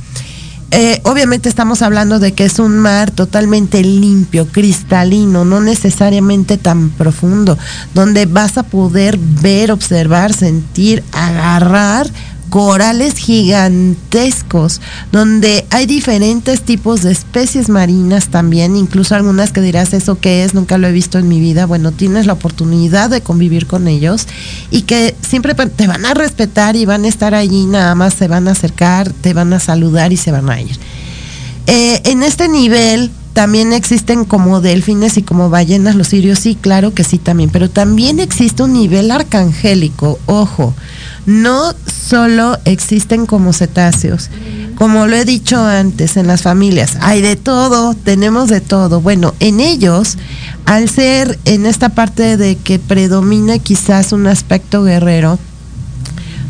Eh, 0.70 1.00
obviamente 1.04 1.50
estamos 1.50 1.82
hablando 1.82 2.18
de 2.18 2.32
que 2.32 2.46
es 2.46 2.58
un 2.58 2.78
mar 2.78 3.10
totalmente 3.10 3.82
limpio, 3.82 4.46
cristalino, 4.46 5.44
no 5.44 5.60
necesariamente 5.60 6.56
tan 6.56 6.88
profundo, 6.88 7.58
donde 7.94 8.24
vas 8.24 8.56
a 8.56 8.62
poder 8.62 9.18
ver, 9.18 9.70
observar, 9.70 10.32
sentir, 10.32 11.04
agarrar 11.12 12.08
corales 12.52 13.14
gigantescos, 13.14 14.82
donde 15.10 15.64
hay 15.70 15.86
diferentes 15.86 16.60
tipos 16.60 17.00
de 17.00 17.10
especies 17.10 17.70
marinas 17.70 18.28
también, 18.28 18.76
incluso 18.76 19.14
algunas 19.14 19.52
que 19.52 19.62
dirás, 19.62 19.94
¿eso 19.94 20.18
qué 20.20 20.44
es? 20.44 20.52
Nunca 20.52 20.76
lo 20.76 20.86
he 20.86 20.92
visto 20.92 21.18
en 21.18 21.28
mi 21.28 21.40
vida. 21.40 21.64
Bueno, 21.64 21.92
tienes 21.92 22.26
la 22.26 22.34
oportunidad 22.34 23.08
de 23.08 23.22
convivir 23.22 23.66
con 23.66 23.88
ellos 23.88 24.26
y 24.70 24.82
que 24.82 25.16
siempre 25.26 25.54
te 25.54 25.86
van 25.86 26.04
a 26.04 26.12
respetar 26.12 26.76
y 26.76 26.84
van 26.84 27.06
a 27.06 27.08
estar 27.08 27.34
allí, 27.34 27.64
nada 27.64 27.94
más 27.94 28.12
se 28.12 28.28
van 28.28 28.46
a 28.46 28.50
acercar, 28.50 29.10
te 29.10 29.32
van 29.32 29.54
a 29.54 29.58
saludar 29.58 30.12
y 30.12 30.18
se 30.18 30.30
van 30.30 30.50
a 30.50 30.60
ir. 30.60 30.78
Eh, 31.66 32.02
en 32.04 32.22
este 32.22 32.48
nivel 32.50 33.10
también 33.32 33.72
existen 33.72 34.24
como 34.24 34.60
delfines 34.60 35.16
y 35.16 35.22
como 35.22 35.50
ballenas 35.50 35.94
los 35.94 36.08
sirios, 36.08 36.38
sí, 36.38 36.56
claro 36.60 36.94
que 36.94 37.04
sí 37.04 37.18
también, 37.18 37.50
pero 37.50 37.70
también 37.70 38.20
existe 38.20 38.62
un 38.62 38.74
nivel 38.74 39.10
arcangélico, 39.10 40.18
ojo, 40.26 40.74
no 41.24 41.74
solo 41.86 42.58
existen 42.64 43.26
como 43.26 43.52
cetáceos, 43.52 44.28
como 44.74 45.06
lo 45.06 45.16
he 45.16 45.24
dicho 45.24 45.64
antes, 45.64 46.16
en 46.16 46.26
las 46.26 46.42
familias 46.42 46.96
hay 47.00 47.20
de 47.20 47.36
todo, 47.36 47.94
tenemos 47.94 48.48
de 48.48 48.60
todo. 48.60 49.00
Bueno, 49.00 49.34
en 49.38 49.60
ellos, 49.60 50.18
al 50.64 50.88
ser 50.88 51.38
en 51.44 51.66
esta 51.66 51.90
parte 51.90 52.36
de 52.36 52.56
que 52.56 52.78
predomina 52.78 53.58
quizás 53.58 54.12
un 54.12 54.26
aspecto 54.26 54.82
guerrero, 54.82 55.38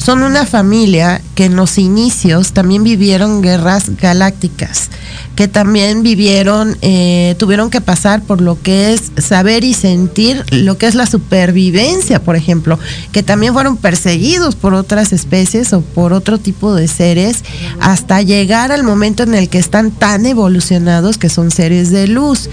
son 0.03 0.24
una 0.24 0.44
familia 0.46 1.22
que 1.36 1.44
en 1.44 1.55
los 1.55 1.78
inicios 1.78 2.53
también 2.53 2.82
vivieron 2.82 3.40
guerras 3.40 3.96
galácticas, 4.00 4.90
que 5.36 5.46
también 5.46 6.03
vivieron, 6.03 6.76
eh, 6.82 7.36
tuvieron 7.38 7.70
que 7.70 7.80
pasar 7.80 8.20
por 8.22 8.40
lo 8.40 8.61
que 8.61 8.92
es 8.92 9.12
saber 9.18 9.62
y 9.62 9.74
sentir 9.74 10.44
lo 10.50 10.76
que 10.76 10.86
es 10.86 10.96
la 10.96 11.07
supervivencia, 11.07 12.20
por 12.20 12.34
ejemplo, 12.34 12.80
que 13.12 13.22
también 13.22 13.53
fueron 13.53 13.76
perseguidos 13.76 14.57
por 14.57 14.74
otras 14.74 15.12
especies 15.12 15.72
o 15.72 15.82
por 15.82 16.12
otro 16.12 16.38
tipo 16.38 16.74
de 16.74 16.88
seres, 16.88 17.44
hasta 17.80 18.22
llegar 18.22 18.72
al 18.72 18.82
momento 18.82 19.22
en 19.22 19.34
el 19.34 19.48
que 19.48 19.59
están 19.59 19.92
tan 19.92 20.26
evolucionados 20.26 21.16
que 21.16 21.28
son 21.28 21.53
seres 21.53 21.92
de 21.92 22.09
luz. 22.09 22.48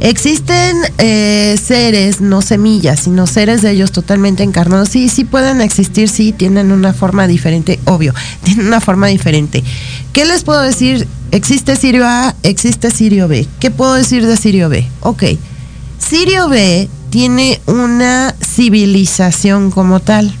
Existen 0.00 0.76
eh, 0.98 1.58
seres, 1.62 2.20
no 2.20 2.40
semillas, 2.40 3.00
sino 3.00 3.26
seres 3.26 3.62
de 3.62 3.72
ellos 3.72 3.90
totalmente 3.90 4.42
encarnados. 4.42 4.90
Sí, 4.90 5.08
sí 5.08 5.24
pueden 5.24 5.60
existir, 5.60 6.08
sí, 6.08 6.32
tienen 6.32 6.70
una 6.70 6.92
forma 6.92 7.26
diferente, 7.26 7.80
obvio, 7.84 8.14
tienen 8.44 8.66
una 8.66 8.80
forma 8.80 9.08
diferente. 9.08 9.64
¿Qué 10.12 10.24
les 10.24 10.44
puedo 10.44 10.62
decir? 10.62 11.06
Existe 11.30 11.76
Sirio 11.76 12.06
A, 12.06 12.34
existe 12.42 12.90
Sirio 12.90 13.28
B. 13.28 13.46
¿Qué 13.60 13.70
puedo 13.70 13.94
decir 13.94 14.26
de 14.26 14.36
Sirio 14.36 14.68
B? 14.68 14.86
Ok, 15.00 15.24
Sirio 15.98 16.48
B 16.48 16.88
tiene 17.10 17.60
una 17.66 18.34
civilización 18.40 19.70
como 19.70 20.00
tal. 20.00 20.32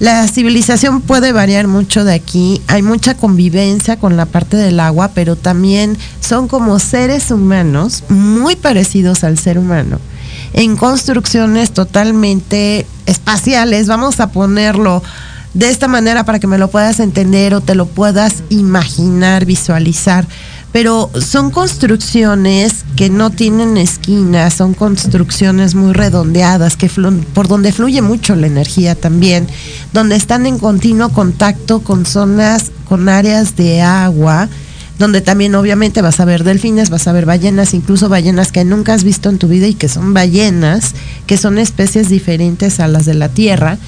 La 0.00 0.28
civilización 0.28 1.00
puede 1.00 1.32
variar 1.32 1.66
mucho 1.66 2.04
de 2.04 2.14
aquí. 2.14 2.62
Hay 2.68 2.82
mucha 2.82 3.14
convivencia 3.14 3.96
con 3.96 4.16
la 4.16 4.26
parte 4.26 4.56
del 4.56 4.78
agua, 4.78 5.10
pero 5.12 5.34
también 5.34 5.98
son 6.20 6.46
como 6.46 6.78
seres 6.78 7.32
humanos 7.32 8.04
muy 8.08 8.54
parecidos 8.54 9.24
al 9.24 9.38
ser 9.38 9.58
humano 9.58 9.98
en 10.52 10.76
construcciones 10.76 11.72
totalmente 11.72 12.86
espaciales. 13.06 13.88
Vamos 13.88 14.20
a 14.20 14.30
ponerlo 14.30 15.02
de 15.54 15.68
esta 15.68 15.88
manera 15.88 16.24
para 16.24 16.38
que 16.38 16.46
me 16.46 16.58
lo 16.58 16.68
puedas 16.68 17.00
entender 17.00 17.54
o 17.54 17.60
te 17.60 17.74
lo 17.74 17.86
puedas 17.86 18.44
imaginar, 18.50 19.46
visualizar 19.46 20.26
pero 20.72 21.10
son 21.20 21.50
construcciones 21.50 22.84
que 22.96 23.08
no 23.08 23.30
tienen 23.30 23.76
esquinas, 23.76 24.54
son 24.54 24.74
construcciones 24.74 25.74
muy 25.74 25.92
redondeadas, 25.92 26.76
que 26.76 26.90
por 27.32 27.48
donde 27.48 27.72
fluye 27.72 28.02
mucho 28.02 28.36
la 28.36 28.46
energía 28.46 28.94
también, 28.94 29.46
donde 29.92 30.16
están 30.16 30.46
en 30.46 30.58
continuo 30.58 31.08
contacto 31.08 31.80
con 31.80 32.04
zonas, 32.04 32.70
con 32.86 33.08
áreas 33.08 33.56
de 33.56 33.80
agua, 33.80 34.48
donde 34.98 35.20
también 35.20 35.54
obviamente 35.54 36.02
vas 36.02 36.20
a 36.20 36.24
ver 36.24 36.44
delfines, 36.44 36.90
vas 36.90 37.06
a 37.06 37.12
ver 37.12 37.24
ballenas, 37.24 37.72
incluso 37.72 38.08
ballenas 38.08 38.52
que 38.52 38.64
nunca 38.64 38.94
has 38.94 39.04
visto 39.04 39.30
en 39.30 39.38
tu 39.38 39.48
vida 39.48 39.68
y 39.68 39.74
que 39.74 39.88
son 39.88 40.12
ballenas, 40.12 40.94
que 41.26 41.38
son 41.38 41.58
especies 41.58 42.08
diferentes 42.08 42.80
a 42.80 42.88
las 42.88 43.06
de 43.06 43.14
la 43.14 43.28
Tierra. 43.28 43.78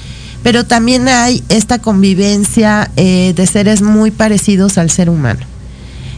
Pero 0.41 0.65
también 0.65 1.07
hay 1.07 1.43
esta 1.49 1.79
convivencia 1.79 2.89
eh, 2.95 3.33
de 3.35 3.45
seres 3.45 3.83
muy 3.83 4.09
parecidos 4.09 4.79
al 4.79 4.89
ser 4.89 5.09
humano 5.09 5.50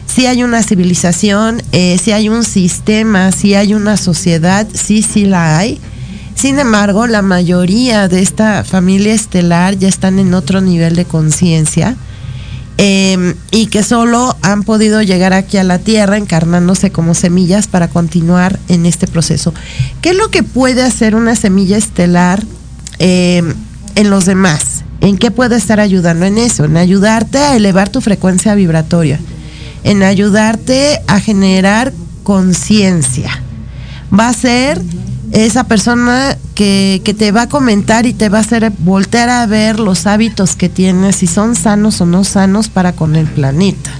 si 0.06 0.26
hay 0.26 0.42
una 0.42 0.62
civilización, 0.62 1.62
eh, 1.72 1.98
si 2.02 2.12
hay 2.12 2.28
un 2.28 2.44
sistema, 2.44 3.32
si 3.32 3.54
hay 3.54 3.74
una 3.74 3.96
sociedad, 3.96 4.66
sí, 4.72 5.02
sí 5.02 5.24
la 5.24 5.58
hay. 5.58 5.80
Sin 6.34 6.58
embargo, 6.58 7.06
la 7.06 7.22
mayoría 7.22 8.08
de 8.08 8.20
esta 8.20 8.64
familia 8.64 9.14
estelar 9.14 9.78
ya 9.78 9.88
están 9.88 10.18
en 10.18 10.34
otro 10.34 10.60
nivel 10.60 10.94
de 10.96 11.04
conciencia 11.04 11.96
em, 12.76 13.34
y 13.50 13.66
que 13.66 13.82
solo 13.82 14.36
han 14.42 14.64
podido 14.64 15.00
llegar 15.00 15.32
aquí 15.32 15.56
a 15.56 15.64
la 15.64 15.78
Tierra 15.78 16.16
encarnándose 16.16 16.90
como 16.90 17.14
semillas 17.14 17.66
para 17.66 17.88
continuar 17.88 18.58
en 18.68 18.84
este 18.84 19.06
proceso. 19.06 19.54
¿Qué 20.02 20.10
es 20.10 20.16
lo 20.16 20.30
que 20.30 20.42
puede 20.42 20.82
hacer 20.82 21.14
una 21.14 21.36
semilla 21.36 21.76
estelar 21.76 22.42
em, 22.98 23.54
en 23.94 24.10
los 24.10 24.26
demás? 24.26 24.84
¿En 25.00 25.16
qué 25.18 25.30
puede 25.30 25.56
estar 25.56 25.80
ayudando 25.80 26.26
en 26.26 26.38
eso? 26.38 26.64
En 26.64 26.76
ayudarte 26.76 27.38
a 27.38 27.56
elevar 27.56 27.88
tu 27.88 28.00
frecuencia 28.00 28.54
vibratoria 28.54 29.20
en 29.84 30.02
ayudarte 30.02 31.00
a 31.06 31.20
generar 31.20 31.92
conciencia. 32.22 33.42
Va 34.12 34.28
a 34.28 34.32
ser 34.32 34.82
esa 35.32 35.64
persona 35.64 36.36
que, 36.54 37.00
te 37.18 37.32
va 37.32 37.42
a 37.42 37.48
comentar 37.48 38.06
y 38.06 38.14
te 38.14 38.28
va 38.28 38.38
a 38.38 38.40
hacer 38.42 38.72
voltear 38.78 39.28
a 39.28 39.46
ver 39.46 39.80
los 39.80 40.06
hábitos 40.06 40.56
que 40.56 40.68
tienes, 40.68 41.16
si 41.16 41.26
son 41.26 41.54
sanos 41.54 42.00
o 42.00 42.06
no 42.06 42.24
sanos 42.24 42.68
para 42.68 42.92
con 42.92 43.16
el 43.16 43.26
planeta. 43.26 43.90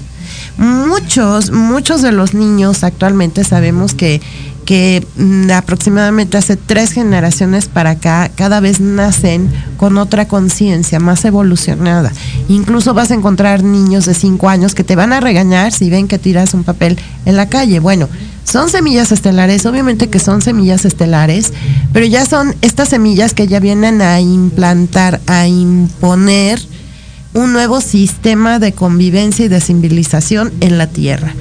Muchos, 0.57 1.51
muchos 1.51 2.03
de 2.03 2.13
los 2.13 2.35
niños 2.35 2.85
actualmente 2.85 3.43
sabemos 3.43 3.95
que 3.95 4.21
que 4.65 5.07
mm, 5.17 5.51
aproximadamente 5.51 6.37
hace 6.37 6.57
tres 6.57 6.93
generaciones 6.93 7.67
para 7.67 7.91
acá 7.91 8.31
cada 8.35 8.61
vez 8.61 8.81
nacen 8.81 9.49
con 9.77 9.99
otra 9.99 10.27
conciencia 10.27 11.01
más 11.01 11.25
evolucionada. 11.25 12.13
Incluso 12.49 12.95
vas 12.95 13.11
a 13.11 13.15
encontrar 13.15 13.63
niños 13.63 14.07
de 14.07 14.15
cinco 14.15 14.49
años 14.49 14.75
que 14.75 14.85
te 14.85 14.97
van 14.97 15.13
a 15.13 15.21
regañar 15.21 15.73
si 15.73 15.91
ven 15.91 16.09
que 16.09 16.19
tiras 16.19 16.55
un 16.55 16.65
papel 16.65 16.99
en 17.27 17.37
la 17.37 17.49
calle. 17.49 17.81
Bueno, 17.81 18.09
son 18.45 18.69
semillas 18.69 19.13
estelares, 19.13 19.67
obviamente 19.67 20.09
que 20.09 20.19
son 20.19 20.43
semillas 20.43 20.85
estelares, 20.85 21.53
pero 21.93 22.07
ya 22.07 22.25
son 22.27 22.55
estas 22.61 22.91
semillas 22.91 23.35
que 23.35 23.47
ya 23.47 23.61
vienen 23.61 24.03
a 24.03 24.21
implantar, 24.21 25.21
a 25.27 25.47
imponer 25.47 26.61
un 27.33 27.53
nuevo 27.53 27.81
sistema 27.81 28.59
de 28.59 28.73
convivencia 28.73 29.45
y 29.45 29.49
de 29.49 29.61
civilización 29.61 30.53
en 30.61 30.79
la 30.79 30.87
Tierra 30.87 31.35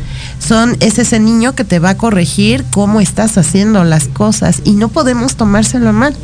son 0.44 0.78
es 0.80 1.00
ese 1.00 1.20
niño 1.20 1.56
que 1.56 1.64
te 1.64 1.80
va 1.80 1.92
a 1.92 1.98
corregir 1.98 2.66
cómo 2.72 3.00
estás 3.00 3.38
haciendo 3.38 3.84
las 3.84 4.08
cosas 4.08 4.62
y 4.64 4.72
no 4.74 4.90
podemos 4.90 5.36
tomárselo 5.36 5.94
mal. 5.94 6.16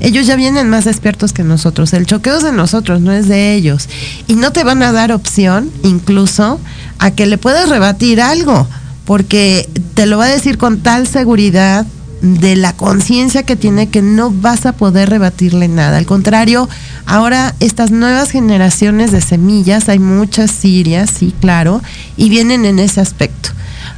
Ellos 0.00 0.26
ya 0.26 0.36
vienen 0.36 0.68
más 0.68 0.84
despiertos 0.84 1.32
que 1.32 1.44
nosotros. 1.44 1.92
El 1.92 2.06
choqueo 2.06 2.36
es 2.36 2.42
de 2.42 2.52
nosotros, 2.52 3.00
no 3.00 3.12
es 3.12 3.28
de 3.28 3.54
ellos. 3.54 3.88
Y 4.26 4.34
no 4.34 4.52
te 4.52 4.64
van 4.64 4.82
a 4.82 4.90
dar 4.90 5.12
opción, 5.12 5.70
incluso, 5.84 6.60
a 6.98 7.12
que 7.12 7.26
le 7.26 7.38
puedas 7.38 7.68
rebatir 7.68 8.20
algo, 8.20 8.66
porque 9.04 9.68
te 9.94 10.06
lo 10.06 10.18
va 10.18 10.24
a 10.24 10.28
decir 10.28 10.58
con 10.58 10.80
tal 10.80 11.06
seguridad 11.06 11.86
de 12.22 12.54
la 12.54 12.72
conciencia 12.72 13.42
que 13.42 13.56
tiene 13.56 13.88
que 13.88 14.00
no 14.00 14.30
vas 14.30 14.64
a 14.64 14.72
poder 14.72 15.10
rebatirle 15.10 15.68
nada. 15.68 15.98
Al 15.98 16.06
contrario, 16.06 16.68
ahora 17.04 17.54
estas 17.60 17.90
nuevas 17.90 18.30
generaciones 18.30 19.10
de 19.10 19.20
semillas, 19.20 19.88
hay 19.88 19.98
muchas 19.98 20.50
sirias, 20.50 21.10
sí, 21.10 21.34
claro, 21.40 21.82
y 22.16 22.30
vienen 22.30 22.64
en 22.64 22.78
ese 22.78 23.00
aspecto 23.00 23.50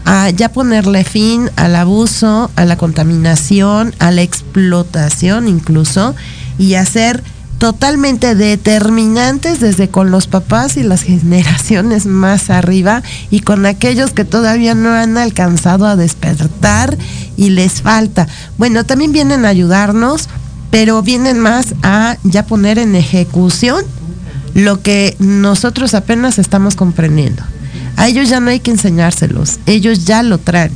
a 0.07 0.31
ya 0.31 0.51
ponerle 0.51 1.05
fin 1.05 1.51
al 1.57 1.77
abuso, 1.77 2.51
a 2.57 2.64
la 2.64 2.77
contaminación, 2.77 3.95
a 3.99 4.11
la 4.11 4.22
explotación 4.22 5.47
incluso, 5.47 6.14
y 6.59 6.75
a 6.75 6.85
ser 6.85 7.22
totalmente 7.59 8.35
determinantes 8.35 9.61
desde 9.61 9.89
con 9.89 10.11
los 10.11 10.27
papás 10.27 10.77
y 10.77 10.83
las 10.83 11.03
generaciones 11.03 12.07
más 12.07 12.51
arriba 12.51 13.03
y 13.31 13.41
con 13.41 13.67
aquellos 13.67 14.11
que 14.11 14.25
todavía 14.25 14.75
no 14.75 14.93
han 14.93 15.17
alcanzado 15.17 15.87
a 15.87 15.97
despertar 15.97 16.97
y 17.37 17.51
les 17.51 17.83
falta. 17.83 18.29
Bueno, 18.59 18.85
también 18.85 19.13
vienen 19.13 19.45
a 19.45 19.49
ayudarnos, 19.49 20.29
pero 20.71 21.03
vienen 21.03 21.39
más 21.39 21.75
a 21.83 22.17
ya 22.25 22.47
poner 22.47 22.79
en 22.79 22.95
ejecución 22.95 23.85
lo 24.55 24.83
que 24.83 25.17
nosotros 25.19 25.95
apenas 25.95 26.39
estamos 26.39 26.77
comprendiendo. 26.77 27.43
A 27.97 28.09
ellos 28.09 28.29
ya 28.29 28.41
no 28.41 28.51
hay 28.51 28.61
que 28.61 28.71
enseñárselos, 28.71 29.59
ellos 29.67 30.05
ya 30.05 30.23
lo 30.23 30.39
traen. 30.39 30.73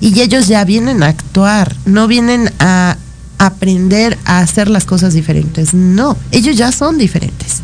Y 0.00 0.20
ellos 0.20 0.46
ya 0.46 0.64
vienen 0.64 1.02
a 1.02 1.08
actuar, 1.08 1.74
no 1.86 2.06
vienen 2.06 2.52
a 2.58 2.96
aprender 3.38 4.18
a 4.24 4.38
hacer 4.38 4.68
las 4.68 4.84
cosas 4.84 5.14
diferentes. 5.14 5.74
No, 5.74 6.16
ellos 6.30 6.56
ya 6.56 6.72
son 6.72 6.98
diferentes. 6.98 7.62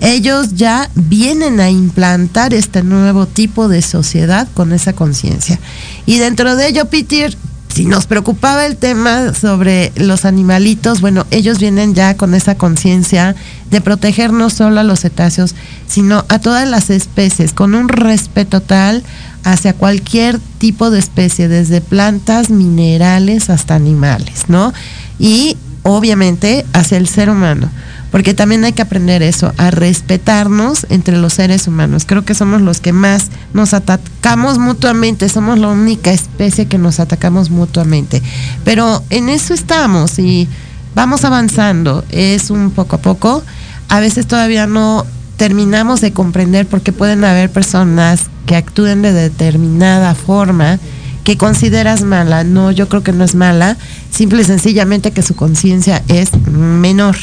Ellos 0.00 0.54
ya 0.54 0.90
vienen 0.96 1.60
a 1.60 1.70
implantar 1.70 2.54
este 2.54 2.82
nuevo 2.82 3.26
tipo 3.26 3.68
de 3.68 3.82
sociedad 3.82 4.48
con 4.52 4.72
esa 4.72 4.94
conciencia. 4.94 5.60
Y 6.06 6.18
dentro 6.18 6.56
de 6.56 6.66
ello, 6.66 6.86
Peter, 6.86 7.36
si 7.72 7.86
nos 7.86 8.06
preocupaba 8.06 8.66
el 8.66 8.76
tema 8.76 9.32
sobre 9.32 9.92
los 9.96 10.24
animalitos, 10.24 11.00
bueno, 11.00 11.24
ellos 11.30 11.58
vienen 11.58 11.94
ya 11.94 12.16
con 12.16 12.34
esa 12.34 12.56
conciencia 12.56 13.34
de 13.70 13.80
proteger 13.80 14.32
no 14.32 14.50
solo 14.50 14.80
a 14.80 14.84
los 14.84 15.00
cetáceos, 15.00 15.54
sino 15.86 16.24
a 16.28 16.38
todas 16.38 16.68
las 16.68 16.90
especies, 16.90 17.52
con 17.52 17.74
un 17.74 17.88
respeto 17.88 18.60
tal 18.60 19.04
hacia 19.44 19.74
cualquier 19.74 20.38
tipo 20.58 20.90
de 20.90 20.98
especie, 20.98 21.48
desde 21.48 21.80
plantas, 21.80 22.50
minerales 22.50 23.50
hasta 23.50 23.74
animales, 23.74 24.44
¿no? 24.48 24.72
Y 25.18 25.56
obviamente 25.82 26.64
hacia 26.72 26.96
el 26.96 27.08
ser 27.08 27.28
humano, 27.28 27.68
porque 28.10 28.34
también 28.34 28.64
hay 28.64 28.72
que 28.72 28.82
aprender 28.82 29.22
eso, 29.22 29.52
a 29.56 29.70
respetarnos 29.70 30.86
entre 30.90 31.16
los 31.16 31.32
seres 31.34 31.66
humanos. 31.66 32.04
Creo 32.06 32.24
que 32.24 32.34
somos 32.34 32.60
los 32.60 32.80
que 32.80 32.92
más 32.92 33.28
nos 33.52 33.74
atacamos 33.74 34.58
mutuamente, 34.58 35.28
somos 35.28 35.58
la 35.58 35.68
única 35.68 36.12
especie 36.12 36.66
que 36.66 36.78
nos 36.78 37.00
atacamos 37.00 37.50
mutuamente. 37.50 38.22
Pero 38.64 39.02
en 39.10 39.28
eso 39.28 39.54
estamos 39.54 40.18
y 40.18 40.46
vamos 40.94 41.24
avanzando, 41.24 42.04
es 42.10 42.50
un 42.50 42.70
poco 42.70 42.96
a 42.96 43.00
poco. 43.00 43.42
A 43.88 44.00
veces 44.00 44.26
todavía 44.26 44.66
no 44.66 45.04
terminamos 45.42 46.00
de 46.00 46.12
comprender 46.12 46.68
por 46.68 46.82
qué 46.82 46.92
pueden 46.92 47.24
haber 47.24 47.50
personas 47.50 48.26
que 48.46 48.54
actúen 48.54 49.02
de 49.02 49.12
determinada 49.12 50.14
forma 50.14 50.78
que 51.24 51.36
consideras 51.36 52.02
mala. 52.02 52.44
No, 52.44 52.70
yo 52.70 52.88
creo 52.88 53.02
que 53.02 53.10
no 53.10 53.24
es 53.24 53.34
mala, 53.34 53.76
simple 54.12 54.42
y 54.42 54.44
sencillamente 54.44 55.10
que 55.10 55.20
su 55.20 55.34
conciencia 55.34 56.00
es 56.06 56.30
menor. 56.46 57.16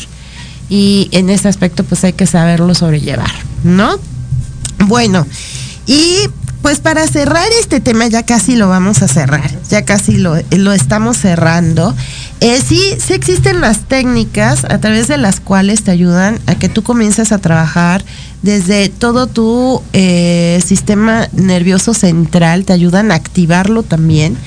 Y 0.70 1.08
en 1.14 1.30
ese 1.30 1.48
aspecto 1.48 1.86
pues 1.86 2.04
hay 2.04 2.12
que 2.12 2.26
saberlo 2.26 2.76
sobrellevar, 2.76 3.32
¿no? 3.64 3.98
Bueno, 4.80 5.26
y 5.88 6.28
pues 6.62 6.80
para 6.80 7.08
cerrar 7.08 7.48
este 7.60 7.80
tema, 7.80 8.08
ya 8.08 8.24
casi 8.24 8.56
lo 8.56 8.68
vamos 8.68 9.02
a 9.02 9.08
cerrar, 9.08 9.50
ya 9.70 9.86
casi 9.86 10.18
lo, 10.18 10.36
lo 10.52 10.74
estamos 10.74 11.18
cerrando. 11.18 11.96
Eh, 12.42 12.62
sí, 12.66 12.96
sí 13.06 13.14
existen 13.14 13.62
las 13.62 13.88
técnicas 13.88 14.66
a 14.66 14.80
través 14.80 15.08
de 15.08 15.18
las 15.18 15.40
cuales 15.40 15.84
te 15.84 15.92
ayudan 15.92 16.40
a 16.48 16.56
que 16.56 16.70
tú 16.70 16.84
comiences 16.84 17.32
a 17.32 17.38
trabajar 17.38 18.04
desde 18.42 18.90
todo 18.90 19.28
tu 19.28 19.82
eh, 19.94 20.62
sistema 20.66 21.28
nervioso 21.34 21.94
central, 21.94 22.66
te 22.66 22.74
ayudan 22.74 23.12
a 23.12 23.16
activarlo 23.16 23.84
también 23.84 24.38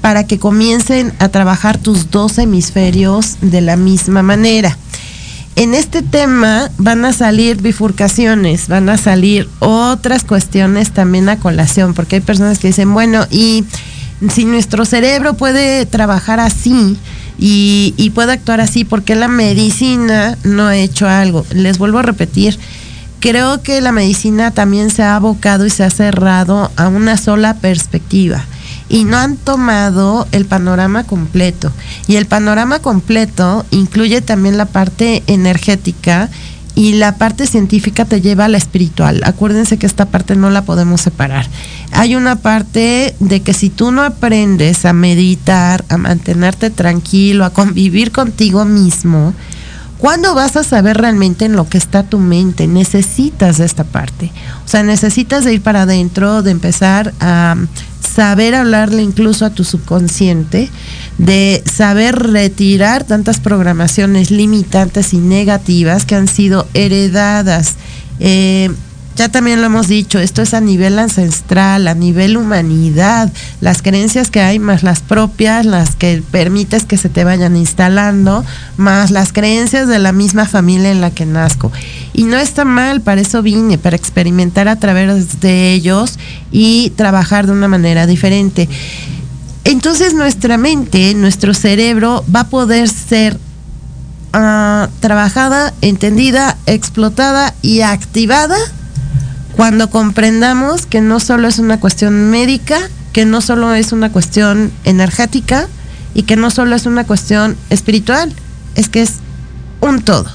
para 0.00 0.26
que 0.26 0.38
comiencen 0.38 1.14
a 1.18 1.28
trabajar 1.28 1.78
tus 1.78 2.10
dos 2.10 2.36
hemisferios 2.38 3.36
de 3.40 3.62
la 3.62 3.76
misma 3.76 4.22
manera. 4.22 4.76
En 5.56 5.74
este 5.74 6.02
tema 6.02 6.68
van 6.78 7.04
a 7.04 7.12
salir 7.12 7.62
bifurcaciones, 7.62 8.66
van 8.66 8.88
a 8.88 8.96
salir 8.96 9.48
otras 9.60 10.24
cuestiones 10.24 10.90
también 10.90 11.28
a 11.28 11.38
colación, 11.38 11.94
porque 11.94 12.16
hay 12.16 12.22
personas 12.22 12.58
que 12.58 12.68
dicen, 12.68 12.92
bueno, 12.92 13.24
y 13.30 13.64
si 14.32 14.46
nuestro 14.46 14.84
cerebro 14.84 15.34
puede 15.34 15.86
trabajar 15.86 16.40
así, 16.40 16.98
y, 17.38 18.12
puede 18.14 18.32
actuar 18.32 18.60
así 18.60 18.84
porque 18.84 19.14
la 19.14 19.28
medicina 19.28 20.38
no 20.44 20.66
ha 20.66 20.76
hecho 20.76 21.08
algo. 21.08 21.44
Les 21.52 21.78
vuelvo 21.78 21.98
a 21.98 22.02
repetir, 22.02 22.58
creo 23.20 23.62
que 23.62 23.80
la 23.80 23.92
medicina 23.92 24.50
también 24.50 24.90
se 24.90 25.02
ha 25.02 25.16
abocado 25.16 25.66
y 25.66 25.70
se 25.70 25.84
ha 25.84 25.90
cerrado 25.90 26.70
a 26.76 26.88
una 26.88 27.16
sola 27.16 27.54
perspectiva 27.54 28.44
y 28.88 29.04
no 29.04 29.16
han 29.16 29.36
tomado 29.36 30.26
el 30.32 30.46
panorama 30.46 31.04
completo. 31.04 31.72
Y 32.06 32.16
el 32.16 32.26
panorama 32.26 32.80
completo 32.80 33.64
incluye 33.70 34.20
también 34.20 34.56
la 34.56 34.66
parte 34.66 35.22
energética 35.26 36.28
y 36.74 36.94
la 36.94 37.16
parte 37.16 37.46
científica 37.46 38.04
te 38.04 38.20
lleva 38.20 38.46
a 38.46 38.48
la 38.48 38.58
espiritual. 38.58 39.20
Acuérdense 39.24 39.78
que 39.78 39.86
esta 39.86 40.06
parte 40.06 40.34
no 40.34 40.50
la 40.50 40.62
podemos 40.62 41.00
separar. 41.00 41.46
Hay 41.92 42.16
una 42.16 42.36
parte 42.36 43.14
de 43.20 43.42
que 43.42 43.52
si 43.52 43.70
tú 43.70 43.92
no 43.92 44.02
aprendes 44.02 44.84
a 44.84 44.92
meditar, 44.92 45.84
a 45.88 45.96
mantenerte 45.96 46.70
tranquilo, 46.70 47.44
a 47.44 47.50
convivir 47.50 48.10
contigo 48.10 48.64
mismo, 48.64 49.34
¿cuándo 50.04 50.34
vas 50.34 50.54
a 50.56 50.64
saber 50.64 50.98
realmente 50.98 51.46
en 51.46 51.56
lo 51.56 51.66
que 51.66 51.78
está 51.78 52.02
tu 52.02 52.18
mente? 52.18 52.66
Necesitas 52.66 53.58
esta 53.58 53.84
parte. 53.84 54.30
O 54.62 54.68
sea, 54.68 54.82
necesitas 54.82 55.46
de 55.46 55.54
ir 55.54 55.62
para 55.62 55.82
adentro, 55.84 56.42
de 56.42 56.50
empezar 56.50 57.14
a 57.20 57.56
saber 58.02 58.54
hablarle 58.54 59.00
incluso 59.00 59.46
a 59.46 59.50
tu 59.50 59.64
subconsciente, 59.64 60.68
de 61.16 61.64
saber 61.64 62.16
retirar 62.16 63.04
tantas 63.04 63.40
programaciones 63.40 64.30
limitantes 64.30 65.14
y 65.14 65.16
negativas 65.16 66.04
que 66.04 66.16
han 66.16 66.28
sido 66.28 66.66
heredadas. 66.74 67.76
Eh, 68.20 68.70
ya 69.16 69.28
también 69.28 69.60
lo 69.60 69.66
hemos 69.66 69.86
dicho, 69.86 70.18
esto 70.18 70.42
es 70.42 70.54
a 70.54 70.60
nivel 70.60 70.98
ancestral, 70.98 71.86
a 71.86 71.94
nivel 71.94 72.36
humanidad, 72.36 73.32
las 73.60 73.80
creencias 73.80 74.30
que 74.30 74.40
hay 74.40 74.58
más 74.58 74.82
las 74.82 75.00
propias, 75.00 75.64
las 75.64 75.94
que 75.94 76.22
permites 76.30 76.84
que 76.84 76.96
se 76.96 77.08
te 77.08 77.22
vayan 77.22 77.56
instalando, 77.56 78.44
más 78.76 79.12
las 79.12 79.32
creencias 79.32 79.86
de 79.86 80.00
la 80.00 80.12
misma 80.12 80.46
familia 80.46 80.90
en 80.90 81.00
la 81.00 81.12
que 81.12 81.26
nazco. 81.26 81.70
Y 82.12 82.24
no 82.24 82.36
está 82.38 82.64
mal, 82.64 83.02
para 83.02 83.20
eso 83.20 83.40
vine, 83.42 83.78
para 83.78 83.94
experimentar 83.94 84.66
a 84.66 84.76
través 84.76 85.40
de 85.40 85.72
ellos 85.72 86.18
y 86.50 86.90
trabajar 86.90 87.46
de 87.46 87.52
una 87.52 87.68
manera 87.68 88.08
diferente. 88.08 88.68
Entonces 89.62 90.12
nuestra 90.12 90.58
mente, 90.58 91.14
nuestro 91.14 91.54
cerebro 91.54 92.24
va 92.34 92.40
a 92.40 92.48
poder 92.48 92.88
ser 92.88 93.38
uh, 94.34 94.88
trabajada, 94.98 95.72
entendida, 95.80 96.58
explotada 96.66 97.54
y 97.62 97.82
activada 97.82 98.56
cuando 99.56 99.88
comprendamos 99.88 100.86
que 100.86 101.00
no 101.00 101.20
solo 101.20 101.48
es 101.48 101.58
una 101.58 101.78
cuestión 101.78 102.30
médica, 102.30 102.78
que 103.12 103.24
no 103.24 103.40
solo 103.40 103.72
es 103.74 103.92
una 103.92 104.10
cuestión 104.10 104.72
energética 104.84 105.68
y 106.14 106.24
que 106.24 106.36
no 106.36 106.50
solo 106.50 106.74
es 106.74 106.86
una 106.86 107.04
cuestión 107.04 107.56
espiritual, 107.70 108.32
es 108.74 108.88
que 108.88 109.02
es 109.02 109.14
un 109.80 110.02
todo. 110.02 110.26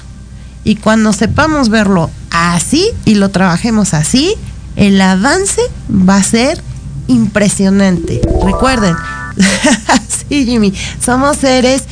Y 0.64 0.76
cuando 0.76 1.12
sepamos 1.12 1.68
verlo 1.68 2.10
así 2.30 2.86
y 3.04 3.14
lo 3.14 3.28
trabajemos 3.28 3.92
así, 3.92 4.34
el 4.76 5.00
avance 5.00 5.60
va 5.90 6.16
a 6.16 6.22
ser 6.22 6.62
impresionante. 7.06 8.22
Recuerden, 8.44 8.96
sí 10.28 10.46
Jimmy, 10.46 10.72
somos 11.04 11.36
seres 11.36 11.84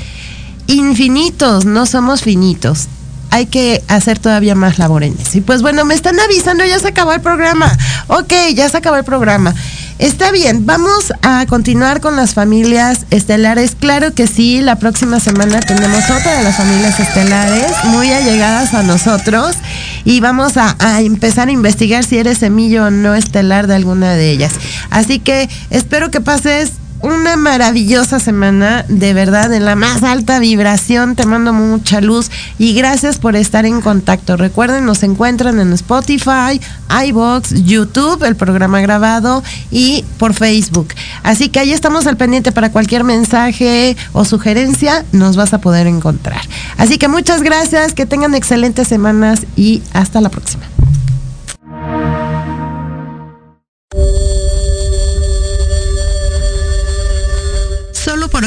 infinitos, 0.66 1.66
no 1.66 1.84
somos 1.86 2.22
finitos 2.22 2.88
hay 3.30 3.46
que 3.46 3.82
hacer 3.88 4.18
todavía 4.18 4.54
más 4.54 4.78
labores. 4.78 5.34
Y 5.34 5.40
pues 5.40 5.62
bueno, 5.62 5.84
me 5.84 5.94
están 5.94 6.18
avisando, 6.20 6.64
ya 6.64 6.78
se 6.78 6.88
acabó 6.88 7.12
el 7.12 7.20
programa. 7.20 7.70
Ok, 8.08 8.32
ya 8.54 8.68
se 8.68 8.76
acabó 8.76 8.96
el 8.96 9.04
programa. 9.04 9.54
Está 9.98 10.30
bien, 10.30 10.64
vamos 10.64 11.12
a 11.22 11.44
continuar 11.46 12.00
con 12.00 12.14
las 12.14 12.34
familias 12.34 13.04
estelares. 13.10 13.74
Claro 13.74 14.14
que 14.14 14.28
sí, 14.28 14.60
la 14.60 14.76
próxima 14.76 15.18
semana 15.18 15.58
tenemos 15.58 16.04
otra 16.04 16.38
de 16.38 16.44
las 16.44 16.56
familias 16.56 17.00
estelares 17.00 17.72
muy 17.86 18.12
allegadas 18.12 18.74
a 18.74 18.84
nosotros 18.84 19.56
y 20.04 20.20
vamos 20.20 20.56
a, 20.56 20.76
a 20.78 21.00
empezar 21.00 21.48
a 21.48 21.52
investigar 21.52 22.04
si 22.04 22.18
eres 22.18 22.38
semillo 22.38 22.86
o 22.86 22.90
no 22.90 23.16
estelar 23.16 23.66
de 23.66 23.74
alguna 23.74 24.14
de 24.14 24.30
ellas. 24.30 24.52
Así 24.90 25.18
que 25.18 25.48
espero 25.70 26.12
que 26.12 26.20
pases 26.20 26.74
una 27.00 27.36
maravillosa 27.36 28.18
semana, 28.18 28.84
de 28.88 29.14
verdad, 29.14 29.52
en 29.52 29.64
la 29.64 29.76
más 29.76 30.02
alta 30.02 30.38
vibración. 30.38 31.14
Te 31.16 31.26
mando 31.26 31.52
mucha 31.52 32.00
luz 32.00 32.30
y 32.58 32.74
gracias 32.74 33.18
por 33.18 33.36
estar 33.36 33.66
en 33.66 33.80
contacto. 33.80 34.36
Recuerden, 34.36 34.84
nos 34.84 35.02
encuentran 35.02 35.60
en 35.60 35.72
Spotify, 35.72 36.60
iBox, 37.06 37.64
YouTube, 37.64 38.24
el 38.24 38.36
programa 38.36 38.80
grabado 38.80 39.42
y 39.70 40.04
por 40.18 40.34
Facebook. 40.34 40.88
Así 41.22 41.48
que 41.48 41.60
ahí 41.60 41.72
estamos 41.72 42.06
al 42.06 42.16
pendiente 42.16 42.52
para 42.52 42.72
cualquier 42.72 43.04
mensaje 43.04 43.96
o 44.12 44.24
sugerencia, 44.24 45.04
nos 45.12 45.36
vas 45.36 45.54
a 45.54 45.60
poder 45.60 45.86
encontrar. 45.86 46.40
Así 46.76 46.98
que 46.98 47.08
muchas 47.08 47.42
gracias, 47.42 47.92
que 47.92 48.06
tengan 48.06 48.34
excelentes 48.34 48.88
semanas 48.88 49.46
y 49.56 49.82
hasta 49.92 50.20
la 50.20 50.28
próxima. 50.28 50.64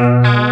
Mm-hmm. 0.00 0.49